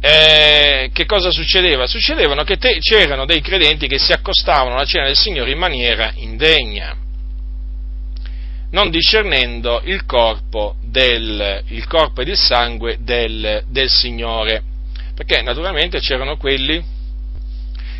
eh, 0.00 0.90
che 0.92 1.04
cosa 1.06 1.30
succedeva? 1.30 1.86
Succedevano 1.86 2.42
che 2.42 2.56
te, 2.56 2.78
c'erano 2.78 3.26
dei 3.26 3.40
credenti 3.40 3.86
che 3.86 3.98
si 3.98 4.12
accostavano 4.12 4.74
alla 4.74 4.84
cena 4.84 5.06
del 5.06 5.16
Signore 5.16 5.50
in 5.50 5.58
maniera 5.58 6.12
indegna 6.16 6.96
non 8.70 8.90
discernendo 8.90 9.80
il 9.84 10.04
corpo, 10.04 10.76
del, 10.82 11.62
il 11.68 11.86
corpo 11.86 12.20
ed 12.20 12.28
il 12.28 12.36
sangue 12.36 12.98
del, 13.00 13.64
del 13.66 13.88
Signore. 13.88 14.62
Perché 15.14 15.42
naturalmente 15.42 16.00
c'erano 16.00 16.36
quelli 16.36 16.82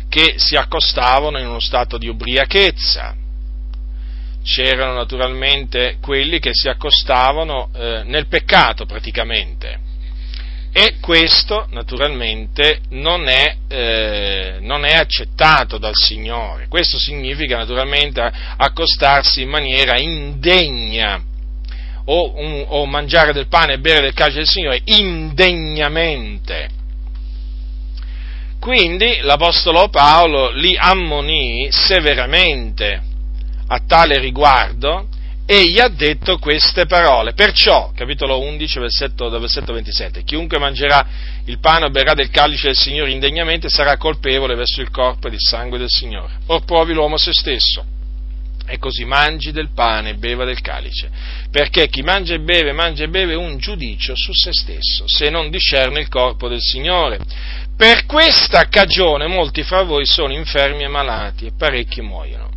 che 0.09 0.33
si 0.37 0.55
accostavano 0.55 1.39
in 1.39 1.47
uno 1.47 1.59
stato 1.59 1.97
di 1.97 2.07
ubriachezza, 2.07 3.15
c'erano 4.43 4.93
naturalmente 4.93 5.97
quelli 6.01 6.39
che 6.39 6.51
si 6.53 6.67
accostavano 6.67 7.69
eh, 7.73 8.03
nel 8.05 8.27
peccato 8.27 8.85
praticamente. 8.85 9.89
E 10.73 10.99
questo 11.01 11.67
naturalmente 11.71 12.79
non 12.91 13.27
è, 13.27 13.55
eh, 13.67 14.57
non 14.61 14.85
è, 14.85 14.93
accettato 14.95 15.77
dal 15.77 15.95
Signore. 15.95 16.67
Questo 16.69 16.97
significa 16.97 17.57
naturalmente 17.57 18.21
accostarsi 18.55 19.41
in 19.41 19.49
maniera 19.49 19.99
indegna 19.99 21.21
o, 22.05 22.33
un, 22.37 22.63
o 22.67 22.85
mangiare 22.85 23.33
del 23.33 23.47
pane 23.47 23.73
e 23.73 23.79
bere 23.79 23.99
del 23.99 24.13
calcio 24.13 24.37
del 24.37 24.47
Signore 24.47 24.81
indegnamente. 24.85 26.69
Quindi 28.57 29.19
l'Apostolo 29.23 29.89
Paolo 29.89 30.51
li 30.51 30.77
ammonì 30.79 31.67
severamente 31.69 33.01
a 33.67 33.81
tale 33.85 34.19
riguardo 34.19 35.07
e 35.45 35.69
gli 35.69 35.79
ha 35.79 35.87
detto 35.87 36.37
queste 36.37 36.85
parole. 36.85 37.33
Perciò, 37.33 37.91
capitolo 37.95 38.39
11, 38.39 38.79
versetto, 38.79 39.29
versetto 39.29 39.73
27, 39.73 40.23
chiunque 40.23 40.59
mangerà 40.59 41.05
il 41.45 41.59
pane 41.59 41.85
o 41.85 41.89
berrà 41.89 42.13
del 42.13 42.29
calice 42.29 42.67
del 42.67 42.77
Signore 42.77 43.11
indegnamente 43.11 43.69
sarà 43.69 43.97
colpevole 43.97 44.55
verso 44.55 44.81
il 44.81 44.89
corpo 44.89 45.27
ed 45.27 45.33
il 45.33 45.41
sangue 45.41 45.77
del 45.77 45.89
Signore. 45.89 46.39
Or 46.47 46.63
provi 46.63 46.93
l'uomo 46.93 47.17
se 47.17 47.33
stesso 47.33 47.83
e 48.71 48.77
così 48.77 49.03
mangi 49.03 49.51
del 49.51 49.71
pane 49.73 50.11
e 50.11 50.15
beva 50.15 50.45
del 50.45 50.61
calice, 50.61 51.09
perché 51.51 51.89
chi 51.89 52.01
mangia 52.03 52.35
e 52.35 52.39
beve, 52.39 52.71
mangia 52.71 53.03
e 53.03 53.09
beve 53.09 53.35
un 53.35 53.57
giudicio 53.57 54.13
su 54.15 54.31
se 54.33 54.53
stesso, 54.53 55.03
se 55.07 55.29
non 55.29 55.49
discerne 55.49 55.99
il 55.99 56.07
corpo 56.07 56.47
del 56.47 56.61
Signore. 56.61 57.19
Per 57.75 58.05
questa 58.05 58.69
cagione 58.69 59.27
molti 59.27 59.63
fra 59.63 59.81
voi 59.83 60.05
sono 60.05 60.31
infermi 60.31 60.83
e 60.83 60.87
malati 60.87 61.47
e 61.47 61.51
parecchi 61.57 62.01
muoiono. 62.01 62.50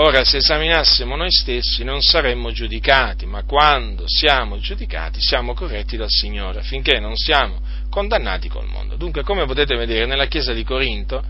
Ora, 0.00 0.22
se 0.22 0.36
esaminassimo 0.36 1.16
noi 1.16 1.32
stessi 1.32 1.82
non 1.82 2.00
saremmo 2.02 2.52
giudicati, 2.52 3.26
ma 3.26 3.42
quando 3.42 4.04
siamo 4.06 4.60
giudicati 4.60 5.20
siamo 5.20 5.54
corretti 5.54 5.96
dal 5.96 6.08
Signore, 6.08 6.60
affinché 6.60 7.00
non 7.00 7.16
siamo 7.16 7.58
condannati 7.90 8.48
col 8.48 8.68
mondo. 8.68 8.94
Dunque, 8.94 9.24
come 9.24 9.44
potete 9.44 9.74
vedere, 9.74 10.06
nella 10.06 10.26
Chiesa 10.26 10.52
di 10.52 10.62
Corinto 10.62 11.20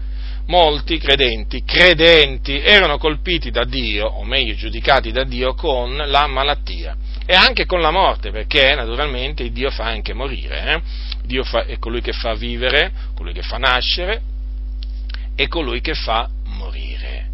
molti 0.49 0.99
credenti, 0.99 1.65
credenti, 1.65 2.61
erano 2.61 2.99
colpiti 2.99 3.51
da 3.51 3.65
Dio, 3.65 4.07
o 4.07 4.23
meglio 4.25 4.55
giudicati 4.55 5.13
da 5.13 5.25
Dio, 5.25 5.55
con 5.55 5.97
la 5.97 6.27
malattia 6.27 6.95
e 7.25 7.35
anche 7.35 7.65
con 7.65 7.81
la 7.81 7.91
morte, 7.91 8.31
perché 8.31 8.75
naturalmente 8.75 9.51
Dio 9.51 9.71
fa 9.71 9.85
anche 9.85 10.13
morire. 10.13 10.75
Eh? 10.75 10.81
Dio 11.25 11.43
fa, 11.43 11.65
è 11.65 11.79
colui 11.79 12.03
che 12.03 12.13
fa 12.13 12.35
vivere, 12.35 12.93
colui 13.15 13.33
che 13.33 13.43
fa 13.43 13.57
nascere 13.57 14.21
e 15.35 15.49
colui 15.49 15.81
che 15.81 15.95
fa 15.95 16.29
morire. 16.45 17.28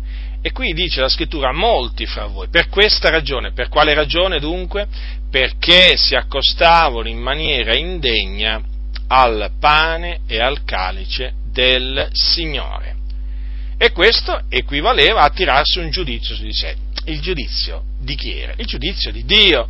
E 0.47 0.53
qui 0.53 0.75
dice 0.75 1.01
la 1.01 1.09
scrittura 1.09 1.53
molti 1.55 2.05
fra 2.05 2.27
voi, 2.27 2.49
per 2.49 2.69
questa 2.69 3.09
ragione, 3.09 3.53
per 3.53 3.71
quale 3.71 3.95
ragione 3.95 4.41
dunque? 4.41 4.87
Perché 5.31 5.97
si 5.97 6.15
accostavano 6.15 7.09
in 7.09 7.17
maniera 7.17 7.75
indegna 7.75 8.63
al 9.07 9.53
pane 9.59 10.21
e 10.27 10.43
al 10.43 10.63
calice 10.65 11.33
del 11.51 12.11
Signore. 12.13 12.95
E 13.79 13.91
questo 13.93 14.43
equivaleva 14.51 15.23
a 15.23 15.31
tirarsi 15.31 15.79
un 15.79 15.89
giudizio 15.89 16.35
su 16.35 16.43
di 16.43 16.53
sé. 16.53 16.77
Il 17.07 17.23
giudizio 17.23 17.85
di 17.99 18.15
chi 18.15 18.39
era? 18.39 18.53
Il 18.59 18.67
giudizio 18.67 19.11
di 19.13 19.25
Dio. 19.25 19.67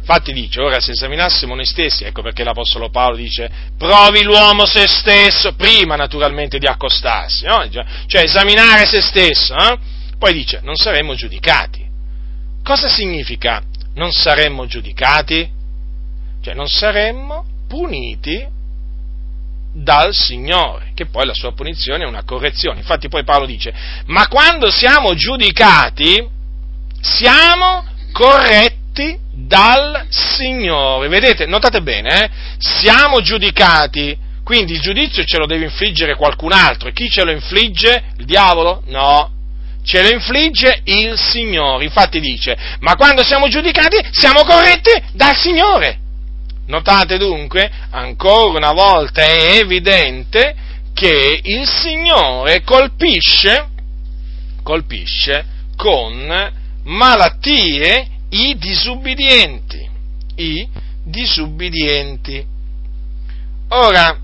Infatti 0.00 0.34
dice, 0.34 0.60
ora 0.60 0.80
se 0.80 0.90
esaminassimo 0.90 1.54
noi 1.54 1.64
stessi, 1.64 2.04
ecco 2.04 2.20
perché 2.20 2.44
l'Apostolo 2.44 2.90
Paolo 2.90 3.16
dice, 3.16 3.50
provi 3.78 4.22
l'uomo 4.22 4.66
se 4.66 4.86
stesso, 4.86 5.54
prima 5.54 5.96
naturalmente 5.96 6.58
di 6.58 6.66
accostarsi, 6.66 7.46
no? 7.46 7.66
cioè 7.70 8.22
esaminare 8.22 8.84
se 8.84 9.00
stesso, 9.00 9.56
eh? 9.56 9.93
Poi 10.18 10.32
dice, 10.32 10.60
non 10.62 10.76
saremmo 10.76 11.14
giudicati. 11.14 11.84
Cosa 12.62 12.88
significa 12.88 13.62
non 13.94 14.12
saremmo 14.12 14.66
giudicati? 14.66 15.48
Cioè 16.40 16.54
non 16.54 16.68
saremmo 16.68 17.44
puniti 17.68 18.46
dal 19.74 20.14
Signore, 20.14 20.92
che 20.94 21.06
poi 21.06 21.26
la 21.26 21.34
sua 21.34 21.52
punizione 21.52 22.04
è 22.04 22.06
una 22.06 22.22
correzione. 22.24 22.78
Infatti 22.78 23.08
poi 23.08 23.24
Paolo 23.24 23.46
dice, 23.46 23.74
ma 24.06 24.28
quando 24.28 24.70
siamo 24.70 25.14
giudicati, 25.14 26.26
siamo 27.00 27.84
corretti 28.12 29.18
dal 29.32 30.06
Signore. 30.10 31.08
Vedete, 31.08 31.46
notate 31.46 31.82
bene, 31.82 32.24
eh? 32.24 32.30
siamo 32.58 33.20
giudicati, 33.20 34.16
quindi 34.44 34.74
il 34.74 34.80
giudizio 34.80 35.24
ce 35.24 35.38
lo 35.38 35.46
deve 35.46 35.64
infliggere 35.64 36.14
qualcun 36.14 36.52
altro. 36.52 36.88
E 36.88 36.92
chi 36.92 37.10
ce 37.10 37.24
lo 37.24 37.32
infligge? 37.32 38.12
Il 38.18 38.26
diavolo? 38.26 38.82
No, 38.86 39.33
ce 39.84 40.02
lo 40.02 40.08
infligge 40.08 40.80
il 40.84 41.16
Signore. 41.18 41.84
Infatti 41.84 42.18
dice, 42.18 42.56
ma 42.80 42.96
quando 42.96 43.22
siamo 43.22 43.48
giudicati 43.48 43.96
siamo 44.10 44.42
corretti 44.42 44.90
dal 45.12 45.36
Signore. 45.36 45.98
Notate 46.66 47.18
dunque, 47.18 47.70
ancora 47.90 48.56
una 48.56 48.72
volta 48.72 49.22
è 49.22 49.58
evidente 49.58 50.56
che 50.94 51.40
il 51.42 51.68
Signore 51.68 52.62
colpisce, 52.62 53.68
colpisce 54.62 55.44
con 55.76 56.52
malattie 56.84 58.08
i 58.30 58.56
disubbidienti, 58.56 59.88
i 60.36 60.66
disubbidienti. 61.04 62.44
Ora, 63.68 64.16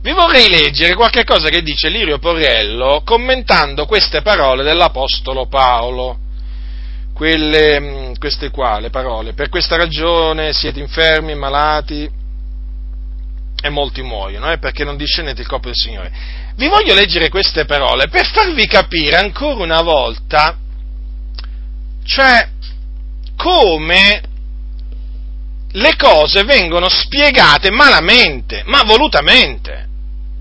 vi 0.00 0.12
vorrei 0.12 0.48
leggere 0.48 0.94
qualche 0.94 1.24
cosa 1.24 1.48
che 1.48 1.62
dice 1.62 1.88
Lirio 1.88 2.18
Porello 2.18 3.02
commentando 3.04 3.86
queste 3.86 4.22
parole 4.22 4.62
dell'Apostolo 4.62 5.46
Paolo. 5.46 6.18
Quelle, 7.14 7.80
mm, 7.80 8.14
queste 8.18 8.50
qua, 8.50 8.80
le 8.80 8.90
parole. 8.90 9.34
Per 9.34 9.48
questa 9.48 9.76
ragione 9.76 10.52
siete 10.52 10.80
infermi, 10.80 11.34
malati 11.36 12.10
e 13.62 13.68
molti 13.70 14.02
muoiono, 14.02 14.50
eh, 14.50 14.58
perché 14.58 14.84
non 14.84 14.96
discendete 14.96 15.40
il 15.40 15.46
corpo 15.46 15.68
del 15.68 15.76
Signore. 15.76 16.12
Vi 16.56 16.68
voglio 16.68 16.92
leggere 16.92 17.30
queste 17.30 17.64
parole 17.64 18.08
per 18.08 18.26
farvi 18.26 18.66
capire 18.66 19.16
ancora 19.16 19.62
una 19.62 19.80
volta, 19.80 20.58
cioè, 22.04 22.48
come 23.36 24.20
le 25.76 25.96
cose 25.96 26.44
vengono 26.44 26.88
spiegate 26.88 27.70
malamente, 27.70 28.62
ma 28.66 28.82
volutamente 28.84 29.84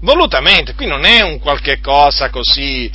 volutamente, 0.03 0.75
qui 0.75 0.86
non 0.86 1.05
è 1.05 1.21
un 1.21 1.39
qualche 1.39 1.79
cosa 1.79 2.29
così, 2.29 2.91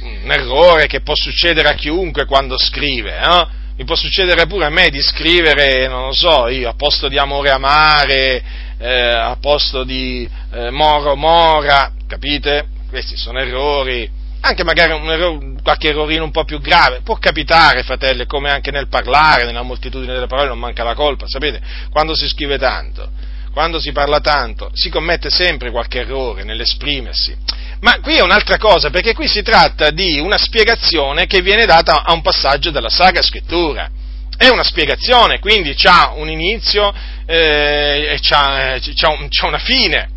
un 0.00 0.30
errore 0.30 0.86
che 0.86 1.00
può 1.00 1.14
succedere 1.14 1.68
a 1.68 1.74
chiunque 1.74 2.24
quando 2.24 2.58
scrive, 2.58 3.20
no? 3.20 3.48
Mi 3.76 3.84
può 3.84 3.94
succedere 3.94 4.46
pure 4.46 4.64
a 4.64 4.70
me 4.70 4.88
di 4.88 5.02
scrivere, 5.02 5.86
non 5.86 6.06
lo 6.06 6.12
so, 6.12 6.48
io 6.48 6.68
a 6.68 6.74
posto 6.74 7.08
di 7.08 7.18
amore 7.18 7.50
amare, 7.50 8.42
eh, 8.78 8.90
a 8.90 9.36
posto 9.38 9.84
di 9.84 10.26
eh, 10.52 10.70
moro 10.70 11.14
mora, 11.14 11.92
capite? 12.06 12.68
Questi 12.88 13.16
sono 13.18 13.38
errori, 13.38 14.08
anche 14.46 14.64
magari 14.64 14.92
un 14.92 15.10
errore, 15.10 15.54
qualche 15.62 15.88
errorino 15.88 16.24
un 16.24 16.30
po' 16.30 16.44
più 16.44 16.60
grave, 16.60 17.00
può 17.02 17.16
capitare, 17.16 17.82
fratelli, 17.82 18.26
come 18.26 18.50
anche 18.50 18.70
nel 18.70 18.88
parlare, 18.88 19.44
nella 19.44 19.62
moltitudine 19.62 20.12
delle 20.12 20.26
parole 20.26 20.48
non 20.48 20.58
manca 20.58 20.84
la 20.84 20.94
colpa, 20.94 21.26
sapete? 21.26 21.60
Quando 21.90 22.14
si 22.14 22.26
scrive 22.28 22.58
tanto 22.58 23.34
quando 23.56 23.80
si 23.80 23.90
parla 23.90 24.20
tanto, 24.20 24.70
si 24.74 24.90
commette 24.90 25.30
sempre 25.30 25.70
qualche 25.70 26.00
errore 26.00 26.44
nell'esprimersi. 26.44 27.34
Ma 27.80 28.00
qui 28.00 28.16
è 28.16 28.20
un'altra 28.20 28.58
cosa, 28.58 28.90
perché 28.90 29.14
qui 29.14 29.26
si 29.26 29.40
tratta 29.40 29.88
di 29.88 30.20
una 30.20 30.36
spiegazione 30.36 31.24
che 31.24 31.40
viene 31.40 31.64
data 31.64 32.02
a 32.02 32.12
un 32.12 32.20
passaggio 32.20 32.70
della 32.70 32.90
Sacra 32.90 33.22
Scrittura. 33.22 33.88
È 34.36 34.48
una 34.48 34.62
spiegazione, 34.62 35.38
quindi 35.38 35.74
ha 35.84 36.12
un 36.16 36.28
inizio 36.28 36.92
eh, 37.24 38.08
e 38.12 38.18
c'ha, 38.20 38.78
c'ha, 38.78 39.08
un, 39.08 39.26
c'ha, 39.30 39.46
una 39.46 39.58
fine, 39.58 40.10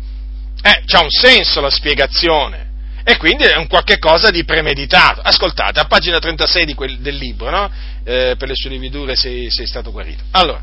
eh, 0.60 0.82
c'ha 0.84 1.00
un 1.00 1.10
senso 1.10 1.62
la 1.62 1.70
spiegazione. 1.70 2.69
E 3.10 3.16
quindi 3.16 3.42
è 3.42 3.56
un 3.56 3.66
qualche 3.66 3.98
cosa 3.98 4.30
di 4.30 4.44
premeditato. 4.44 5.20
Ascoltate, 5.20 5.80
a 5.80 5.86
pagina 5.86 6.20
36 6.20 6.64
di 6.64 6.74
quel, 6.74 6.98
del 6.98 7.16
libro, 7.16 7.50
no? 7.50 7.68
eh, 8.04 8.36
per 8.38 8.46
le 8.46 8.54
sue 8.54 8.70
lividure 8.70 9.16
sei, 9.16 9.50
sei 9.50 9.66
stato 9.66 9.90
guarito. 9.90 10.22
Allora, 10.30 10.62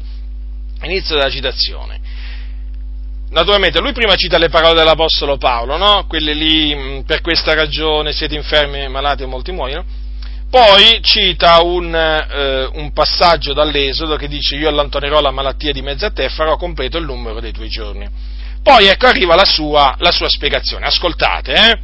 inizio 0.84 1.16
della 1.16 1.30
citazione 1.30 2.00
naturalmente 3.30 3.82
lui 3.82 3.92
prima 3.92 4.16
cita 4.16 4.38
le 4.38 4.48
parole 4.48 4.76
dell'Apostolo 4.76 5.36
Paolo, 5.36 5.76
no? 5.76 6.06
Quelle 6.08 6.34
lì, 6.34 6.74
mm, 6.74 7.00
per 7.02 7.20
questa 7.20 7.54
ragione 7.54 8.14
siete 8.14 8.36
infermi 8.36 8.88
malati 8.88 9.24
e 9.24 9.26
molti 9.26 9.52
muoiono. 9.52 9.84
Poi 10.50 11.02
cita 11.02 11.62
un, 11.62 11.94
eh, 11.94 12.70
un 12.76 12.94
passaggio 12.94 13.52
dall'Esodo 13.52 14.16
che 14.16 14.30
dice 14.30 14.56
io 14.56 14.70
allontanerò 14.70 15.20
la 15.20 15.32
malattia 15.32 15.74
di 15.74 15.82
mezzo 15.82 16.06
a 16.06 16.12
te 16.12 16.24
e 16.24 16.30
farò 16.30 16.56
completo 16.56 16.98
il 16.98 17.04
numero 17.04 17.42
dei 17.42 17.52
tuoi 17.52 17.68
giorni. 17.68 18.08
Poi 18.64 18.88
ecco 18.88 19.08
arriva 19.08 19.36
la 19.36 19.44
sua, 19.44 19.94
la 20.00 20.12
sua 20.12 20.30
spiegazione, 20.30 20.86
ascoltate, 20.86 21.54
eh? 21.54 21.80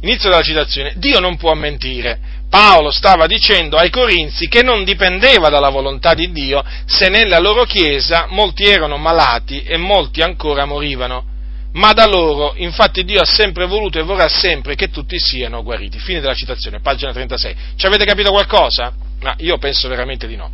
Inizio 0.00 0.30
della 0.30 0.42
citazione, 0.42 0.92
Dio 0.96 1.18
non 1.18 1.36
può 1.36 1.54
mentire, 1.54 2.20
Paolo 2.48 2.90
stava 2.90 3.26
dicendo 3.26 3.76
ai 3.76 3.90
Corinzi 3.90 4.48
che 4.48 4.62
non 4.62 4.84
dipendeva 4.84 5.48
dalla 5.50 5.68
volontà 5.68 6.14
di 6.14 6.32
Dio 6.32 6.64
se 6.86 7.08
nella 7.08 7.38
loro 7.38 7.64
chiesa 7.64 8.26
molti 8.30 8.64
erano 8.64 8.96
malati 8.96 9.62
e 9.64 9.76
molti 9.76 10.22
ancora 10.22 10.64
morivano. 10.64 11.36
Ma 11.72 11.92
da 11.92 12.06
loro, 12.06 12.54
infatti, 12.56 13.04
Dio 13.04 13.20
ha 13.20 13.26
sempre 13.26 13.66
voluto 13.66 13.98
e 13.98 14.02
vorrà 14.02 14.28
sempre 14.28 14.74
che 14.74 14.88
tutti 14.88 15.18
siano 15.18 15.62
guariti. 15.62 15.98
Fine 15.98 16.20
della 16.20 16.34
citazione, 16.34 16.80
pagina 16.80 17.12
36. 17.12 17.54
Ci 17.76 17.86
avete 17.86 18.04
capito 18.06 18.30
qualcosa? 18.30 18.92
Ma 19.20 19.34
io 19.38 19.58
penso 19.58 19.86
veramente 19.88 20.26
di 20.26 20.36
no. 20.36 20.50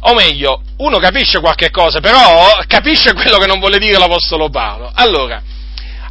O 0.00 0.14
meglio, 0.14 0.62
uno 0.76 0.98
capisce 0.98 1.40
qualche 1.40 1.70
cosa, 1.70 2.00
però 2.00 2.60
capisce 2.66 3.14
quello 3.14 3.38
che 3.38 3.46
non 3.46 3.58
vuole 3.58 3.78
dire 3.78 3.98
l'Apostolo 3.98 4.50
Paolo. 4.50 4.90
Allora, 4.92 5.42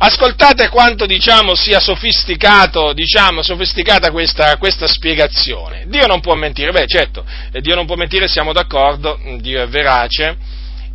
Ascoltate 0.05 0.67
quanto 0.67 1.05
diciamo 1.05 1.55
sia 1.55 1.79
sofisticato, 1.79 2.91
diciamo, 2.91 3.41
sofisticata 3.41 4.11
questa, 4.11 4.57
questa, 4.57 4.85
spiegazione. 4.85 5.85
Dio 5.87 6.07
non 6.07 6.19
può 6.19 6.33
mentire, 6.35 6.73
beh 6.73 6.87
certo, 6.87 7.23
Dio 7.61 7.73
non 7.73 7.85
può 7.85 7.95
mentire, 7.95 8.27
siamo 8.27 8.51
d'accordo, 8.51 9.17
Dio 9.37 9.63
è 9.63 9.67
verace 9.69 10.35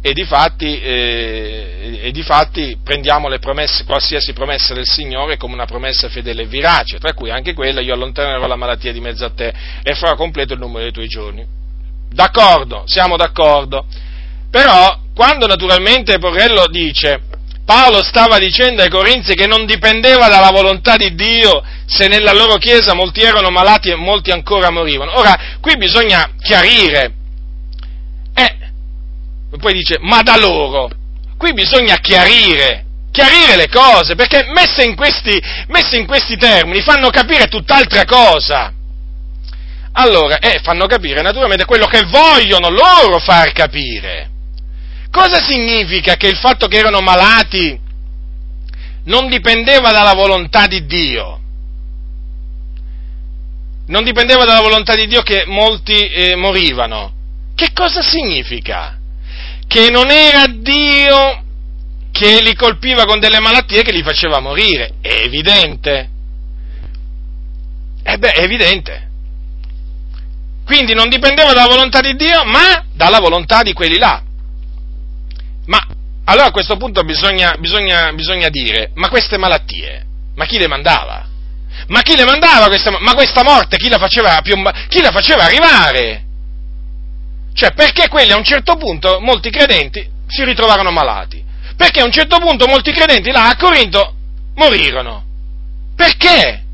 e 0.03 0.13
di 0.13 0.25
fatti, 0.25 0.79
eh, 0.79 2.01
e 2.03 2.11
di 2.11 2.23
fatti 2.23 2.77
prendiamo 2.85 3.35
promesse, 3.39 3.85
qualsiasi 3.85 4.35
promessa 4.35 4.75
del 4.75 4.85
Signore 4.87 5.39
come 5.39 5.55
una 5.55 5.65
promessa 5.65 6.11
fedele 6.11 6.43
e 6.43 6.47
verace, 6.47 6.99
tra 6.99 7.15
cui 7.15 7.31
anche 7.31 7.55
quella 7.55 7.81
io 7.81 7.95
allontanerò 7.95 8.47
la 8.47 8.57
malattia 8.57 8.93
di 8.93 9.01
mezzo 9.01 9.25
a 9.25 9.31
te 9.31 9.55
e 9.83 9.95
farò 9.95 10.17
completo 10.17 10.53
il 10.53 10.59
numero 10.59 10.81
dei 10.81 10.93
tuoi 10.93 11.09
giorni. 11.09 11.47
D'accordo, 12.11 12.83
siamo 12.85 13.17
d'accordo. 13.17 13.87
Però, 14.51 15.01
quando 15.15 15.47
naturalmente 15.47 16.19
Porrello 16.19 16.67
dice, 16.69 17.23
Paolo 17.69 18.03
stava 18.03 18.39
dicendo 18.39 18.81
ai 18.81 18.89
Corinzi 18.89 19.35
che 19.35 19.47
non 19.47 19.67
dipendeva 19.67 20.27
dalla 20.29 20.51
volontà 20.51 20.97
di 20.97 21.15
Dio 21.15 21.63
se 21.85 22.09
nella 22.09 22.33
loro 22.33 22.57
chiesa 22.57 22.95
molti 22.95 23.21
erano 23.21 23.51
malati 23.51 23.91
e 23.91 23.95
molti 23.95 24.31
ancora 24.31 24.71
morivano. 24.71 25.19
Ora, 25.19 25.59
qui 25.61 25.77
bisogna 25.77 26.31
chiarire 26.41 27.13
poi 29.57 29.73
dice, 29.73 29.97
ma 30.01 30.23
da 30.23 30.37
loro. 30.37 30.91
Qui 31.39 31.53
bisogna 31.53 31.97
chiarire, 31.97 32.85
chiarire 33.11 33.57
le 33.57 33.69
cose, 33.69 34.15
perché 34.15 34.45
messe 34.53 34.85
in 34.85 34.95
questi, 34.95 35.41
messe 35.69 35.97
in 35.97 36.07
questi 36.07 36.37
termini 36.37 36.83
fanno 36.83 37.09
capire 37.11 37.47
tutt'altra 37.47 38.05
cosa. 38.05 38.73
Allora, 39.93 40.39
eh, 40.39 40.61
fanno 40.63 40.87
capire 40.87 41.23
naturalmente 41.23 41.65
quello 41.65 41.87
che 41.87 42.05
vogliono 42.05 42.69
loro 42.69 43.19
far 43.19 43.53
capire. 43.53 44.31
Cosa 45.11 45.41
significa 45.43 46.17
che 46.17 46.29
il 46.29 46.37
fatto 46.37 46.67
che 46.67 46.79
erano 46.79 47.01
malati 47.01 47.79
non 49.05 49.29
dipendeva 49.29 49.91
dalla 49.91 50.15
volontà 50.15 50.67
di 50.67 50.85
Dio? 50.87 51.41
Non 53.87 54.05
dipendeva 54.05 54.45
dalla 54.45 54.61
volontà 54.61 54.95
di 54.95 55.07
Dio 55.07 55.23
che 55.23 55.45
molti 55.47 56.09
eh, 56.09 56.37
morivano. 56.37 57.15
Che 57.55 57.71
cosa 57.73 58.03
significa? 58.03 58.99
che 59.69 59.91
non 59.91 60.11
era 60.11 60.47
Dio 60.49 61.45
che 62.11 62.41
li 62.43 62.55
colpiva 62.55 63.05
con 63.05 63.21
delle 63.21 63.39
malattie 63.39 63.83
che 63.83 63.93
li 63.93 64.03
faceva 64.03 64.41
morire. 64.41 64.95
È 65.01 65.13
evidente. 65.25 66.09
E 68.03 68.13
eh 68.13 68.19
beh, 68.19 68.33
è 68.33 68.43
evidente. 68.43 69.07
Quindi 70.65 70.95
non 70.95 71.09
dipendeva 71.09 71.53
dalla 71.53 71.69
volontà 71.69 72.01
di 72.01 72.17
Dio, 72.17 72.45
ma 72.45 72.85
dalla 72.93 73.21
volontà 73.21 73.63
di 73.63 73.73
quelli 73.73 73.99
là. 73.99 74.23
Allora 76.31 76.49
a 76.49 76.51
questo 76.51 76.77
punto 76.77 77.05
bisogna, 77.05 77.55
bisogna, 77.59 78.13
bisogna 78.13 78.51
dire, 78.51 78.91
ma 78.95 79.09
queste 79.09 79.39
malattie, 79.39 80.05
ma 80.35 80.45
chi 80.45 80.59
le 80.59 80.67
mandava? 80.69 81.27
Ma 81.87 82.03
chi 82.03 82.17
le 82.17 82.25
mandava 82.25 82.67
queste, 82.67 82.91
ma 83.01 83.15
questa 83.15 83.43
morte 83.43 83.79
chi 83.79 83.89
la 83.89 83.97
faceva, 83.97 84.39
chi 84.43 85.01
la 85.01 85.11
faceva 85.11 85.45
arrivare? 85.45 86.25
Cioè, 87.55 87.73
perché 87.73 88.09
quelli 88.09 88.33
a 88.33 88.37
un 88.37 88.45
certo 88.45 88.77
punto, 88.77 89.21
molti 89.21 89.49
credenti, 89.49 90.07
si 90.27 90.45
ritrovarono 90.45 90.91
malati. 90.91 91.43
Perché 91.75 92.01
a 92.01 92.05
un 92.05 92.13
certo 92.13 92.39
punto 92.39 92.67
molti 92.67 92.93
credenti 92.93 93.31
là 93.31 93.49
a 93.49 93.57
Corinto 93.57 94.15
morirono. 94.55 95.25
Perché? 95.97 96.65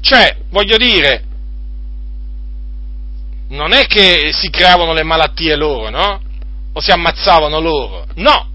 Cioè, 0.00 0.38
voglio 0.48 0.78
dire, 0.78 1.24
non 3.48 3.74
è 3.74 3.86
che 3.86 4.30
si 4.32 4.48
creavano 4.48 4.94
le 4.94 5.02
malattie 5.02 5.54
loro, 5.54 5.90
no? 5.90 6.30
O 6.74 6.80
si 6.80 6.90
ammazzavano 6.90 7.60
loro. 7.60 8.06
No, 8.14 8.48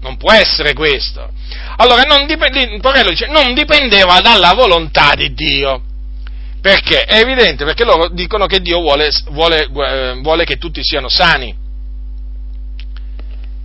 non 0.00 0.16
può 0.16 0.32
essere 0.32 0.74
questo. 0.74 1.30
Allora, 1.76 2.02
non, 2.02 2.26
dipende, 2.26 2.78
dice, 3.08 3.26
non 3.28 3.54
dipendeva 3.54 4.20
dalla 4.20 4.52
volontà 4.54 5.14
di 5.14 5.32
Dio. 5.34 5.82
Perché? 6.60 7.04
È 7.04 7.20
evidente, 7.20 7.64
perché 7.64 7.84
loro 7.84 8.08
dicono 8.08 8.46
che 8.46 8.60
Dio 8.60 8.80
vuole, 8.80 9.10
vuole, 9.30 9.68
eh, 9.70 10.18
vuole 10.20 10.44
che 10.44 10.56
tutti 10.56 10.80
siano 10.82 11.08
sani 11.08 11.54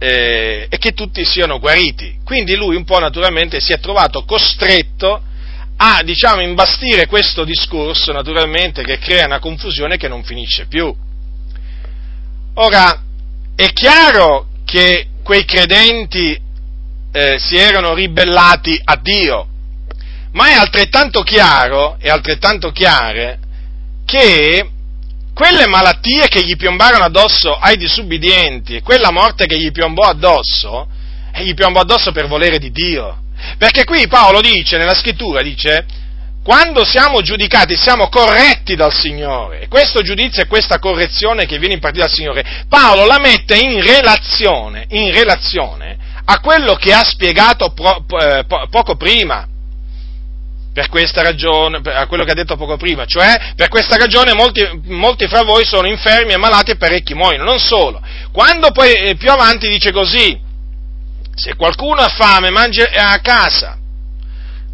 eh, 0.04 0.66
e 0.68 0.78
che 0.80 0.94
tutti 0.94 1.24
siano 1.24 1.60
guariti. 1.60 2.18
Quindi 2.24 2.56
lui 2.56 2.76
un 2.76 2.84
po' 2.84 2.98
naturalmente 2.98 3.60
si 3.60 3.72
è 3.72 3.80
trovato 3.80 4.24
costretto 4.24 5.22
a, 5.78 6.02
diciamo, 6.04 6.42
imbastire 6.42 7.06
questo 7.06 7.44
discorso, 7.44 8.12
naturalmente, 8.12 8.84
che 8.84 8.98
crea 8.98 9.26
una 9.26 9.40
confusione 9.40 9.98
che 9.98 10.08
non 10.08 10.24
finisce 10.24 10.66
più. 10.66 10.94
Ora, 12.56 13.02
è 13.62 13.74
chiaro 13.74 14.48
che 14.66 15.10
quei 15.24 15.46
credenti 15.46 16.36
eh, 17.12 17.38
si 17.38 17.58
erano 17.58 17.94
ribellati 17.94 18.82
a 18.84 18.96
Dio, 18.96 19.48
ma 20.32 20.48
è 20.48 20.54
altrettanto 20.54 21.22
chiaro, 21.22 21.96
è 22.00 22.10
altrettanto 22.10 22.72
chiare, 22.72 23.38
che 24.04 24.68
quelle 25.36 25.68
malattie 25.68 26.28
che 26.28 26.44
gli 26.44 26.56
piombarono 26.56 27.04
addosso 27.04 27.54
ai 27.54 27.78
disubbidienti 27.78 28.78
e 28.78 28.82
quella 28.82 29.12
morte 29.12 29.46
che 29.46 29.60
gli 29.60 29.72
piombò 29.72 30.06
addosso, 30.06 30.88
e 31.32 31.46
gli 31.46 31.54
piombò 31.54 31.82
addosso 31.82 32.12
per 32.12 32.26
volere 32.28 32.58
di 32.58 32.72
Dio. 32.72 33.26
Perché 33.60 33.84
qui 33.84 34.08
Paolo 34.08 34.42
dice, 34.42 34.78
nella 34.78 34.96
scrittura, 34.96 35.44
dice, 35.44 35.86
quando 36.44 36.84
siamo 36.84 37.22
giudicati 37.22 37.76
siamo 37.76 38.10
corretti 38.10 38.76
dal 38.76 38.92
Signore. 38.92 39.62
E 39.62 39.68
questo 39.68 40.02
giudizio 40.02 40.42
e 40.42 40.48
questa 40.48 40.80
correzione 40.80 41.46
che 41.46 41.60
viene 41.60 41.76
impartita 41.76 42.06
dal 42.06 42.14
Signore, 42.14 42.66
Paolo 42.68 43.06
la 43.06 43.20
mette 43.20 43.58
in 43.58 43.82
relazione, 43.82 44.86
in 44.90 45.14
relazione 45.14 45.98
a 46.26 46.40
quello 46.40 46.76
che 46.76 46.94
ha 46.94 47.04
spiegato 47.04 47.72
pro, 47.74 48.04
eh, 48.20 48.46
po, 48.46 48.66
poco 48.70 48.96
prima 48.96 49.48
per 50.74 50.88
questa 50.88 51.22
ragione, 51.22 51.82
a 51.84 52.08
quello 52.08 52.24
che 52.24 52.32
ha 52.32 52.36
detto 52.36 52.56
poco 52.56 52.78
prima, 52.78 53.06
cioè 53.06 53.54
per 53.56 53.68
questa 53.68 53.98
ragione 53.98 54.34
molti, 54.34 54.66
molti 54.86 55.28
fra 55.28 55.44
voi 55.44 55.66
sono 55.66 55.88
infermi 55.88 56.32
e 56.32 56.38
malati 56.38 56.72
e 56.72 56.78
parecchi 56.78 57.14
muoiono, 57.14 57.44
non 57.44 57.60
solo. 57.60 58.02
Quando 58.32 58.72
poi 58.72 58.94
eh, 58.94 59.16
più 59.16 59.30
avanti 59.30 59.68
dice 59.68 59.92
così, 59.92 60.40
se 61.36 61.56
qualcuno 61.56 62.02
ha 62.02 62.08
fame 62.08 62.50
mangia 62.52 62.90
a 62.90 63.20
casa, 63.20 63.78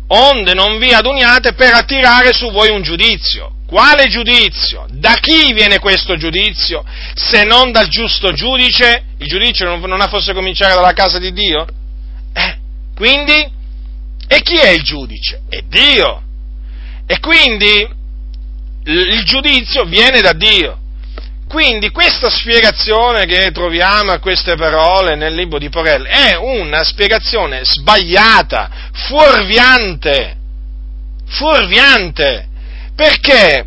onde 0.08 0.54
non 0.54 0.78
vi 0.80 0.94
aduniate 0.94 1.54
per 1.54 1.74
attirare 1.74 2.34
su 2.34 2.50
voi 2.52 2.70
un 2.70 2.82
giudizio. 2.82 3.54
Quale 3.68 4.08
giudizio? 4.08 4.86
Da 4.90 5.16
chi 5.16 5.52
viene 5.54 5.80
questo 5.80 6.16
giudizio? 6.16 6.86
Se 7.16 7.44
non 7.44 7.72
dal 7.72 7.90
giusto 7.90 8.32
giudice? 8.32 9.04
Il 9.18 9.28
giudizio 9.28 9.76
non 9.76 10.02
ha 10.02 10.08
forse 10.08 10.34
cominciare 10.34 10.74
dalla 10.74 10.94
casa 10.94 11.20
di 11.20 11.34
Dio? 11.34 11.66
Eh, 12.34 12.58
quindi 12.96 13.56
e 14.28 14.42
chi 14.42 14.58
è 14.58 14.70
il 14.70 14.84
giudice? 14.84 15.42
È 15.48 15.62
Dio. 15.68 16.22
E 17.06 17.20
quindi 17.20 17.88
il 18.84 19.24
giudizio 19.24 19.86
viene 19.86 20.20
da 20.22 20.34
Dio. 20.34 20.78
Quindi 21.48 21.92
questa 21.92 22.30
spiegazione 22.30 23.26
che 23.26 23.52
troviamo 23.52 24.12
a 24.12 24.20
queste 24.20 24.56
parole 24.56 25.16
nel 25.16 25.34
libro 25.34 25.58
di 25.60 25.70
Porel 25.70 26.04
è 26.04 26.36
una 26.36 26.84
spiegazione 26.84 27.62
sbagliata, 27.64 28.70
fuorviante, 29.08 30.36
fuorviante. 31.28 32.48
Perché? 32.96 33.66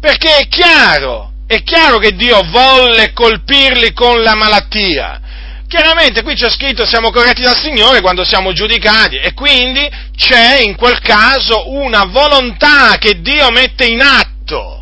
Perché 0.00 0.36
è 0.36 0.48
chiaro, 0.48 1.32
è 1.48 1.62
chiaro 1.62 1.98
che 1.98 2.14
Dio 2.14 2.42
volle 2.44 3.12
colpirli 3.12 3.92
con 3.92 4.22
la 4.22 4.34
malattia, 4.34 5.20
Chiaramente 5.68 6.22
qui 6.22 6.36
c'è 6.36 6.48
scritto 6.48 6.86
siamo 6.86 7.10
corretti 7.10 7.42
dal 7.42 7.56
Signore 7.56 8.00
quando 8.00 8.24
siamo 8.24 8.52
giudicati 8.52 9.16
e 9.16 9.34
quindi 9.34 9.90
c'è 10.16 10.60
in 10.60 10.76
quel 10.76 11.00
caso 11.00 11.72
una 11.72 12.04
volontà 12.04 12.96
che 12.98 13.20
Dio 13.20 13.50
mette 13.50 13.84
in 13.86 14.00
atto, 14.00 14.75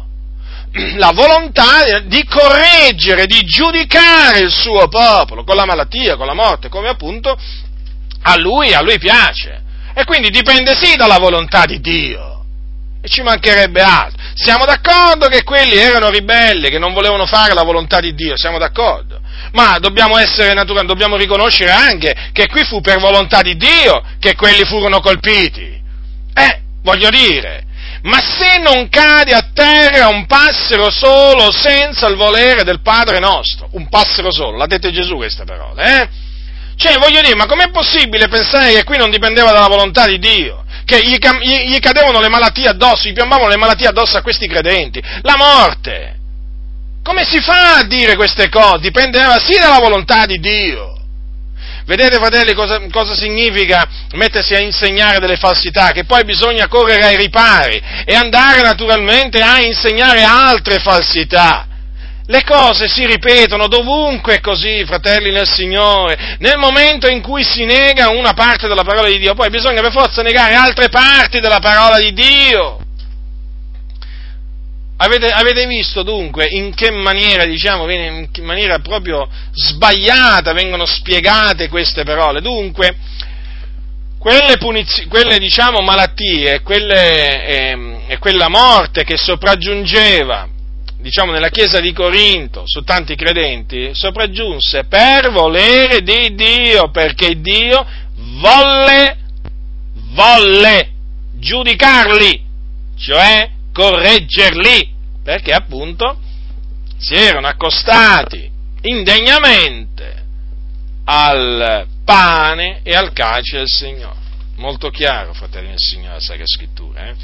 la 0.96 1.12
volontà 1.12 2.00
di 2.04 2.24
correggere, 2.24 3.26
di 3.26 3.40
giudicare 3.42 4.40
il 4.40 4.50
suo 4.50 4.88
popolo 4.88 5.44
con 5.44 5.56
la 5.56 5.64
malattia, 5.64 6.16
con 6.16 6.26
la 6.26 6.34
morte, 6.34 6.68
come 6.68 6.88
appunto 6.88 7.36
a 8.22 8.36
lui, 8.38 8.72
a 8.72 8.82
lui 8.82 8.98
piace. 8.98 9.62
E 9.94 10.04
quindi 10.04 10.30
dipende 10.30 10.74
sì 10.74 10.96
dalla 10.96 11.18
volontà 11.18 11.64
di 11.66 11.80
Dio. 11.80 12.42
E 13.00 13.08
ci 13.08 13.22
mancherebbe 13.22 13.82
altro. 13.82 14.20
Siamo 14.34 14.64
d'accordo 14.64 15.28
che 15.28 15.44
quelli 15.44 15.76
erano 15.76 16.08
ribelli, 16.10 16.70
che 16.70 16.78
non 16.78 16.92
volevano 16.92 17.26
fare 17.26 17.54
la 17.54 17.62
volontà 17.62 18.00
di 18.00 18.14
Dio, 18.14 18.36
siamo 18.36 18.58
d'accordo 18.58 19.22
ma 19.52 19.78
dobbiamo 19.78 20.18
essere 20.18 20.52
naturali, 20.52 20.86
dobbiamo 20.86 21.16
riconoscere 21.16 21.70
anche 21.70 22.30
che 22.32 22.48
qui 22.48 22.64
fu 22.64 22.80
per 22.80 22.98
volontà 22.98 23.40
di 23.40 23.56
Dio 23.56 24.02
che 24.18 24.34
quelli 24.34 24.64
furono 24.64 25.00
colpiti. 25.00 25.80
Eh, 26.34 26.60
voglio 26.82 27.08
dire, 27.08 27.63
ma 28.04 28.20
se 28.20 28.58
non 28.58 28.88
cade 28.88 29.32
a 29.32 29.48
terra 29.52 30.08
un 30.08 30.26
passero 30.26 30.90
solo 30.90 31.50
senza 31.50 32.06
il 32.06 32.16
volere 32.16 32.62
del 32.62 32.80
Padre 32.82 33.18
nostro, 33.18 33.68
un 33.72 33.88
passero 33.88 34.30
solo, 34.30 34.58
l'ha 34.58 34.66
detto 34.66 34.90
Gesù 34.90 35.16
queste 35.16 35.44
parole, 35.44 36.00
eh? 36.00 36.08
Cioè, 36.76 36.98
voglio 36.98 37.22
dire, 37.22 37.36
ma 37.36 37.46
com'è 37.46 37.70
possibile 37.70 38.28
pensare 38.28 38.72
che 38.72 38.84
qui 38.84 38.98
non 38.98 39.10
dipendeva 39.10 39.52
dalla 39.52 39.68
volontà 39.68 40.06
di 40.06 40.18
Dio? 40.18 40.64
Che 40.84 41.00
gli, 41.02 41.16
gli, 41.16 41.68
gli 41.70 41.78
cadevano 41.78 42.20
le 42.20 42.28
malattie 42.28 42.68
addosso, 42.68 43.08
gli 43.08 43.12
piombavano 43.12 43.48
le 43.48 43.56
malattie 43.56 43.86
addosso 43.86 44.18
a 44.18 44.22
questi 44.22 44.48
credenti? 44.48 45.02
La 45.22 45.36
morte! 45.36 46.16
Come 47.02 47.24
si 47.24 47.40
fa 47.40 47.76
a 47.76 47.84
dire 47.84 48.16
queste 48.16 48.48
cose? 48.48 48.80
Dipendeva 48.80 49.38
sì 49.38 49.58
dalla 49.58 49.78
volontà 49.78 50.26
di 50.26 50.38
Dio. 50.38 50.93
Vedete, 51.86 52.16
fratelli, 52.16 52.54
cosa, 52.54 52.80
cosa, 52.90 53.14
significa 53.14 53.86
mettersi 54.12 54.54
a 54.54 54.60
insegnare 54.60 55.18
delle 55.18 55.36
falsità? 55.36 55.90
Che 55.92 56.04
poi 56.04 56.24
bisogna 56.24 56.66
correre 56.66 57.04
ai 57.04 57.16
ripari 57.16 57.80
e 58.06 58.14
andare 58.14 58.62
naturalmente 58.62 59.40
a 59.40 59.60
insegnare 59.60 60.22
altre 60.22 60.78
falsità. 60.78 61.66
le 62.26 62.42
cose 62.42 62.88
si 62.88 63.04
ripetono 63.04 63.66
dovunque 63.68 64.40
così, 64.40 64.82
fratelli 64.86 65.30
nel 65.30 65.46
Signore. 65.46 66.36
Nel 66.38 66.56
momento 66.56 67.06
in 67.06 67.20
cui 67.20 67.44
si 67.44 67.66
nega 67.66 68.08
una 68.08 68.32
parte 68.32 68.66
della 68.66 68.82
parola 68.82 69.08
di 69.08 69.18
Dio, 69.18 69.34
poi 69.34 69.50
bisogna 69.50 69.82
per 69.82 69.92
forza 69.92 70.22
negare 70.22 70.54
altre 70.54 70.88
parti 70.88 71.38
della 71.38 71.60
parola 71.60 71.98
di 71.98 72.14
Dio. 72.14 72.83
Avete, 74.96 75.26
avete 75.26 75.66
visto 75.66 76.04
dunque 76.04 76.46
in 76.46 76.72
che 76.72 76.90
maniera, 76.92 77.44
diciamo, 77.44 77.90
in 77.90 78.28
che 78.30 78.42
maniera 78.42 78.78
proprio 78.78 79.28
sbagliata 79.52 80.52
vengono 80.52 80.86
spiegate 80.86 81.68
queste 81.68 82.04
parole? 82.04 82.40
Dunque, 82.40 82.96
quelle, 84.18 84.56
puniz- 84.56 85.06
quelle 85.08 85.38
diciamo, 85.38 85.80
malattie 85.80 86.62
quelle, 86.62 87.44
eh, 87.44 87.98
e 88.06 88.18
quella 88.18 88.48
morte 88.48 89.02
che 89.02 89.16
sopraggiungeva 89.16 90.48
diciamo 91.04 91.32
nella 91.32 91.50
chiesa 91.50 91.80
di 91.80 91.92
Corinto, 91.92 92.62
su 92.64 92.82
tanti 92.82 93.14
credenti, 93.14 93.90
sopraggiunse 93.92 94.84
per 94.84 95.30
volere 95.30 96.00
di 96.00 96.34
Dio, 96.34 96.88
perché 96.90 97.42
Dio 97.42 97.86
volle, 98.40 99.18
volle 100.14 100.88
giudicarli, 101.34 102.42
cioè 102.96 103.50
correggerli, 103.74 104.94
perché 105.22 105.52
appunto 105.52 106.16
si 106.96 107.14
erano 107.14 107.48
accostati 107.48 108.48
indegnamente 108.82 110.22
al 111.04 111.86
pane 112.04 112.80
e 112.84 112.94
al 112.94 113.12
calcio 113.12 113.56
del 113.56 113.66
Signore. 113.68 114.22
Molto 114.56 114.90
chiaro, 114.90 115.34
fratelli 115.34 115.68
del 115.68 115.78
Signore, 115.78 116.14
la 116.14 116.20
Sacra 116.20 116.46
Scrittura. 116.46 117.08
Eh? 117.08 117.14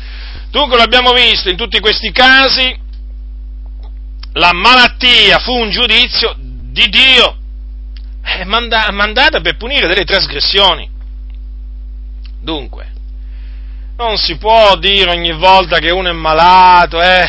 Dunque 0.50 0.76
l'abbiamo 0.76 1.12
visto 1.12 1.48
in 1.48 1.56
tutti 1.56 1.78
questi 1.78 2.10
casi, 2.10 2.76
la 4.32 4.52
malattia 4.52 5.38
fu 5.38 5.52
un 5.52 5.70
giudizio 5.70 6.34
di 6.36 6.88
Dio, 6.88 7.36
è 8.22 8.42
mandata 8.44 9.40
per 9.40 9.56
punire 9.56 9.86
delle 9.86 10.04
trasgressioni. 10.04 10.90
Dunque, 12.40 12.89
non 14.00 14.16
si 14.16 14.38
può 14.38 14.76
dire 14.76 15.10
ogni 15.10 15.32
volta 15.32 15.76
che 15.76 15.90
uno 15.90 16.08
è 16.08 16.12
malato, 16.12 17.02
eh, 17.02 17.28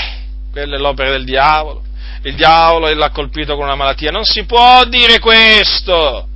quella 0.52 0.78
è 0.78 0.80
l'opera 0.80 1.10
del 1.12 1.26
diavolo, 1.26 1.84
il 2.24 2.34
diavolo 2.36 2.92
l'ha 2.94 3.10
colpito 3.10 3.56
con 3.56 3.66
una 3.66 3.76
malattia, 3.76 4.10
non 4.10 4.24
si 4.24 4.46
può 4.46 4.86
dire 4.86 5.20
questo, 5.20 6.28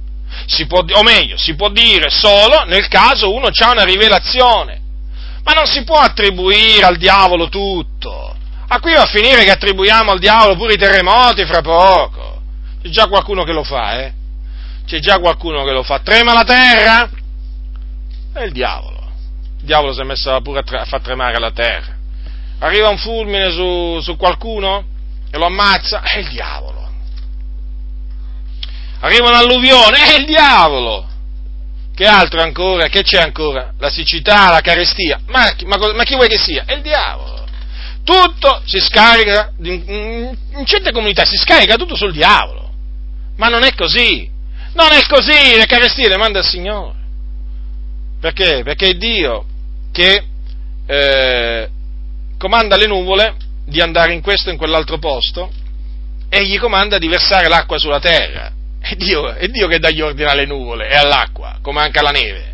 si 0.45 0.67
può, 0.67 0.79
o 0.79 1.03
meglio, 1.03 1.37
si 1.37 1.55
può 1.55 1.69
dire 1.69 2.09
solo 2.09 2.65
nel 2.65 2.89
caso 2.89 3.33
uno 3.33 3.47
ha 3.47 3.71
una 3.71 3.85
rivelazione, 3.85 4.81
ma 5.41 5.53
non 5.53 5.67
si 5.67 5.85
può 5.85 5.99
attribuire 5.99 6.85
al 6.85 6.97
diavolo 6.97 7.47
tutto. 7.47 8.35
Ma 8.67 8.79
qui 8.79 8.93
va 8.93 9.03
a 9.03 9.07
finire 9.07 9.43
che 9.43 9.51
attribuiamo 9.51 10.11
al 10.11 10.19
diavolo 10.19 10.55
pure 10.55 10.73
i 10.73 10.77
terremoti 10.77 11.45
fra 11.45 11.61
poco. 11.61 12.41
C'è 12.81 12.89
già 12.89 13.07
qualcuno 13.07 13.43
che 13.43 13.53
lo 13.53 13.63
fa, 13.63 14.01
eh? 14.01 14.11
C'è 14.85 14.99
già 14.99 15.19
qualcuno 15.19 15.63
che 15.63 15.71
lo 15.71 15.83
fa. 15.83 15.99
Trema 15.99 16.33
la 16.33 16.43
terra? 16.43 17.09
È 18.33 18.41
il 18.41 18.51
diavolo. 18.51 18.94
Il 19.65 19.71
diavolo 19.71 19.93
si 19.93 20.01
è 20.01 20.03
messo 20.03 20.39
pure 20.41 20.59
a, 20.59 20.61
tre- 20.61 20.81
a 20.81 20.85
far 20.85 21.01
tremare 21.01 21.39
la 21.39 21.49
terra. 21.49 21.95
Arriva 22.59 22.87
un 22.89 22.99
fulmine 22.99 23.49
su, 23.49 23.99
su 23.99 24.15
qualcuno 24.15 24.85
e 25.31 25.39
lo 25.39 25.47
ammazza? 25.47 26.01
È 26.03 26.19
il 26.19 26.27
diavolo. 26.27 26.87
Arriva 28.99 29.27
un'alluvione? 29.27 30.13
È 30.13 30.19
il 30.19 30.25
diavolo. 30.27 31.09
Che 31.95 32.05
altro 32.05 32.43
ancora? 32.43 32.89
Che 32.89 33.01
c'è 33.01 33.19
ancora? 33.19 33.73
La 33.79 33.89
siccità, 33.89 34.51
la 34.51 34.61
carestia? 34.61 35.19
Ma, 35.29 35.51
ma, 35.65 35.77
ma 35.95 36.03
chi 36.03 36.13
vuoi 36.13 36.27
che 36.27 36.37
sia? 36.37 36.63
È 36.67 36.73
il 36.73 36.83
diavolo 36.83 37.33
tutto 38.03 38.61
si 38.65 38.77
scarica, 38.77 39.51
in 39.63 40.37
certe 40.65 40.91
comunità 40.91 41.25
si 41.25 41.37
scarica 41.37 41.75
tutto 41.75 41.95
sul 41.95 42.13
diavolo, 42.13 42.69
ma 43.37 43.47
non 43.47 43.63
è 43.63 43.73
così, 43.73 44.29
non 44.73 44.91
è 44.91 45.03
così, 45.07 45.55
le 45.57 45.65
carestie 45.65 46.07
le 46.07 46.17
manda 46.17 46.37
il 46.37 46.45
Signore. 46.45 46.93
Perché? 48.21 48.61
Perché 48.63 48.95
Dio 48.95 49.45
che 49.95 50.23
eh, 50.85 51.69
comanda 52.37 52.75
le 52.75 52.85
nuvole 52.85 53.35
di 53.65 53.79
andare 53.79 54.11
in 54.11 54.21
questo 54.21 54.49
e 54.49 54.51
in 54.51 54.57
quell'altro 54.57 54.99
posto 54.99 55.49
e 56.27 56.45
gli 56.45 56.59
comanda 56.59 56.97
di 56.97 57.07
versare 57.07 57.47
l'acqua 57.47 57.77
sulla 57.77 58.01
terra. 58.01 58.51
È 58.77 58.93
Dio, 58.95 59.33
è 59.33 59.47
Dio 59.47 59.67
che 59.67 59.79
dà 59.79 59.89
gli 59.89 60.01
ordini 60.01 60.29
alle 60.29 60.45
nuvole 60.45 60.89
e 60.89 60.95
all'acqua, 60.95 61.59
come 61.61 61.79
anche 61.79 61.99
alla 61.99 62.11
neve. 62.11 62.53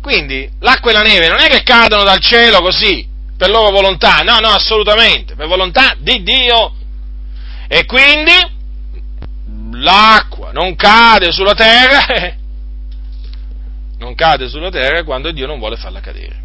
Quindi 0.00 0.48
l'acqua 0.60 0.90
e 0.90 0.94
la 0.94 1.02
neve 1.02 1.28
non 1.28 1.40
è 1.40 1.48
che 1.48 1.62
cadono 1.62 2.04
dal 2.04 2.20
cielo 2.20 2.60
così, 2.60 3.06
per 3.36 3.50
loro 3.50 3.70
volontà, 3.70 4.22
no, 4.22 4.38
no, 4.38 4.48
assolutamente, 4.48 5.34
per 5.34 5.46
volontà 5.46 5.94
di 5.98 6.22
Dio. 6.22 6.74
E 7.68 7.84
quindi 7.84 8.32
l'acqua 9.72 10.52
non 10.52 10.74
cade 10.74 11.32
sulla 11.32 11.54
terra, 11.54 12.34
non 13.98 14.14
cade 14.14 14.48
sulla 14.48 14.70
terra 14.70 15.04
quando 15.04 15.30
Dio 15.30 15.46
non 15.46 15.58
vuole 15.58 15.76
farla 15.76 16.00
cadere. 16.00 16.36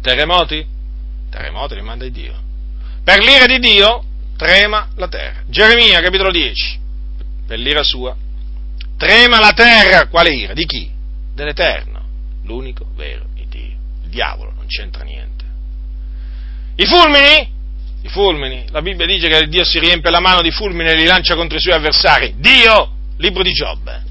Terremoti? 0.00 0.66
Terremoti 1.30 1.74
li 1.74 1.82
manda 1.82 2.08
Dio. 2.08 2.34
Per 3.04 3.18
l'ira 3.20 3.46
di 3.46 3.58
Dio 3.58 4.04
trema 4.36 4.88
la 4.96 5.08
terra. 5.08 5.42
Geremia 5.46 6.00
capitolo 6.00 6.30
10, 6.30 6.78
per 7.46 7.58
l'ira 7.58 7.82
sua, 7.82 8.16
trema 8.96 9.38
la 9.38 9.52
terra, 9.52 10.08
quale 10.08 10.30
ira? 10.30 10.52
Di 10.52 10.66
chi? 10.66 10.90
Dell'Eterno, 11.34 12.04
l'unico 12.42 12.86
vero 12.94 13.30
Dio. 13.52 13.76
Il 14.04 14.08
diavolo 14.08 14.52
non 14.54 14.66
c'entra 14.66 15.04
niente. 15.04 15.44
I 16.76 16.86
fulmini? 16.86 17.52
I 18.02 18.08
fulmini. 18.08 18.64
La 18.70 18.80
Bibbia 18.80 19.06
dice 19.06 19.28
che 19.28 19.46
Dio 19.46 19.64
si 19.64 19.78
riempie 19.78 20.10
la 20.10 20.20
mano 20.20 20.40
di 20.40 20.50
fulmini 20.50 20.88
e 20.88 20.94
li 20.94 21.04
lancia 21.04 21.34
contro 21.34 21.58
i 21.58 21.60
suoi 21.60 21.74
avversari. 21.74 22.34
Dio! 22.38 22.96
Libro 23.18 23.42
di 23.42 23.52
Giobbe. 23.52 24.02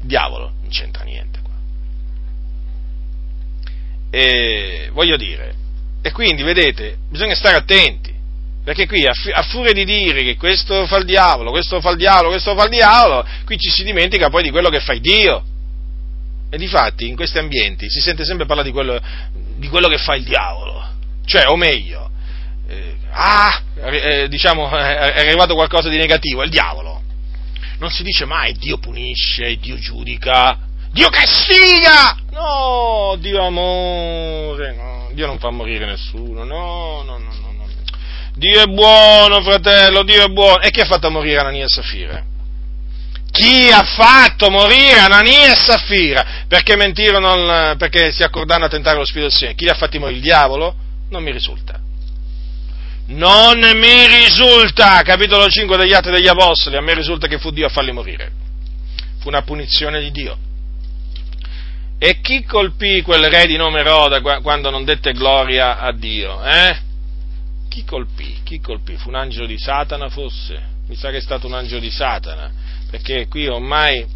Diavolo, 0.00 0.52
non 0.60 0.70
c'entra 0.70 1.04
niente. 1.04 1.37
E 4.10 4.90
voglio 4.92 5.16
dire, 5.16 5.54
e 6.02 6.12
quindi 6.12 6.42
vedete, 6.42 6.96
bisogna 7.10 7.34
stare 7.34 7.56
attenti, 7.56 8.14
perché 8.64 8.86
qui 8.86 9.04
a, 9.04 9.12
a 9.32 9.42
furia 9.42 9.72
di 9.72 9.84
dire 9.84 10.22
che 10.22 10.36
questo 10.36 10.86
fa 10.86 10.98
il 10.98 11.04
diavolo, 11.04 11.50
questo 11.50 11.80
fa 11.80 11.90
il 11.90 11.96
diavolo, 11.96 12.30
questo 12.30 12.54
fa 12.54 12.64
il 12.64 12.70
diavolo, 12.70 13.26
qui 13.44 13.58
ci 13.58 13.70
si 13.70 13.84
dimentica 13.84 14.30
poi 14.30 14.42
di 14.42 14.50
quello 14.50 14.70
che 14.70 14.80
fa 14.80 14.94
Dio. 14.94 15.44
E 16.50 16.56
difatti 16.56 17.06
in 17.06 17.14
questi 17.14 17.38
ambienti 17.38 17.90
si 17.90 18.00
sente 18.00 18.24
sempre 18.24 18.46
parlare 18.46 18.68
di 18.68 18.74
quello, 18.74 18.98
di 19.56 19.68
quello 19.68 19.88
che 19.88 19.98
fa 19.98 20.14
il 20.14 20.24
diavolo 20.24 20.78
cioè, 21.28 21.46
o 21.46 21.56
meglio, 21.56 22.10
eh, 22.66 22.96
ah, 23.10 23.62
eh, 23.76 24.28
diciamo, 24.28 24.66
è 24.74 25.20
arrivato 25.20 25.54
qualcosa 25.54 25.90
di 25.90 25.98
negativo, 25.98 26.40
è 26.40 26.46
il 26.46 26.50
diavolo. 26.50 27.02
Non 27.78 27.90
si 27.90 28.02
dice 28.02 28.24
mai 28.24 28.54
Dio 28.54 28.78
punisce, 28.78 29.56
Dio 29.58 29.78
giudica, 29.78 30.58
Dio 30.92 31.08
castiga! 31.08 32.16
No, 32.30 33.16
Dio 33.18 33.44
amore, 33.44 34.74
no, 34.74 35.08
Dio 35.12 35.26
non 35.26 35.38
fa 35.38 35.50
morire 35.50 35.86
nessuno, 35.86 36.44
no, 36.44 37.02
no, 37.04 37.18
no, 37.18 37.32
no, 37.40 37.52
no. 37.52 37.66
Dio 38.34 38.62
è 38.62 38.66
buono, 38.66 39.42
fratello, 39.42 40.02
Dio 40.04 40.24
è 40.24 40.28
buono. 40.28 40.60
E 40.60 40.70
chi 40.70 40.80
ha 40.80 40.86
fatto 40.86 41.10
morire 41.10 41.40
Anania 41.40 41.64
e 41.64 41.68
Safira? 41.68 42.24
Chi 43.30 43.70
ha 43.70 43.82
fatto 43.82 44.50
morire 44.50 45.00
Anania 45.00 45.52
e 45.52 45.56
Safira? 45.56 46.44
Perché 46.48 46.76
mentirono, 46.76 47.74
perché 47.76 48.10
si 48.12 48.22
accordarono 48.22 48.66
a 48.66 48.70
tentare 48.70 48.96
lo 48.96 49.04
Spirito 49.04 49.28
del 49.28 49.36
Signore? 49.36 49.56
Chi 49.56 49.64
li 49.64 49.70
ha 49.70 49.74
fatti 49.74 49.98
morire? 49.98 50.18
Il 50.18 50.24
diavolo? 50.24 50.74
Non 51.10 51.22
mi 51.22 51.32
risulta. 51.32 51.80
Non 53.08 53.58
mi 53.58 54.06
risulta, 54.06 55.02
capitolo 55.02 55.48
5 55.48 55.76
degli 55.76 55.94
Atti 55.94 56.10
degli 56.10 56.28
Apostoli, 56.28 56.76
a 56.76 56.80
me 56.80 56.94
risulta 56.94 57.26
che 57.26 57.38
fu 57.38 57.50
Dio 57.50 57.66
a 57.66 57.70
farli 57.70 57.92
morire. 57.92 58.30
Fu 59.20 59.28
una 59.28 59.42
punizione 59.42 60.00
di 60.00 60.10
Dio. 60.10 60.36
E 62.00 62.20
chi 62.20 62.44
colpì 62.44 63.02
quel 63.02 63.24
re 63.24 63.46
di 63.46 63.56
nome 63.56 63.82
Roda 63.82 64.20
quando 64.40 64.70
non 64.70 64.84
dette 64.84 65.12
gloria 65.12 65.78
a 65.78 65.92
Dio? 65.92 66.44
Eh? 66.44 66.76
Chi 67.68 67.84
colpì? 67.84 68.38
Chi 68.44 68.60
colpì? 68.60 68.96
Fu 68.96 69.08
un 69.08 69.16
angelo 69.16 69.46
di 69.46 69.58
Satana 69.58 70.08
forse? 70.08 70.76
Mi 70.86 70.94
sa 70.94 71.10
che 71.10 71.16
è 71.16 71.20
stato 71.20 71.46
un 71.46 71.54
angelo 71.54 71.80
di 71.80 71.90
Satana, 71.90 72.50
perché 72.88 73.26
qui 73.26 73.46
ormai 73.48 74.06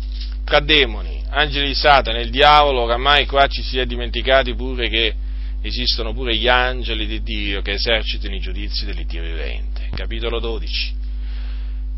tra 0.45 0.61
demoni, 0.61 1.23
angeli 1.29 1.69
di 1.69 1.75
Satana 1.75 2.19
e 2.19 2.23
il 2.23 2.31
diavolo, 2.31 2.83
oramai 2.83 3.27
qua 3.27 3.47
ci 3.47 3.63
si 3.63 3.79
è 3.79 3.85
dimenticati 3.85 4.55
pure 4.55 4.89
che 4.89 5.15
esistono 5.63 6.13
pure 6.13 6.37
gli 6.37 6.49
angeli 6.49 7.07
di 7.07 7.23
Dio 7.23 7.63
che 7.63 7.73
esercitano 7.73 8.35
i 8.35 8.41
giudizi 8.41 8.85
dell'Iddio 8.85 9.23
vivente. 9.23 9.89
Capitolo 9.95 10.41
12. 10.41 10.95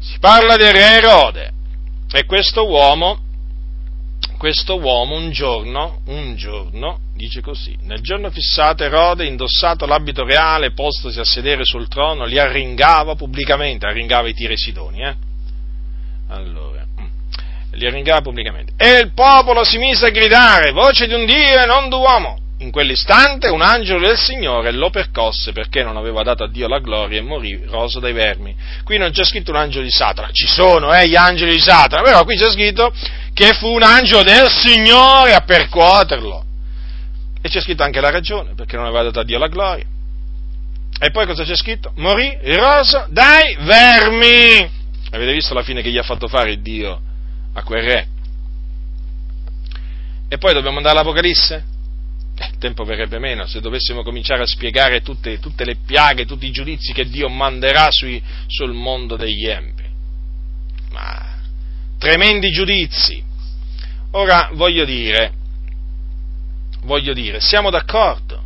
Si 0.01 0.19
parla 0.19 0.57
del 0.57 0.73
re 0.73 0.97
Erode 0.97 1.53
e 2.11 2.25
questo 2.25 2.67
uomo, 2.67 3.24
questo 4.45 4.79
uomo 4.79 5.17
un 5.17 5.31
giorno, 5.31 6.03
un 6.09 6.37
giorno, 6.37 6.99
dice 7.15 7.41
così, 7.41 7.79
nel 7.85 8.03
giorno 8.03 8.29
fissato 8.29 8.85
Erode, 8.85 9.25
indossato 9.25 9.87
l'abito 9.87 10.23
reale, 10.23 10.73
postosi 10.73 11.19
a 11.19 11.25
sedere 11.25 11.65
sul 11.65 11.89
trono, 11.89 12.27
li 12.27 12.39
arringava 12.39 13.15
pubblicamente, 13.15 13.87
arringava 13.87 14.29
i 14.29 14.35
tiri 14.35 14.59
sidoni, 14.59 15.01
eh? 15.01 15.15
Allora, 16.29 16.85
mm, 16.85 17.07
li 17.71 17.87
arringava 17.87 18.21
pubblicamente. 18.21 18.75
E 18.77 18.99
il 18.99 19.15
popolo 19.15 19.65
si 19.65 19.79
mise 19.79 20.09
a 20.09 20.11
gridare, 20.11 20.73
voce 20.73 21.07
di 21.07 21.15
un 21.15 21.25
Dio 21.25 21.63
e 21.63 21.65
non 21.65 21.89
d'uomo 21.89 22.44
in 22.59 22.71
quell'istante 22.71 23.49
un 23.49 23.63
angelo 23.63 24.07
del 24.07 24.17
Signore 24.17 24.71
lo 24.73 24.91
percosse 24.91 25.53
perché 25.53 25.83
non 25.83 25.97
aveva 25.97 26.23
dato 26.23 26.45
a 26.45 26.49
Dio 26.49 26.69
la 26.69 26.79
gloria 26.79 27.19
e 27.19 27.23
morì 27.23 27.61
roso 27.67 27.99
dai 27.99 28.13
vermi. 28.13 28.55
Qui 28.85 28.97
non 28.97 29.11
c'è 29.11 29.25
scritto 29.25 29.51
un 29.51 29.57
angelo 29.57 29.83
di 29.83 29.91
Satana, 29.91 30.31
ci 30.31 30.47
sono 30.47 30.95
eh, 30.95 31.09
gli 31.09 31.17
angeli 31.17 31.55
di 31.55 31.61
Satana, 31.61 32.03
però 32.03 32.25
qui 32.25 32.37
c'è 32.37 32.51
scritto 32.51 32.93
che 33.33 33.53
fu 33.55 33.75
un 33.75 33.83
angelo 33.83 34.23
del 34.23 34.49
Signore 34.49 35.35
a 35.35 35.41
percuoterlo. 35.41 36.45
E 37.43 37.49
c'è 37.49 37.61
scritto 37.61 37.83
anche 37.83 38.01
la 38.01 38.11
ragione, 38.11 38.55
perché 38.55 38.77
non 38.77 38.87
aveva 38.87 39.03
dato 39.03 39.21
a 39.21 39.25
Dio 39.25 39.39
la 39.39 39.49
gloria. 39.49 39.85
E 40.99 41.11
poi 41.11 41.27
cosa 41.27 41.45
c'è 41.45 41.57
scritto? 41.57 41.93
Morì 41.97 42.39
roso 42.43 43.07
dai 43.11 43.57
vermi. 43.61 44.83
Avete 45.11 45.33
visto 45.33 45.53
la 45.53 45.63
fine 45.63 45.83
che 45.83 45.91
gli 45.91 45.99
ha 45.99 46.03
fatto 46.03 46.29
fare 46.29 46.63
Dio 46.63 47.01
a 47.53 47.63
quel 47.63 47.83
re? 47.83 48.07
E 50.29 50.39
poi 50.39 50.55
dobbiamo 50.55 50.79
andare 50.79 50.97
all'Apocalisse? 50.97 51.73
Eh, 52.37 52.47
il 52.47 52.59
tempo 52.59 52.85
verrebbe 52.85 53.19
meno 53.19 53.47
se 53.47 53.61
dovessimo 53.61 54.03
cominciare 54.03 54.43
a 54.43 54.47
spiegare 54.47 55.03
tutte, 55.03 55.39
tutte 55.39 55.65
le 55.65 55.77
piaghe, 55.77 56.27
tutti 56.27 56.47
i 56.47 56.51
giudizi 56.51 56.93
che 56.93 57.09
Dio 57.09 57.29
manderà 57.29 57.91
sui, 57.91 58.23
sul 58.47 58.73
mondo 58.73 59.17
degli 59.17 59.47
empi. 59.47 59.85
Ma 60.91 61.41
tremendi 61.99 62.51
giudizi. 62.51 63.23
Ora 64.13 64.51
voglio 64.53 64.85
dire, 64.85 65.33
voglio 66.83 67.13
dire, 67.13 67.41
siamo 67.41 67.71
d'accordo, 67.71 68.43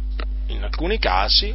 in 0.49 0.63
alcuni 0.63 0.99
casi 0.99 1.55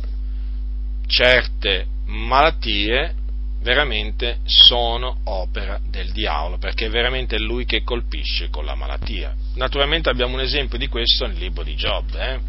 certe 1.08 1.86
malattie 2.06 3.16
veramente 3.64 4.40
sono 4.46 5.22
opera 5.24 5.80
del 5.90 6.12
diavolo, 6.12 6.60
perché 6.60 6.86
è 6.86 6.90
veramente 6.90 7.40
lui 7.40 7.66
che 7.66 7.84
colpisce 7.84 8.50
con 8.50 8.66
la 8.66 8.76
malattia. 8.76 9.34
Naturalmente 9.56 10.10
abbiamo 10.10 10.36
un 10.36 10.42
esempio 10.42 10.78
di 10.78 10.88
questo 10.88 11.26
nel 11.26 11.38
libro 11.38 11.64
di 11.64 11.74
Giobbe. 11.76 12.34
Eh? 12.34 12.40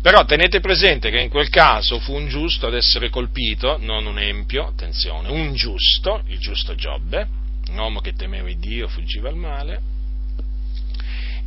Però 0.00 0.24
tenete 0.24 0.60
presente 0.60 1.10
che 1.10 1.20
in 1.20 1.28
quel 1.28 1.48
caso 1.48 1.98
fu 1.98 2.14
un 2.14 2.28
giusto 2.28 2.66
ad 2.66 2.74
essere 2.74 3.10
colpito, 3.10 3.76
non 3.80 4.06
un 4.06 4.18
empio, 4.18 4.68
attenzione, 4.68 5.28
un 5.28 5.54
giusto, 5.54 6.22
il 6.26 6.38
giusto 6.38 6.74
Giobbe, 6.74 7.26
un 7.70 7.78
uomo 7.78 8.00
che 8.00 8.12
temeva 8.12 8.48
Dio, 8.56 8.86
fuggiva 8.88 9.28
al 9.28 9.36
male, 9.36 9.80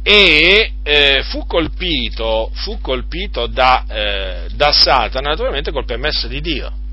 e 0.03 0.72
eh, 0.84 1.24
fu 1.30 1.45
colpito, 1.45 2.49
fu 2.53 2.80
colpito 2.82 3.47
da, 3.47 3.86
eh, 3.88 4.47
da 4.53 4.72
Satana, 4.72 5.30
naturalmente 5.30 5.72
col 5.72 5.86
permesso 5.86 6.28
di 6.28 6.41
Dio 6.41 6.86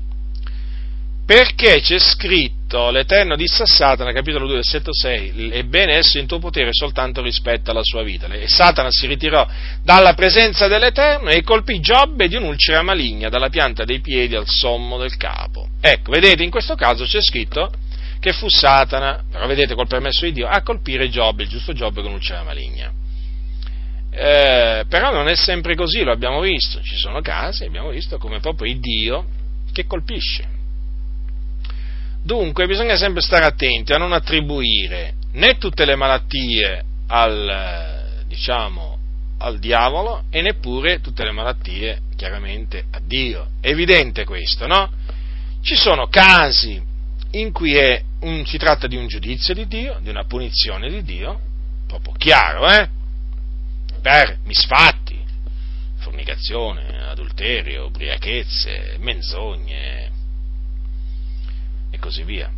perché 1.25 1.81
c'è 1.81 1.97
scritto, 1.97 2.91
l'Eterno 2.91 3.35
disse 3.35 3.63
a 3.63 3.65
Satana, 3.65 4.11
capitolo 4.11 4.45
2, 4.45 4.57
versetto 4.57 4.93
6, 4.93 5.49
ebbene 5.53 5.95
esso 5.97 6.19
in 6.19 6.27
tuo 6.27 6.37
potere 6.37 6.69
soltanto 6.71 7.23
rispetto 7.23 7.71
alla 7.71 7.81
sua 7.83 8.03
vita. 8.03 8.27
E 8.27 8.47
Satana 8.47 8.89
si 8.91 9.07
ritirò 9.07 9.47
dalla 9.81 10.13
presenza 10.13 10.67
dell'Eterno 10.67 11.29
e 11.29 11.41
colpì 11.41 11.79
Giobbe 11.79 12.27
di 12.27 12.35
un'ulcera 12.35 12.83
maligna, 12.83 13.29
dalla 13.29 13.49
pianta 13.49 13.85
dei 13.85 14.01
piedi 14.01 14.35
al 14.35 14.47
sommo 14.47 14.99
del 14.99 15.17
capo. 15.17 15.69
Ecco, 15.81 16.11
vedete, 16.11 16.43
in 16.43 16.51
questo 16.51 16.75
caso 16.75 17.05
c'è 17.05 17.21
scritto 17.23 17.71
che 18.19 18.31
fu 18.31 18.47
Satana, 18.47 19.23
però 19.31 19.47
vedete 19.47 19.73
col 19.73 19.87
permesso 19.87 20.25
di 20.25 20.31
Dio, 20.31 20.47
a 20.47 20.61
colpire 20.61 21.09
Giobbe, 21.09 21.43
il 21.43 21.49
giusto 21.49 21.73
Giobbe 21.73 22.01
con 22.01 22.11
un'ulcera 22.11 22.43
maligna. 22.43 22.91
Eh, 24.11 24.85
però 24.87 25.11
non 25.11 25.27
è 25.27 25.35
sempre 25.35 25.73
così, 25.73 26.03
lo 26.03 26.11
abbiamo 26.11 26.39
visto, 26.39 26.81
ci 26.83 26.95
sono 26.95 27.19
casi, 27.21 27.63
abbiamo 27.63 27.89
visto 27.89 28.19
come 28.19 28.39
proprio 28.39 28.73
Dio 28.77 29.25
che 29.73 29.87
colpisce 29.87 30.54
Dunque 32.25 32.65
bisogna 32.65 32.97
sempre 32.97 33.21
stare 33.21 33.45
attenti 33.45 33.93
a 33.93 33.99
non 33.99 34.11
attribuire 34.11 35.13
né 35.33 35.59
tutte 35.59 35.85
le 35.85 35.95
malattie 35.95 36.83
al, 37.05 38.23
diciamo, 38.25 38.97
al 39.37 39.59
diavolo 39.59 40.23
e 40.31 40.41
neppure 40.41 41.01
tutte 41.01 41.23
le 41.23 41.29
malattie 41.29 41.99
chiaramente 42.15 42.85
a 42.89 42.99
Dio. 42.99 43.49
È 43.61 43.67
evidente 43.67 44.25
questo, 44.25 44.65
no? 44.65 44.91
Ci 45.61 45.75
sono 45.75 46.07
casi 46.07 46.81
in 47.33 47.51
cui 47.51 47.75
un, 48.21 48.43
si 48.47 48.57
tratta 48.57 48.87
di 48.87 48.95
un 48.95 49.05
giudizio 49.05 49.53
di 49.53 49.67
Dio, 49.67 49.99
di 50.01 50.09
una 50.09 50.23
punizione 50.23 50.89
di 50.89 51.03
Dio, 51.03 51.39
proprio 51.85 52.13
chiaro, 52.17 52.67
eh? 52.71 52.89
Per 54.01 54.39
misfatti, 54.45 55.23
fornicazione, 55.97 57.03
adulterio, 57.07 57.85
ubriachezze, 57.85 58.95
menzogne, 58.97 60.13
e 61.95 61.99
così 61.99 62.23
via. 62.23 62.49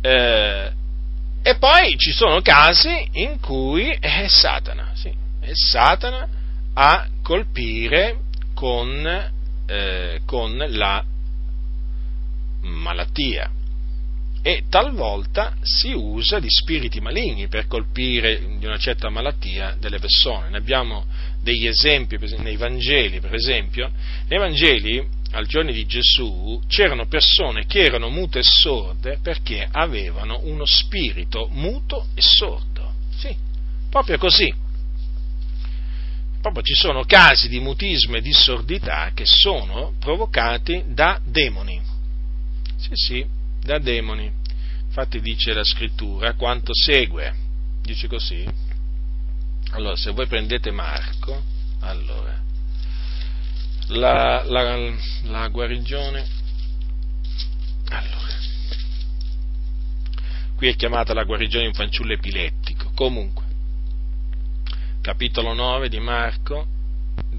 Eh, 0.00 0.72
e 1.42 1.56
poi 1.56 1.96
ci 1.96 2.12
sono 2.12 2.40
casi 2.40 3.08
in 3.12 3.38
cui 3.40 3.88
è 3.88 4.26
Satana, 4.28 4.92
sì, 4.94 5.12
è 5.40 5.50
Satana 5.52 6.28
a 6.74 7.08
colpire 7.22 8.18
con, 8.54 9.32
eh, 9.66 10.20
con 10.24 10.56
la 10.56 11.04
malattia 12.62 13.50
e 14.42 14.64
talvolta 14.70 15.54
si 15.60 15.92
usa 15.92 16.38
di 16.38 16.48
spiriti 16.48 17.00
maligni 17.00 17.48
per 17.48 17.66
colpire 17.66 18.56
di 18.58 18.64
una 18.64 18.78
certa 18.78 19.10
malattia 19.10 19.76
delle 19.78 19.98
persone. 19.98 20.48
Ne 20.48 20.56
abbiamo 20.56 21.04
degli 21.42 21.66
esempi 21.66 22.16
nei 22.38 22.56
Vangeli, 22.56 23.20
per 23.20 23.34
esempio. 23.34 23.90
Nei 24.28 24.38
Vangeli 24.38 25.06
al 25.32 25.46
giorno 25.46 25.70
di 25.70 25.86
Gesù 25.86 26.60
c'erano 26.66 27.06
persone 27.06 27.66
che 27.66 27.82
erano 27.82 28.08
mute 28.08 28.40
e 28.40 28.42
sorde 28.42 29.18
perché 29.22 29.68
avevano 29.70 30.40
uno 30.42 30.64
spirito 30.64 31.48
muto 31.52 32.06
e 32.14 32.20
sordo. 32.20 32.92
Sì, 33.16 33.34
proprio 33.88 34.18
così. 34.18 34.52
Proprio 36.40 36.62
ci 36.62 36.74
sono 36.74 37.04
casi 37.04 37.48
di 37.48 37.60
mutismo 37.60 38.16
e 38.16 38.22
di 38.22 38.32
sordità 38.32 39.10
che 39.14 39.26
sono 39.26 39.92
provocati 40.00 40.84
da 40.86 41.20
demoni. 41.22 41.80
Sì, 42.76 42.90
sì, 42.94 43.26
da 43.62 43.78
demoni. 43.78 44.32
Infatti 44.86 45.20
dice 45.20 45.52
la 45.52 45.64
scrittura 45.64 46.34
quanto 46.34 46.72
segue. 46.74 47.34
Dice 47.82 48.08
così. 48.08 48.44
Allora, 49.72 49.96
se 49.96 50.10
voi 50.12 50.26
prendete 50.26 50.70
Marco, 50.70 51.42
allora, 51.80 52.39
la, 53.90 54.42
la, 54.44 54.92
la 55.24 55.48
guarigione. 55.48 56.26
Allora, 57.88 58.34
qui 60.56 60.68
è 60.68 60.76
chiamata 60.76 61.14
la 61.14 61.24
guarigione 61.24 61.62
di 61.62 61.68
un 61.68 61.74
fanciullo 61.74 62.12
epilettico. 62.12 62.90
Comunque, 62.94 63.44
capitolo 65.00 65.54
9 65.54 65.88
di 65.88 65.98
Marco 65.98 66.66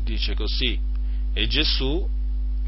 dice 0.03 0.33
così: 0.33 0.77
E 1.33 1.47
Gesù, 1.47 2.07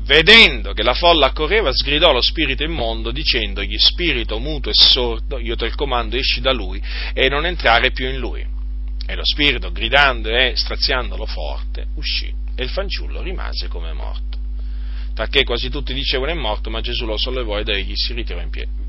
vedendo 0.03 0.73
che 0.73 0.84
la 0.84 0.93
folla 0.93 1.27
accorreva, 1.27 1.71
sgridò 1.73 2.11
lo 2.13 2.21
spirito 2.21 2.63
immondo, 2.63 3.11
dicendogli: 3.11 3.77
Spirito 3.77 4.39
muto 4.39 4.69
e 4.69 4.73
sordo, 4.73 5.39
io 5.39 5.55
te 5.55 5.65
il 5.65 5.75
comando, 5.75 6.15
esci 6.15 6.39
da 6.39 6.53
lui 6.53 6.81
e 7.13 7.27
non 7.27 7.45
entrare 7.45 7.91
più 7.91 8.07
in 8.07 8.17
lui. 8.17 8.51
E 9.05 9.15
lo 9.15 9.25
spirito, 9.25 9.69
gridando 9.73 10.29
e 10.29 10.53
straziandolo 10.55 11.25
forte, 11.25 11.88
uscì 11.95 12.43
e 12.56 12.64
il 12.64 12.70
fanciullo 12.70 13.22
rimase 13.22 13.68
come 13.68 13.93
morto. 13.93 14.38
Perché 15.14 15.43
quasi 15.43 15.70
tutti 15.70 15.93
dicevano 15.93 16.32
è 16.32 16.36
morto, 16.36 16.70
ma 16.70 16.82
Gesù 16.82 17.06
lo 17.06 17.18
sollevò 17.18 17.60
ed 17.60 17.70
egli 17.70 17.93
si 17.95 18.14
in 18.14 18.49
piedi. 18.49 18.82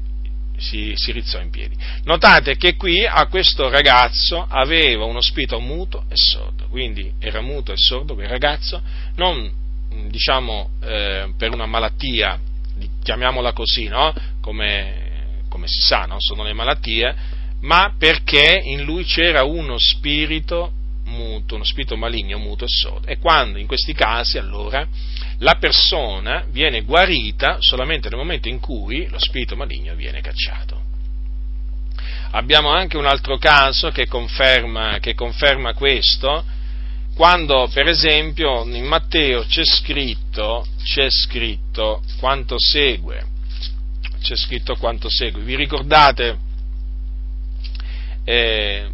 Si, 0.56 0.92
si 0.94 1.12
rizzò 1.12 1.40
in 1.40 1.50
piedi. 1.50 1.76
Notate 2.04 2.56
che 2.56 2.76
qui 2.76 3.04
a 3.04 3.26
questo 3.26 3.68
ragazzo 3.68 4.46
aveva 4.48 5.04
uno 5.04 5.20
spirito 5.20 5.58
muto 5.58 6.04
e 6.08 6.16
sordo, 6.16 6.66
quindi 6.68 7.12
era 7.18 7.40
muto 7.40 7.72
e 7.72 7.76
sordo 7.76 8.14
quel 8.14 8.28
ragazzo, 8.28 8.80
non 9.16 9.62
diciamo 10.08 10.70
eh, 10.80 11.32
per 11.36 11.52
una 11.52 11.66
malattia, 11.66 12.40
chiamiamola 13.02 13.52
così, 13.52 13.88
no? 13.88 14.14
come, 14.40 15.42
come, 15.48 15.66
si 15.66 15.80
sa, 15.80 16.06
no? 16.06 16.16
sono 16.18 16.44
le 16.44 16.52
malattie, 16.52 17.14
ma 17.60 17.94
perché 17.98 18.60
in 18.64 18.84
lui 18.84 19.04
c'era 19.04 19.42
uno 19.44 19.76
spirito 19.78 20.72
muto, 21.04 21.54
uno 21.54 21.64
spirito 21.64 21.96
maligno, 21.96 22.38
muto 22.38 22.64
e 22.64 22.68
sordo. 22.68 23.06
E 23.06 23.18
quando 23.18 23.58
in 23.58 23.66
questi 23.66 23.92
casi 23.92 24.38
allora 24.38 24.86
la 25.38 25.54
persona 25.54 26.44
viene 26.50 26.82
guarita 26.82 27.60
solamente 27.60 28.08
nel 28.08 28.18
momento 28.18 28.48
in 28.48 28.60
cui 28.60 29.06
lo 29.08 29.18
spirito 29.18 29.56
maligno 29.56 29.94
viene 29.94 30.20
cacciato. 30.20 30.82
Abbiamo 32.30 32.70
anche 32.70 32.96
un 32.96 33.06
altro 33.06 33.38
caso 33.38 33.90
che 33.90 34.06
conferma, 34.08 34.98
che 34.98 35.14
conferma 35.14 35.72
questo, 35.74 36.44
quando 37.14 37.70
per 37.72 37.86
esempio 37.86 38.64
in 38.64 38.84
Matteo 38.86 39.44
c'è 39.44 39.64
scritto, 39.64 40.66
c'è 40.82 41.08
scritto 41.10 42.02
quanto 42.18 42.58
segue, 42.58 43.24
c'è 44.20 44.34
scritto 44.34 44.74
quanto 44.74 45.08
segue. 45.08 45.42
Vi 45.42 45.54
ricordate, 45.54 46.38
eh, 48.24 48.90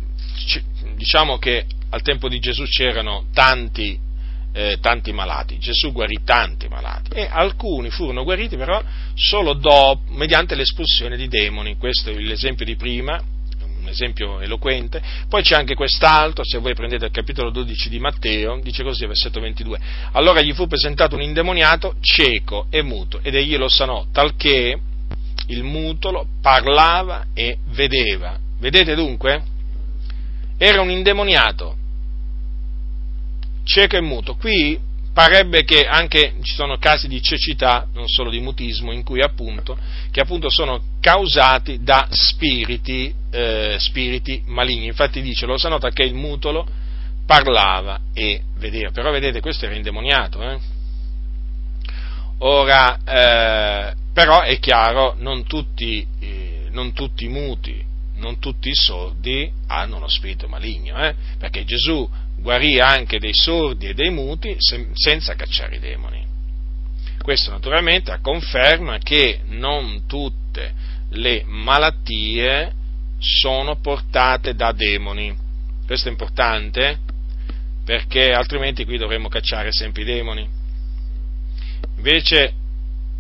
diciamo 0.97 1.39
che 1.39 1.65
al 1.91 2.03
tempo 2.03 2.29
di 2.29 2.39
Gesù 2.39 2.65
c'erano 2.65 3.27
tanti, 3.33 3.99
eh, 4.53 4.79
tanti 4.81 5.13
malati, 5.13 5.59
Gesù 5.59 5.93
guarì 5.93 6.19
tanti 6.25 6.69
malati. 6.69 7.11
E 7.13 7.29
alcuni 7.31 7.91
furono 7.91 8.25
guariti 8.25 8.57
però 8.57 8.83
solo 9.15 9.55
dopo, 9.55 10.03
mediante 10.13 10.55
l'espulsione 10.55 11.17
di 11.17 11.29
demoni, 11.29 11.77
questo 11.77 12.11
è 12.11 12.15
l'esempio 12.15 12.65
di 12.65 12.77
prima, 12.77 13.21
un 13.81 13.89
esempio 13.89 14.41
eloquente, 14.41 15.03
poi 15.29 15.43
c'è 15.43 15.55
anche 15.55 15.75
quest'altro, 15.75 16.45
se 16.45 16.59
voi 16.59 16.75
prendete 16.75 17.07
il 17.07 17.11
capitolo 17.11 17.51
12 17.51 17.89
di 17.89 17.99
Matteo, 17.99 18.61
dice 18.61 18.83
così, 18.83 19.07
versetto 19.07 19.41
22, 19.41 19.79
allora 20.13 20.43
gli 20.43 20.53
fu 20.53 20.67
presentato 20.67 21.15
un 21.15 21.23
indemoniato 21.23 21.97
cieco 22.01 22.67
e 22.71 22.83
muto 22.83 23.21
ed 23.23 23.35
egli 23.35 23.57
lo 23.57 23.69
sanò, 23.69 24.07
talché 24.13 24.79
il 25.47 25.63
mutolo 25.65 26.27
parlava 26.41 27.27
e 27.35 27.59
vedeva. 27.71 28.39
Vedete 28.59 28.95
dunque? 28.95 29.43
Era 30.59 30.83
un 30.83 30.91
indemoniato, 30.91 31.77
cieco 33.71 33.97
e 33.97 34.01
muto. 34.01 34.35
Qui 34.35 34.79
parebbe 35.13 35.63
che 35.63 35.87
anche 35.87 36.35
ci 36.43 36.55
sono 36.55 36.77
casi 36.79 37.07
di 37.07 37.23
cecità, 37.23 37.87
non 37.93 38.09
solo 38.09 38.31
di 38.31 38.41
mutismo, 38.41 38.93
in 38.93 39.05
cui 39.05 39.23
appunto, 39.23 39.79
che 40.11 40.21
appunto 40.21 40.51
sono 40.51 40.83
causati 41.01 41.83
da 41.83 42.09
spiriti, 42.11 43.15
eh, 43.31 43.77
spiriti 43.79 44.43
maligni. 44.47 44.87
Infatti 44.87 45.23
dice, 45.23 45.47
lo 45.47 45.57
sa 45.57 45.69
nota 45.69 45.91
che 45.91 46.03
il 46.03 46.15
mutolo 46.15 46.67
parlava 47.27 48.01
e 48.13 48.43
vedeva, 48.57 48.91
però 48.91 49.13
vedete 49.13 49.41
questo 49.41 49.67
era 49.67 49.77
indemoniato. 49.77 50.43
Eh? 50.43 50.59
Ora, 52.39 52.99
eh, 53.05 53.95
però 54.13 54.41
è 54.41 54.59
chiaro, 54.59 55.15
non 55.19 55.45
tutti, 55.45 56.05
eh, 56.19 56.67
non 56.71 56.93
tutti 56.93 57.27
i 57.27 57.29
muti, 57.29 57.85
non 58.17 58.39
tutti 58.41 58.69
i 58.69 58.75
sordi 58.75 59.51
hanno 59.69 59.97
uno 59.97 60.09
spirito 60.09 60.49
maligno, 60.49 60.97
eh? 61.05 61.15
perché 61.39 61.65
Gesù 61.65 62.09
guarì 62.41 62.81
anche 62.81 63.19
dei 63.19 63.35
sordi 63.35 63.89
e 63.89 63.95
dei 63.95 64.11
muti 64.11 64.57
senza 64.59 65.35
cacciare 65.35 65.77
i 65.77 65.81
demoni. 65.81 66.27
Questo 67.23 67.51
naturalmente 67.51 68.19
conferma 68.23 68.99
che 68.99 69.41
non 69.47 70.07
tutte 70.07 70.73
le 71.11 71.45
malattie 71.47 72.73
sono 73.19 73.77
portate 73.77 74.55
da 74.55 74.73
demoni. 74.73 75.37
Questo 75.87 76.09
è 76.09 76.11
importante 76.11 76.99
perché 77.85 78.33
altrimenti 78.33 78.85
qui 78.85 78.97
dovremmo 78.97 79.29
cacciare 79.29 79.71
sempre 79.73 80.03
i 80.03 80.07
demoni. 80.07 80.49
Invece 81.97 82.55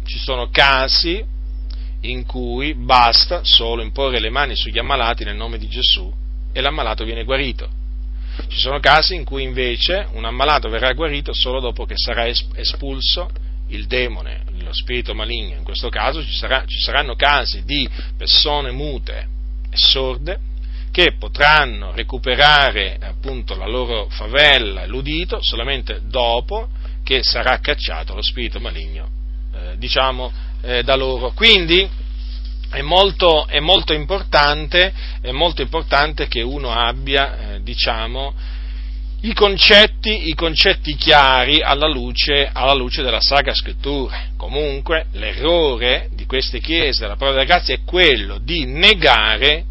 ci 0.06 0.18
sono 0.18 0.48
casi 0.50 1.22
in 2.02 2.24
cui 2.24 2.74
basta 2.74 3.44
solo 3.44 3.82
imporre 3.82 4.20
le 4.20 4.30
mani 4.30 4.56
sugli 4.56 4.78
ammalati 4.78 5.24
nel 5.24 5.36
nome 5.36 5.58
di 5.58 5.68
Gesù 5.68 6.10
e 6.52 6.60
l'ammalato 6.60 7.04
viene 7.04 7.24
guarito. 7.24 7.79
Ci 8.48 8.58
sono 8.58 8.80
casi 8.80 9.14
in 9.14 9.24
cui 9.24 9.42
invece 9.42 10.08
un 10.12 10.24
ammalato 10.24 10.68
verrà 10.68 10.92
guarito 10.92 11.32
solo 11.32 11.60
dopo 11.60 11.84
che 11.84 11.94
sarà 11.96 12.26
espulso 12.26 13.30
il 13.68 13.86
demone, 13.86 14.42
lo 14.58 14.72
spirito 14.72 15.14
maligno. 15.14 15.56
In 15.56 15.64
questo 15.64 15.88
caso 15.88 16.24
ci, 16.24 16.32
sarà, 16.32 16.64
ci 16.66 16.78
saranno 16.78 17.14
casi 17.14 17.64
di 17.64 17.88
persone 18.16 18.70
mute 18.70 19.28
e 19.70 19.76
sorde 19.76 20.38
che 20.90 21.14
potranno 21.16 21.92
recuperare 21.92 22.98
appunto 23.00 23.56
la 23.56 23.66
loro 23.66 24.08
favella 24.10 24.86
l'udito 24.86 25.38
solamente 25.40 26.00
dopo 26.04 26.68
che 27.04 27.22
sarà 27.22 27.58
cacciato 27.60 28.14
lo 28.14 28.22
spirito 28.22 28.60
maligno, 28.60 29.08
eh, 29.54 29.78
diciamo, 29.78 30.32
eh, 30.62 30.82
da 30.82 30.96
loro. 30.96 31.30
Quindi 31.32 31.88
è 32.70 32.82
molto, 32.82 33.46
è 33.46 33.58
molto, 33.58 33.92
importante, 33.92 34.92
è 35.20 35.30
molto 35.32 35.62
importante, 35.62 36.28
che 36.28 36.42
uno 36.42 36.70
abbia, 36.70 37.54
eh, 37.54 37.62
diciamo, 37.62 38.32
i 39.22 39.34
concetti, 39.34 40.28
i 40.28 40.34
concetti, 40.34 40.94
chiari 40.94 41.60
alla 41.60 41.88
luce, 41.88 42.48
alla 42.50 42.72
luce 42.72 43.02
della 43.02 43.20
Sacra 43.20 43.52
Scrittura. 43.52 44.28
Comunque, 44.36 45.06
l'errore 45.12 46.08
di 46.12 46.24
queste 46.26 46.60
chiese 46.60 47.02
della 47.02 47.16
prova 47.16 47.32
della 47.32 47.44
grazia 47.44 47.74
è 47.74 47.80
quello 47.84 48.38
di 48.38 48.64
negare 48.64 49.64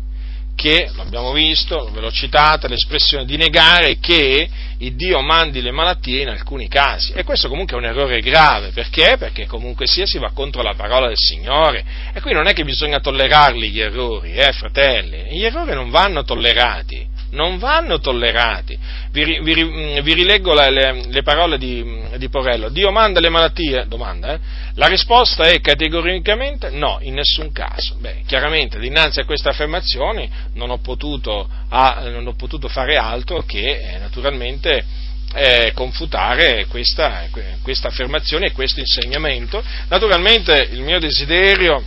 che, 0.59 0.91
lo 0.93 1.03
abbiamo 1.03 1.31
visto, 1.31 1.89
ve 1.93 2.01
l'ho 2.01 2.11
citata, 2.11 2.67
l'espressione 2.67 3.23
di 3.23 3.37
negare 3.37 3.97
che 3.99 4.49
il 4.79 4.95
Dio 4.95 5.21
mandi 5.21 5.61
le 5.61 5.71
malattie 5.71 6.23
in 6.23 6.27
alcuni 6.27 6.67
casi. 6.67 7.13
E 7.13 7.23
questo 7.23 7.47
comunque 7.47 7.77
è 7.77 7.79
un 7.79 7.85
errore 7.85 8.19
grave, 8.19 8.71
perché? 8.71 9.15
Perché 9.17 9.45
comunque 9.45 9.87
sia 9.87 10.05
si 10.05 10.17
va 10.17 10.31
contro 10.31 10.61
la 10.61 10.73
parola 10.73 11.07
del 11.07 11.17
Signore. 11.17 11.85
E 12.13 12.19
qui 12.19 12.33
non 12.33 12.45
è 12.47 12.51
che 12.51 12.65
bisogna 12.65 12.99
tollerarli 12.99 13.69
gli 13.69 13.79
errori, 13.79 14.33
eh, 14.33 14.51
fratelli, 14.51 15.37
gli 15.37 15.45
errori 15.45 15.73
non 15.73 15.89
vanno 15.89 16.25
tollerati 16.25 17.07
non 17.31 17.57
vanno 17.57 17.99
tollerati. 17.99 18.77
Vi, 19.11 19.39
vi, 19.41 19.63
mm, 19.63 19.99
vi 19.99 20.13
rileggo 20.13 20.53
le, 20.53 20.69
le, 20.69 21.03
le 21.07 21.21
parole 21.21 21.57
di, 21.57 21.83
di, 22.17 22.29
Porello. 22.29 22.69
Dio 22.69 22.91
manda 22.91 23.19
le 23.19 23.29
malattie? 23.29 23.85
Domanda, 23.87 24.33
eh? 24.33 24.39
La 24.75 24.87
risposta 24.87 25.43
è 25.43 25.59
categoricamente 25.59 26.69
no, 26.69 26.97
in 27.01 27.15
nessun 27.15 27.51
caso. 27.51 27.95
Beh, 27.99 28.21
chiaramente, 28.25 28.79
dinanzi 28.79 29.19
a 29.19 29.25
queste 29.25 29.49
affermazioni 29.49 30.29
non 30.53 30.69
ho 30.69 30.77
potuto, 30.77 31.47
a, 31.69 32.01
non 32.09 32.27
ho 32.27 32.33
potuto 32.35 32.67
fare 32.67 32.95
altro 32.95 33.43
che, 33.43 33.79
eh, 33.79 33.97
naturalmente, 33.99 34.85
eh, 35.33 35.71
confutare 35.75 36.65
questa, 36.67 37.27
questa 37.61 37.89
affermazione 37.89 38.47
e 38.47 38.51
questo 38.51 38.79
insegnamento. 38.79 39.61
Naturalmente 39.87 40.69
il 40.71 40.81
mio 40.81 40.99
desiderio 40.99 41.83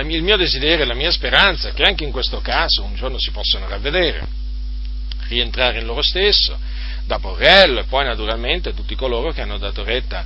il 0.00 0.22
mio 0.22 0.38
desiderio 0.38 0.84
e 0.84 0.86
la 0.86 0.94
mia 0.94 1.10
speranza 1.10 1.68
è 1.68 1.74
che 1.74 1.82
anche 1.82 2.04
in 2.04 2.10
questo 2.10 2.40
caso 2.40 2.82
un 2.82 2.94
giorno 2.94 3.18
si 3.18 3.30
possano 3.30 3.68
ravvedere 3.68 4.40
rientrare 5.32 5.80
in 5.80 5.86
loro 5.86 6.02
stesso, 6.02 6.56
da 7.06 7.18
Porrello 7.18 7.80
e 7.80 7.84
poi 7.84 8.04
naturalmente 8.04 8.74
tutti 8.74 8.94
coloro 8.94 9.32
che 9.32 9.40
hanno 9.40 9.58
dato 9.58 9.82
retta 9.82 10.24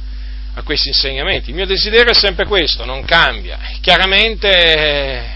a 0.55 0.63
questi 0.63 0.89
insegnamenti. 0.89 1.51
Il 1.51 1.57
mio 1.57 1.67
desiderio 1.67 2.13
è 2.13 2.15
sempre 2.15 2.47
questo, 2.47 2.85
non 2.85 3.05
cambia. 3.05 3.59
Chiaramente, 3.81 5.35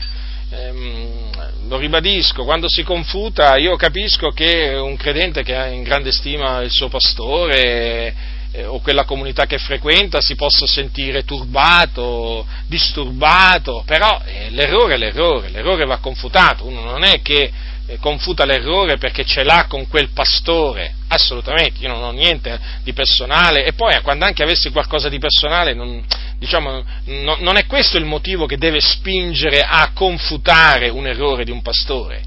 ehm, 0.51 1.69
lo 1.69 1.77
ribadisco, 1.77 2.45
quando 2.45 2.69
si 2.69 2.83
confuta 2.83 3.57
io 3.57 3.77
capisco 3.77 4.31
che 4.31 4.75
un 4.75 4.97
credente 4.97 5.43
che 5.43 5.55
ha 5.55 5.67
in 5.67 5.83
grande 5.83 6.11
stima 6.11 6.63
il 6.63 6.71
suo 6.71 6.89
pastore 6.89 8.15
eh, 8.53 8.65
o 8.65 8.81
quella 8.81 9.05
comunità 9.05 9.47
che 9.47 9.59
frequenta 9.59 10.21
si 10.21 10.35
possa 10.35 10.67
sentire 10.67 11.25
turbato, 11.25 12.47
disturbato, 12.67 13.85
però 13.87 14.21
eh, 14.25 14.51
l'errore 14.51 14.95
è 14.95 14.97
l'errore, 14.97 15.51
l'errore 15.51 15.85
va 15.85 15.99
confutato, 15.99 16.67
uno 16.67 16.83
non 16.83 17.05
è 17.05 17.23
che 17.23 17.53
confuta 17.99 18.45
l'errore 18.45 18.99
perché 18.99 19.25
ce 19.25 19.43
l'ha 19.43 19.67
con 19.69 19.89
quel 19.89 20.11
pastore, 20.11 20.95
assolutamente, 21.09 21.83
io 21.83 21.89
non 21.89 22.03
ho 22.03 22.11
niente 22.11 22.59
di 22.83 22.93
personale 22.93 23.65
e 23.65 23.73
poi 23.73 24.01
quando 24.03 24.25
anche 24.25 24.43
avessi 24.43 24.71
qualcosa 24.71 25.09
di 25.09 25.19
personale, 25.19 25.75
non, 25.75 26.05
diciamo, 26.39 26.85
no, 27.05 27.37
non 27.41 27.57
è 27.57 27.67
questo 27.67 27.99
il 27.99 28.05
motivo 28.05 28.47
che 28.47 28.57
deve 28.57 28.81
spingere 28.81 29.63
a 29.63 29.91
confutare 29.93 30.89
un 30.89 31.07
errore 31.07 31.45
di 31.45 31.51
un 31.51 31.63
pastore. 31.63 32.23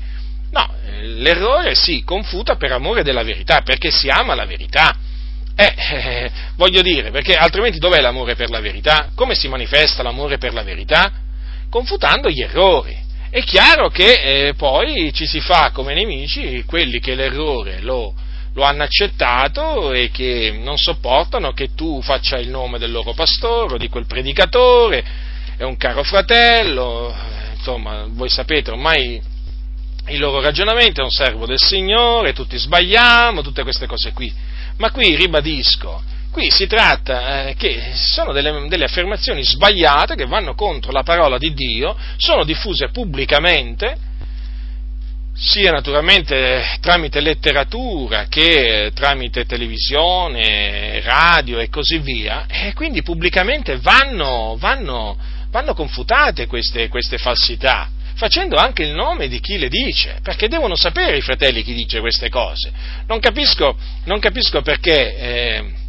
No, 0.51 0.71
eh, 0.85 1.07
l'errore 1.07 1.75
si 1.75 2.03
confuta 2.03 2.55
per 2.55 2.71
amore 2.71 3.03
della 3.03 3.23
verità, 3.23 3.61
perché 3.61 3.89
si 3.89 4.07
ama 4.09 4.35
la 4.35 4.45
verità. 4.45 4.95
Eh, 5.55 5.73
eh, 5.75 6.31
voglio 6.55 6.81
dire, 6.81 7.11
perché 7.11 7.35
altrimenti 7.35 7.79
dov'è 7.79 8.01
l'amore 8.01 8.35
per 8.35 8.49
la 8.49 8.59
verità? 8.59 9.09
Come 9.15 9.35
si 9.35 9.47
manifesta 9.47 10.03
l'amore 10.03 10.37
per 10.37 10.53
la 10.53 10.63
verità? 10.63 11.11
Confutando 11.69 12.29
gli 12.29 12.41
errori. 12.41 13.02
È 13.33 13.41
chiaro 13.41 13.89
che 13.89 14.49
eh, 14.49 14.53
poi 14.53 15.11
ci 15.11 15.25
si 15.25 15.39
fa 15.39 15.71
come 15.71 15.95
nemici 15.95 16.63
quelli 16.67 16.99
che 16.99 17.15
l'errore 17.15 17.81
lo, 17.81 18.13
lo 18.53 18.61
hanno 18.61 18.83
accettato 18.83 19.91
e 19.91 20.11
che 20.11 20.55
non 20.61 20.77
sopportano 20.77 21.51
che 21.51 21.73
tu 21.73 21.99
faccia 22.03 22.37
il 22.37 22.49
nome 22.49 22.77
del 22.77 22.91
loro 22.91 23.13
pastore, 23.13 23.79
di 23.79 23.89
quel 23.89 24.05
predicatore, 24.05 25.03
è 25.57 25.63
un 25.63 25.77
caro 25.77 26.03
fratello, 26.03 27.11
insomma, 27.55 28.05
voi 28.07 28.29
sapete 28.29 28.69
ormai 28.69 29.19
il 30.09 30.19
loro 30.19 30.39
ragionamento 30.39 31.01
è 31.01 31.03
un 31.03 31.09
servo 31.09 31.47
del 31.47 31.59
Signore, 31.59 32.33
tutti 32.33 32.55
sbagliamo, 32.55 33.41
tutte 33.41 33.63
queste 33.63 33.87
cose 33.87 34.13
qui. 34.13 34.31
Ma 34.77 34.91
qui 34.91 35.15
ribadisco, 35.15 36.03
Qui 36.33 36.49
si 36.49 36.65
tratta 36.65 37.45
eh, 37.45 37.53
che 37.53 37.91
sono 37.93 38.33
delle, 38.33 38.65
delle, 38.67 38.85
affermazioni 38.85 39.43
sbagliate 39.43 40.15
che 40.15 40.25
vanno 40.25 40.55
contro 40.55 40.91
la 40.91 41.03
parola 41.03 41.37
di 41.37 41.53
Dio, 41.53 41.95
sono 42.17 42.43
diffuse 42.43 42.89
pubblicamente, 42.89 43.95
sia 45.35 45.69
naturalmente 45.69 46.79
tramite 46.81 47.19
letteratura 47.19 48.25
che 48.29 48.91
tramite 48.95 49.45
televisione, 49.45 51.01
radio 51.01 51.59
e 51.59 51.69
così 51.69 51.99
via, 51.99 52.47
e 52.47 52.73
quindi 52.73 53.03
pubblicamente 53.03 53.77
vanno, 53.77 54.57
vanno, 54.57 55.15
vanno 55.51 55.73
confutate 55.75 56.47
queste, 56.47 56.87
queste 56.87 57.19
falsità 57.19 57.89
facendo 58.15 58.55
anche 58.55 58.83
il 58.83 58.93
nome 58.93 59.27
di 59.27 59.39
chi 59.39 59.59
le 59.59 59.69
dice, 59.69 60.17
perché 60.23 60.47
devono 60.47 60.75
sapere 60.75 61.17
i 61.17 61.21
fratelli 61.21 61.61
chi 61.61 61.75
dice 61.75 61.99
queste 61.99 62.29
cose. 62.29 62.71
Non 63.05 63.19
capisco, 63.19 63.75
non 64.05 64.19
capisco 64.19 64.61
perché 64.61 65.15
eh, 65.15 65.81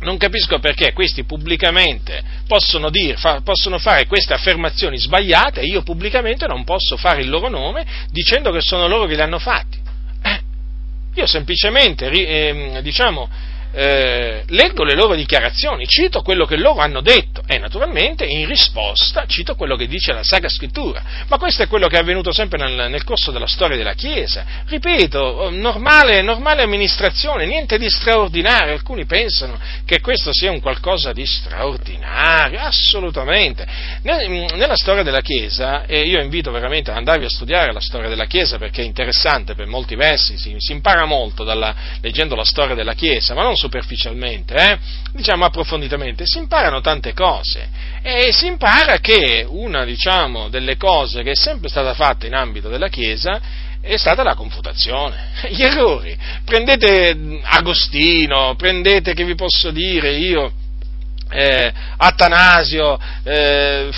non 0.00 0.16
capisco 0.16 0.58
perché 0.60 0.92
questi 0.92 1.24
pubblicamente 1.24 2.22
possono, 2.46 2.90
dire, 2.90 3.16
fa, 3.16 3.40
possono, 3.42 3.78
fare 3.78 4.06
queste 4.06 4.32
affermazioni 4.32 4.98
sbagliate 4.98 5.60
e 5.60 5.66
io 5.66 5.82
pubblicamente 5.82 6.46
non 6.46 6.64
posso 6.64 6.96
fare 6.96 7.22
il 7.22 7.28
loro 7.28 7.48
nome 7.48 7.84
dicendo 8.10 8.52
che 8.52 8.60
sono 8.60 8.86
loro 8.86 9.06
che 9.06 9.14
li 9.14 9.20
hanno 9.20 9.38
fatti. 9.38 9.78
Eh, 10.22 10.40
io 11.14 11.26
semplicemente, 11.26 12.08
eh, 12.10 12.80
diciamo, 12.82 13.28
eh, 13.72 14.44
leggo 14.48 14.84
le 14.84 14.94
loro 14.94 15.14
dichiarazioni, 15.14 15.86
cito 15.86 16.22
quello 16.22 16.46
che 16.46 16.56
loro 16.56 16.80
hanno 16.80 17.00
detto 17.00 17.42
e 17.46 17.58
naturalmente 17.58 18.24
in 18.24 18.46
risposta 18.46 19.26
cito 19.26 19.54
quello 19.54 19.76
che 19.76 19.86
dice 19.86 20.12
la 20.12 20.22
Sacra 20.22 20.48
Scrittura. 20.48 21.02
Ma 21.28 21.38
questo 21.38 21.62
è 21.62 21.68
quello 21.68 21.86
che 21.86 21.96
è 21.96 22.00
avvenuto 22.00 22.32
sempre 22.32 22.58
nel, 22.58 22.90
nel 22.90 23.04
corso 23.04 23.30
della 23.30 23.46
storia 23.46 23.76
della 23.76 23.94
Chiesa. 23.94 24.44
Ripeto, 24.66 25.50
normale, 25.50 26.22
normale, 26.22 26.62
amministrazione, 26.62 27.46
niente 27.46 27.78
di 27.78 27.88
straordinario. 27.90 28.72
Alcuni 28.72 29.04
pensano 29.04 29.58
che 29.84 30.00
questo 30.00 30.30
sia 30.32 30.50
un 30.50 30.60
qualcosa 30.60 31.12
di 31.12 31.26
straordinario, 31.26 32.60
assolutamente. 32.60 33.66
Nella 34.02 34.76
storia 34.76 35.02
della 35.02 35.20
Chiesa, 35.20 35.84
e 35.84 36.02
io 36.02 36.20
invito 36.20 36.50
veramente 36.50 36.90
ad 36.90 36.96
andarvi 36.96 37.26
a 37.26 37.30
studiare 37.30 37.72
la 37.72 37.80
storia 37.80 38.08
della 38.08 38.26
Chiesa 38.26 38.58
perché 38.58 38.82
è 38.82 38.84
interessante 38.84 39.54
per 39.54 39.66
molti 39.66 39.94
versi, 39.94 40.38
si, 40.38 40.54
si 40.58 40.72
impara 40.72 41.04
molto 41.04 41.44
dalla, 41.44 41.74
leggendo 42.00 42.34
la 42.34 42.44
storia 42.44 42.74
della 42.74 42.94
Chiesa, 42.94 43.34
ma 43.34 43.42
non 43.42 43.56
superficialmente, 43.58 44.54
eh? 44.54 44.78
diciamo 45.12 45.44
approfonditamente, 45.44 46.24
si 46.26 46.38
imparano 46.38 46.80
tante 46.80 47.12
cose 47.12 47.68
e 48.02 48.32
si 48.32 48.46
impara 48.46 48.98
che 48.98 49.44
una 49.46 49.84
diciamo, 49.84 50.48
delle 50.48 50.76
cose 50.76 51.22
che 51.22 51.32
è 51.32 51.36
sempre 51.36 51.68
stata 51.68 51.92
fatta 51.92 52.26
in 52.26 52.34
ambito 52.34 52.68
della 52.68 52.88
Chiesa 52.88 53.40
è 53.80 53.96
stata 53.96 54.22
la 54.22 54.34
confutazione, 54.34 55.30
gli 55.50 55.62
errori. 55.62 56.16
Prendete 56.44 57.40
Agostino, 57.42 58.54
prendete 58.56 59.14
che 59.14 59.24
vi 59.24 59.34
posso 59.34 59.70
dire 59.70 60.12
io, 60.12 60.52
eh, 61.30 61.72
Atanasio, 61.96 62.98
eh, 63.22 63.88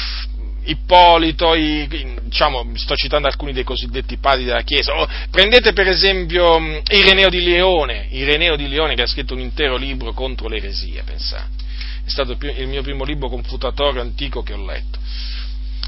Ippolito, 0.65 1.55
i, 1.55 1.89
diciamo, 2.23 2.73
sto 2.75 2.95
citando 2.95 3.27
alcuni 3.29 3.53
dei 3.53 3.65
cosiddetti 3.65 4.19
padri 4.19 4.45
della 4.45 4.63
Chiesa, 4.63 5.01
o 5.01 5.09
prendete 5.31 5.73
per 5.73 5.89
esempio 5.89 6.59
mm, 6.59 6.77
Ireneo 6.91 7.29
di 7.29 7.43
Leone, 7.43 8.07
Ireneo 8.11 8.57
di 8.57 8.69
Leone 8.69 8.95
che 8.95 9.03
ha 9.03 9.07
scritto 9.07 9.35
un 9.35 9.41
intero 9.41 9.77
libro 9.77 10.13
contro 10.13 10.49
l'eresia, 10.49 11.03
pensate, 11.05 11.65
è 12.05 12.09
stato 12.09 12.37
il 12.41 12.67
mio 12.69 12.83
primo 12.83 13.05
libro 13.05 13.29
confutatorio 13.29 14.01
antico 14.01 14.43
che 14.43 14.53
ho 14.53 14.65
letto, 14.65 14.99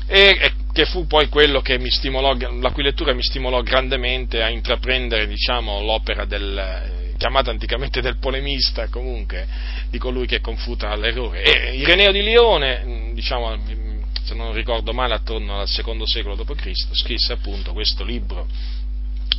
e, 0.06 0.36
e 0.40 0.52
che 0.72 0.86
fu 0.86 1.06
poi 1.06 1.28
quello 1.28 1.60
che 1.60 1.78
mi 1.78 1.90
stimolò, 1.90 2.34
la 2.60 2.70
cui 2.70 2.82
lettura 2.82 3.12
mi 3.12 3.22
stimolò 3.22 3.62
grandemente 3.62 4.42
a 4.42 4.48
intraprendere 4.48 5.26
diciamo, 5.26 5.82
l'opera 5.82 6.24
del, 6.24 7.14
chiamata 7.22 7.50
anticamente 7.50 8.00
del 8.00 8.18
polemista, 8.18 8.88
comunque, 8.88 9.46
di 9.90 9.98
colui 9.98 10.26
che 10.26 10.40
confuta 10.40 10.96
l'errore. 10.96 11.42
E 11.42 11.76
Ireneo 11.76 12.10
di 12.10 12.22
Lione, 12.22 12.82
mm, 12.84 13.12
diciamo, 13.12 13.56
se 14.24 14.34
non 14.34 14.52
ricordo 14.52 14.92
male, 14.92 15.14
attorno 15.14 15.60
al 15.60 15.68
secondo 15.68 16.06
secolo 16.06 16.36
d.C., 16.36 16.70
scrisse 16.92 17.32
appunto 17.32 17.72
questo 17.72 18.04
libro 18.04 18.46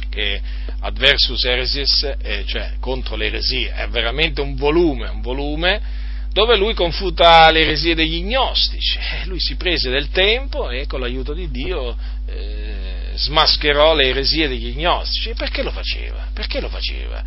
che 0.10 0.42
Adversus 0.82 1.44
Eresis, 1.44 2.16
eh, 2.22 2.44
cioè 2.46 2.74
contro 2.80 3.16
le 3.16 3.26
eresie, 3.28 3.72
è 3.72 3.88
veramente 3.88 4.42
un 4.42 4.56
volume, 4.56 5.10
un 5.10 5.22
volume 5.22 5.82
dove 6.32 6.58
lui 6.58 6.74
confuta 6.74 7.50
le 7.52 7.62
eresie 7.62 7.96
degli 7.96 8.24
gnostici. 8.24 8.98
Eh, 8.98 9.26
lui 9.26 9.40
si 9.40 9.56
prese 9.56 9.90
del 9.90 10.10
tempo 10.10 10.70
e 10.70 10.88
con 10.88 11.00
l'aiuto 11.00 11.34
di 11.34 11.50
Dio 11.50 11.96
eh, 12.28 13.12
smascherò 13.14 13.94
le 13.96 14.10
eresie 14.10 14.48
degli 14.48 14.76
gnostici. 14.76 15.34
Perché 15.36 15.62
lo 15.62 15.72
faceva? 15.72 16.28
Perché 16.34 16.60
lo 16.60 16.70
faceva? 16.70 17.24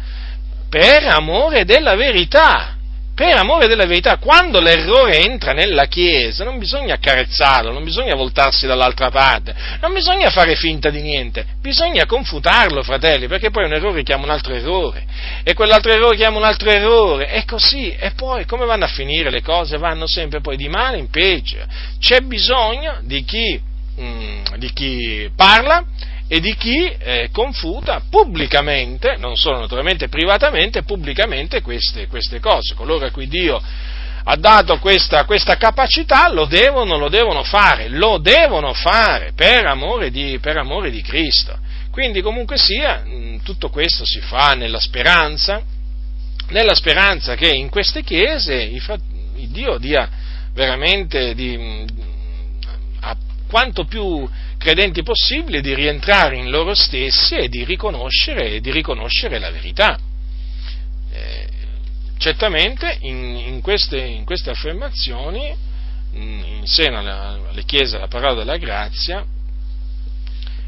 Per 0.69 1.05
amore 1.05 1.65
della 1.65 1.95
verità 1.95 2.76
per 3.17 3.35
amore 3.35 3.67
della 3.67 3.87
verità, 3.87 4.19
quando 4.19 4.61
l'errore 4.61 5.21
entra 5.21 5.53
nella 5.53 5.87
Chiesa 5.87 6.45
non 6.45 6.59
bisogna 6.59 6.97
accarezzarlo, 6.97 7.73
non 7.73 7.83
bisogna 7.83 8.15
voltarsi 8.15 8.67
dall'altra 8.67 9.09
parte, 9.09 9.55
non 9.81 9.95
bisogna 9.95 10.29
fare 10.29 10.55
finta 10.55 10.91
di 10.91 11.01
niente, 11.01 11.47
bisogna 11.63 12.05
confutarlo, 12.05 12.83
fratelli, 12.83 13.27
perché 13.27 13.49
poi 13.49 13.65
un 13.65 13.73
errore 13.73 14.03
chiama 14.03 14.25
un 14.25 14.31
altro 14.33 14.53
errore, 14.53 15.07
e 15.43 15.55
quell'altro 15.55 15.93
errore 15.93 16.15
chiama 16.15 16.37
un 16.37 16.45
altro 16.45 16.69
errore, 16.69 17.31
e 17.31 17.47
così, 17.47 17.89
e 17.89 18.11
poi 18.11 18.45
come 18.45 18.67
vanno 18.67 18.85
a 18.85 18.89
finire 18.89 19.31
le 19.31 19.41
cose? 19.41 19.79
Vanno 19.79 20.07
sempre 20.07 20.43
poi 20.43 20.59
di 20.59 20.69
male 20.69 20.99
in 20.99 21.09
peggio. 21.09 21.65
C'è 21.99 22.21
bisogno 22.21 22.99
di 23.01 23.25
chi, 23.25 23.59
mm, 23.99 24.45
di 24.59 24.71
chi 24.75 25.31
parla 25.35 25.83
e 26.29 26.41
di 26.41 26.57
chi 26.57 26.89
eh, 26.89 27.29
confuta 27.31 28.03
pubblicamente, 28.11 29.17
non 29.17 29.37
solo 29.37 29.61
naturalmente 29.61 30.09
privatamente, 30.09 30.83
pubblicamente 30.83 31.63
queste, 31.63 32.09
queste 32.09 32.41
cose. 32.41 32.75
Coloro 32.75 33.07
a 33.07 33.11
cui 33.11 33.29
Dio 33.29 33.61
ha 34.29 34.37
dato 34.37 34.79
questa, 34.79 35.25
questa 35.25 35.57
capacità 35.57 36.29
lo 36.33 36.47
devono, 36.47 36.97
lo 36.99 37.09
devono, 37.09 37.45
fare, 37.45 37.89
lo 37.89 38.19
devono 38.19 38.73
fare 38.75 39.33
per 39.37 39.67
amore 39.67 40.11
di, 40.11 40.39
per 40.41 40.57
amore 40.57 40.91
di 40.91 41.01
Cristo. 41.01 41.57
Quindi 41.93 42.23
comunque 42.23 42.59
sia, 42.59 43.05
tutto 43.45 43.69
questo 43.69 44.05
si 44.05 44.21
fa 44.21 44.55
nella 44.55 44.81
speranza, 44.81 45.63
nella 46.49 46.75
speranza 46.75 47.37
che 47.37 47.49
in 47.49 47.69
queste 47.69 48.03
chiese 48.03 48.71
Dio 49.49 49.79
dia 49.79 50.09
veramente 50.53 51.35
di, 51.35 51.85
a 53.01 53.17
quanto 53.49 53.85
più 53.85 54.29
credenti 54.67 55.05
possibile 55.05 55.61
di 55.61 55.77
rientrare 55.77 56.37
in 56.37 56.51
loro 56.51 56.75
stessi 56.75 57.37
e 57.37 57.49
di 57.49 57.65
riconoscere, 57.65 58.61
di 58.61 58.73
riconoscere 58.73 59.39
la 59.39 59.53
verità. 59.53 59.97
Eh, 61.13 61.49
certamente 62.19 62.97
in, 63.03 63.37
in, 63.37 63.61
queste, 63.61 63.97
in, 63.97 64.25
queste, 64.25 64.51
affermazioni, 64.51 65.55
in, 66.15 66.63
seno 66.65 66.99
alle 66.99 67.63
chiese 67.65 67.93
della 67.93 68.09
parola 68.09 68.35
della 68.35 68.57
grazia, 68.57 69.25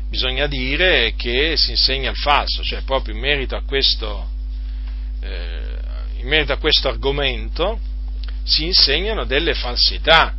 bisogna 0.09 0.47
dire 0.47 1.15
che 1.16 1.57
si 1.57 1.70
insegna 1.70 2.11
il 2.11 2.16
falso, 2.16 2.62
cioè 2.62 2.83
proprio 2.83 3.16
in 3.16 3.20
merito 3.20 3.57
a 3.57 3.62
questo, 3.62 4.29
eh, 5.23 5.77
in 6.19 6.29
merito 6.29 6.53
a 6.53 6.59
questo 6.59 6.87
argomento 6.87 7.81
si 8.45 8.65
insegnano 8.65 9.25
delle 9.25 9.55
falsità 9.55 10.38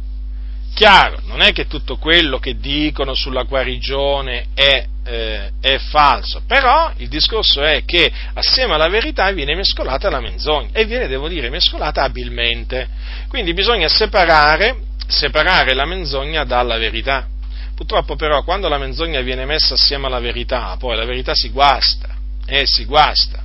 Chiaro, 0.74 1.20
non 1.26 1.42
è 1.42 1.52
che 1.52 1.68
tutto 1.68 1.98
quello 1.98 2.40
che 2.40 2.58
dicono 2.58 3.14
sulla 3.14 3.44
guarigione 3.44 4.48
è, 4.54 4.86
eh, 5.04 5.52
è, 5.60 5.78
falso, 5.78 6.44
però 6.48 6.92
il 6.98 7.10
discorso 7.10 7.62
è 7.62 7.84
che 7.86 8.12
assieme 8.34 8.76
alla 8.76 8.88
verità 8.88 9.30
viene 9.32 9.56
mescolata 9.56 10.10
la 10.10 10.22
menzogna 10.22 10.70
e 10.72 10.86
viene, 10.86 11.08
devo 11.08 11.28
dire, 11.28 11.50
mescolata 11.50 12.04
abilmente. 12.04 12.88
Quindi 13.28 13.54
bisogna 13.54 13.90
separare, 13.90 14.78
separare 15.08 15.74
la 15.74 15.86
menzogna 15.86 16.46
dalla 16.46 16.78
verità. 16.78 17.28
Purtroppo 17.76 18.16
però 18.16 18.44
quando 18.44 18.68
la 18.68 18.78
menzogna 18.78 19.22
viene 19.22 19.46
messa 19.46 19.74
assieme 19.74 20.08
alla 20.08 20.20
verità, 20.20 20.76
poi 20.78 20.96
la 20.96 21.06
verità 21.06 21.34
si 21.34 21.50
guasta, 21.50 22.10
eh, 22.46 22.66
si 22.66 22.86
guasta. 22.86 23.44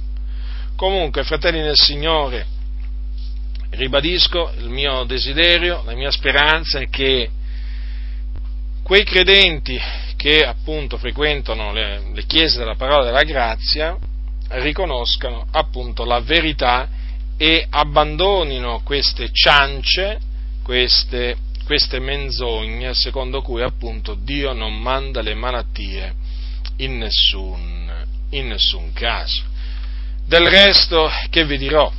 Comunque, 0.77 1.23
fratelli 1.23 1.61
nel 1.61 1.77
Signore, 1.77 2.47
ribadisco 3.75 4.53
il 4.59 4.69
mio 4.69 5.05
desiderio, 5.05 5.83
la 5.85 5.95
mia 5.95 6.11
speranza 6.11 6.79
è 6.79 6.89
che 6.89 7.31
quei 8.83 9.05
credenti 9.05 9.79
che 10.17 10.45
appunto 10.45 10.99
frequentano 10.99 11.73
le, 11.73 12.03
le 12.13 12.25
chiese 12.27 12.59
della 12.59 12.75
parola 12.77 13.05
della 13.05 13.23
grazia 13.23 13.97
riconoscano 14.49 15.47
appunto 15.51 16.05
la 16.05 16.21
verità 16.21 16.89
e 17.37 17.67
abbandonino 17.69 18.83
queste 18.85 19.31
ciance, 19.33 20.19
queste, 20.63 21.37
queste 21.65 21.99
menzogne 21.99 22.95
secondo 22.95 23.43
cui 23.43 23.63
appunto 23.63 24.15
Dio 24.15 24.53
non 24.53 24.79
manda 24.81 25.21
le 25.23 25.35
malattie 25.35 26.15
in 26.77 26.99
nessun, 26.99 27.91
in 28.31 28.49
nessun 28.49 28.93
caso. 28.93 29.43
Del 30.27 30.47
resto, 30.47 31.11
che 31.29 31.45
vi 31.45 31.59
dirò? 31.59 31.91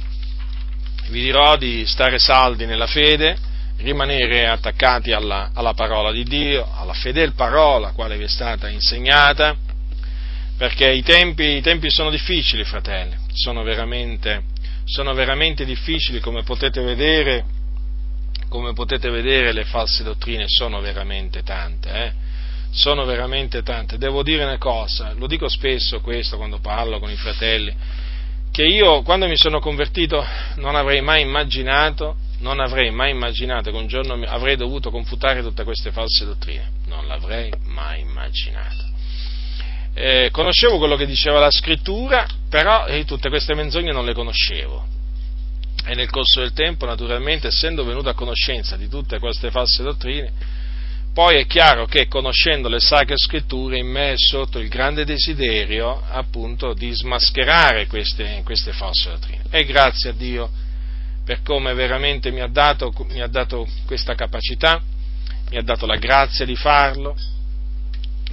Vi 1.10 1.22
dirò 1.22 1.56
di 1.57 1.86
stare 1.86 2.18
saldi 2.18 2.65
nella 2.65 2.88
fede, 2.88 3.38
rimanere 3.77 4.48
attaccati 4.48 5.11
alla, 5.11 5.52
alla 5.53 5.73
parola 5.73 6.11
di 6.11 6.23
Dio, 6.23 6.68
alla 6.73 6.94
fedel 6.94 7.34
parola 7.34 7.91
quale 7.91 8.18
vi 8.18 8.23
è 8.23 8.27
stata 8.27 8.69
insegnata, 8.69 9.56
perché 10.57 10.90
i 10.90 11.03
tempi, 11.03 11.57
i 11.57 11.61
tempi 11.61 11.90
sono 11.90 12.10
difficili, 12.10 12.64
fratelli, 12.64 13.15
sono 13.34 13.64
veramente, 13.64 14.44
sono 14.86 15.14
veramente 15.14 15.65
difficili, 15.65 16.19
come 16.19 16.44
potete 16.44 16.82
vedere, 16.82 17.44
come 18.48 18.73
potete 18.73 19.10
vedere 19.10 19.52
le 19.52 19.65
false 19.65 20.03
dottrine 20.03 20.45
sono 20.48 20.80
veramente 20.80 21.44
tante, 21.44 21.90
eh? 21.90 22.14
sono 22.72 23.06
veramente 23.06 23.64
tante. 23.64 23.98
Devo 23.98 24.23
dire 24.23 24.44
una 24.44 24.57
cosa, 24.57 25.14
lo 25.14 25.27
dico 25.27 25.49
spesso 25.49 25.99
questo 26.02 26.38
quando 26.38 26.60
parlo 26.60 26.99
con 26.99 27.11
i 27.11 27.15
fratelli, 27.15 27.73
che 28.56 28.64
io 28.64 29.02
quando 29.02 29.27
mi 29.27 29.36
sono 29.36 29.60
convertito 29.60 30.26
non 30.56 30.77
avrei 30.77 31.02
mai 31.02 31.19
immaginato, 31.19 32.15
non 32.40 32.61
avrei 32.61 32.90
mai 32.90 33.11
immaginato 33.11 33.69
che 33.69 33.76
un 33.76 33.88
giorno 33.88 34.14
avrei 34.27 34.56
dovuto 34.56 34.91
confutare 34.91 35.41
tutte 35.41 35.65
queste 35.65 35.91
false 35.91 36.23
dottrine, 36.23 36.72
non 36.86 37.06
l'avrei 37.06 37.52
mai 37.65 37.99
immaginato. 37.99 38.82
Eh, 39.94 40.30
conoscevo 40.32 40.77
quello 40.77 40.95
che 40.95 41.06
diceva 41.06 41.38
la 41.38 41.52
scrittura, 41.52 42.26
però 42.49 42.86
eh, 42.86 43.03
tutte 43.03 43.27
queste 43.27 43.56
menzogne 43.56 43.91
non 43.91 44.06
le 44.06 44.14
conoscevo. 44.14 44.88
E 45.86 45.94
nel 45.94 46.10
corso 46.10 46.40
del 46.40 46.53
tempo, 46.53 46.86
naturalmente, 46.86 47.48
essendo 47.48 47.84
venuto 47.84 48.07
a 48.07 48.14
conoscenza 48.14 48.77
di 48.77 48.88
tutte 48.88 49.19
queste 49.19 49.52
false 49.52 49.84
dottrine, 49.84 50.32
Poi 51.16 51.38
è 51.38 51.46
chiaro 51.46 51.86
che 51.86 52.10
conoscendo 52.10 52.68
le 52.68 52.82
sacre 52.82 53.16
scritture 53.16 53.78
in 53.78 53.88
me 53.88 54.12
è 54.12 54.18
sotto 54.18 54.60
il 54.60 54.68
grande 54.68 55.06
desiderio 55.06 56.04
appunto 56.10 56.74
di 56.74 56.92
smascherare 56.94 57.88
queste, 57.88 58.42
queste 58.44 58.74
false 58.74 59.12
dottrine. 59.12 59.44
E 59.50 59.64
grazie 59.64 60.10
a 60.10 60.12
Dio 60.14 60.52
per 61.24 61.42
come 61.42 61.74
veramente 61.74 62.32
mi 62.32 62.42
ha, 62.42 62.48
dato, 62.48 62.94
mi 63.12 63.22
ha 63.22 63.28
dato 63.28 63.66
questa 63.86 64.14
capacità, 64.14 64.82
mi 65.52 65.56
ha 65.56 65.62
dato 65.62 65.86
la 65.86 65.96
grazia 65.96 66.44
di 66.44 66.58
farlo. 66.58 67.16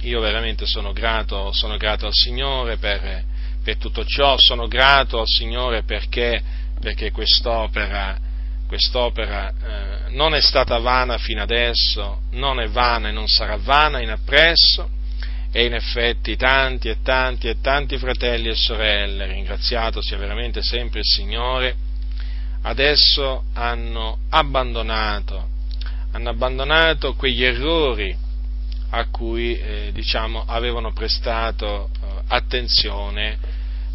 Io 0.01 0.19
veramente 0.19 0.65
sono 0.65 0.91
grato, 0.91 1.53
sono 1.53 1.77
grato 1.77 2.05
al 2.05 2.13
Signore 2.13 2.75
per, 2.75 3.23
per, 3.63 3.77
tutto 3.77 4.03
ciò, 4.03 4.35
sono 4.37 4.67
grato 4.67 5.21
al 5.21 5.27
Signore 5.27 5.83
perché, 5.83 6.43
perché 6.81 7.11
quest'opera 7.11 8.31
quest'opera 8.73 9.49
eh, 9.49 10.09
non 10.13 10.33
è 10.33 10.41
stata 10.41 10.79
vana 10.79 11.19
fino 11.19 11.43
adesso, 11.43 12.21
non 12.31 12.59
è 12.59 12.67
vana 12.67 13.09
e 13.09 13.11
non 13.11 13.27
sarà 13.27 13.55
vana 13.57 14.01
in 14.01 14.09
appresso, 14.09 14.89
e 15.51 15.65
in 15.65 15.75
effetti 15.75 16.35
tanti 16.35 16.89
e 16.89 16.97
tanti 17.03 17.49
e 17.49 17.61
tanti 17.61 17.99
fratelli 17.99 18.49
e 18.49 18.55
sorelle, 18.55 19.27
ringraziato 19.27 20.01
sia 20.01 20.17
veramente 20.17 20.63
sempre 20.63 21.01
il 21.01 21.05
Signore, 21.05 21.75
adesso 22.63 23.43
hanno 23.53 24.17
abbandonato, 24.29 25.49
hanno 26.13 26.29
abbandonato 26.29 27.13
quegli 27.13 27.43
errori 27.43 28.17
a 28.89 29.05
cui 29.11 29.55
eh, 29.55 29.91
diciamo, 29.93 30.45
avevano 30.47 30.93
prestato 30.93 31.91
eh, 31.93 32.07
attenzione 32.29 33.37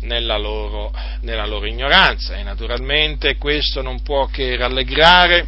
nella 0.01 0.37
loro, 0.37 0.93
nella 1.23 1.47
loro 1.47 1.67
ignoranza 1.67 2.37
e 2.37 2.43
naturalmente 2.43 3.37
questo 3.37 3.83
non 3.83 4.03
può 4.03 4.27
che 4.27 4.57
rallegrare 4.57 5.47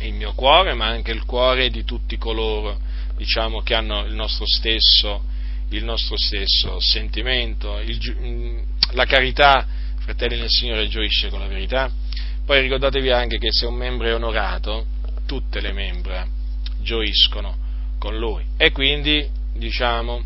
il 0.00 0.14
mio 0.14 0.32
cuore, 0.32 0.74
ma 0.74 0.86
anche 0.86 1.12
il 1.12 1.24
cuore 1.24 1.70
di 1.70 1.84
tutti 1.84 2.18
coloro 2.18 2.78
diciamo, 3.16 3.62
che 3.62 3.74
hanno 3.74 4.04
il 4.04 4.14
nostro 4.14 4.44
stesso, 4.46 5.22
il 5.70 5.84
nostro 5.84 6.16
stesso 6.16 6.80
sentimento. 6.80 7.78
Il, 7.78 8.16
mm, 8.18 8.58
la 8.92 9.04
carità, 9.04 9.66
fratelli 10.00 10.38
nel 10.38 10.50
Signore, 10.50 10.88
gioisce 10.88 11.28
con 11.28 11.38
la 11.38 11.46
verità. 11.46 11.90
Poi 12.44 12.60
ricordatevi 12.60 13.10
anche 13.10 13.38
che 13.38 13.52
se 13.52 13.66
un 13.66 13.74
membro 13.74 14.08
è 14.08 14.14
onorato, 14.14 14.86
tutte 15.26 15.60
le 15.60 15.72
membra 15.72 16.26
gioiscono 16.80 17.56
con 17.98 18.18
lui. 18.18 18.44
E 18.56 18.72
quindi, 18.72 19.28
diciamo, 19.54 20.24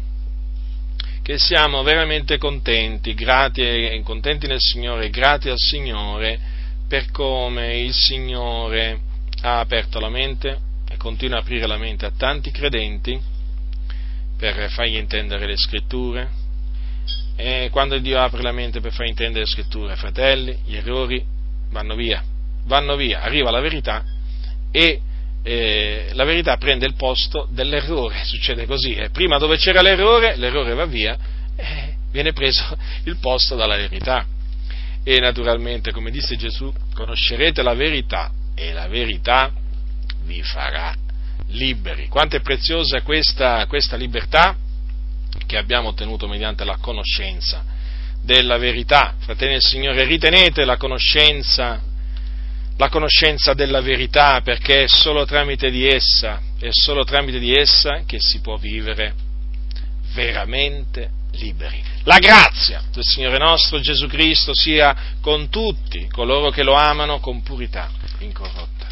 che 1.27 1.39
siamo 1.39 1.83
veramente 1.83 2.39
contenti, 2.39 3.13
grati 3.13 4.01
contenti 4.05 4.47
nel 4.47 4.61
Signore, 4.61 5.11
grati 5.11 5.49
al 5.49 5.59
Signore 5.59 6.39
per 6.87 7.11
come 7.11 7.81
il 7.81 7.93
Signore 7.93 9.01
ha 9.41 9.59
aperto 9.59 9.99
la 9.99 10.09
mente 10.09 10.57
e 10.89 10.97
continua 10.97 11.39
a 11.39 11.41
aprire 11.41 11.67
la 11.67 11.79
mente 11.79 12.07
a 12.07 12.13
tanti 12.17 12.53
credenti 12.53 13.21
per 14.39 14.71
fargli 14.71 14.95
intendere 14.95 15.47
le 15.47 15.57
scritture. 15.57 16.31
E 17.35 17.71
quando 17.73 17.99
Dio 17.99 18.21
apre 18.21 18.41
la 18.41 18.53
mente 18.53 18.79
per 18.79 18.93
far 18.93 19.07
intendere 19.07 19.41
le 19.41 19.51
scritture, 19.51 19.97
fratelli, 19.97 20.57
gli 20.65 20.77
errori 20.77 21.27
vanno 21.71 21.97
via, 21.97 22.23
vanno 22.67 22.95
via, 22.95 23.23
arriva 23.23 23.51
la 23.51 23.59
verità 23.59 24.05
e 24.71 25.01
eh, 25.49 26.09
la 26.15 26.25
verità 26.25 26.57
prende 26.57 26.87
il 26.87 26.95
posto 26.95 27.47
dell'errore, 27.53 28.25
succede 28.25 28.67
così, 28.67 28.95
eh. 28.95 29.11
prima 29.11 29.39
dove 29.39 29.57
c'era 29.57 29.81
l'errore, 29.81 30.35
l'errore 30.35 30.75
va 30.75 30.87
via, 30.87 31.17
eh, 31.55 31.95
viene 32.11 32.33
preso 32.33 32.77
il 33.05 33.17
posto 33.19 33.55
dalla 33.55 33.77
verità. 33.77 34.27
E 35.05 35.21
naturalmente, 35.21 35.93
come 35.93 36.11
disse 36.11 36.35
Gesù, 36.35 36.73
conoscerete 36.93 37.63
la 37.63 37.75
verità 37.75 38.33
e 38.57 38.73
la 38.73 38.89
verità 38.89 39.53
vi 40.25 40.43
farà 40.43 40.93
liberi. 41.51 42.09
Quanto 42.09 42.35
è 42.35 42.41
preziosa 42.41 43.03
questa, 43.03 43.65
questa 43.67 43.95
libertà 43.95 44.57
che 45.47 45.57
abbiamo 45.57 45.91
ottenuto 45.91 46.27
mediante 46.27 46.65
la 46.65 46.79
conoscenza 46.81 47.65
della 48.21 48.59
verità. 48.59 49.15
Fratelli 49.21 49.53
del 49.53 49.63
Signore, 49.63 50.05
ritenete 50.07 50.65
la 50.65 50.77
conoscenza 50.77 51.81
la 52.77 52.89
conoscenza 52.89 53.55
della 53.55 53.81
verità, 53.81 54.41
perché 54.43 54.85
è 54.85 54.89
solo 54.89 55.25
tramite 55.25 55.71
di 55.71 55.87
essa, 55.87 56.41
è 56.59 56.69
solo 56.71 57.05
tramite 57.05 57.39
di 57.39 57.55
essa 57.55 58.03
che 58.05 58.19
si 58.21 58.41
può 58.41 58.57
vivere 58.57 59.15
veramente 60.15 61.11
liberi. 61.33 61.83
La 62.05 62.19
grazia 62.19 62.83
del 62.93 63.05
Signore 63.05 63.39
nostro 63.39 63.81
Gesù 63.81 64.07
Cristo 64.07 64.53
sia 64.55 65.17
con 65.21 65.49
tutti 65.49 66.09
coloro 66.09 66.51
che 66.51 66.63
lo 66.63 66.75
amano 66.75 67.19
con 67.21 67.43
purità 67.43 67.91
incorrotta. 68.19 68.87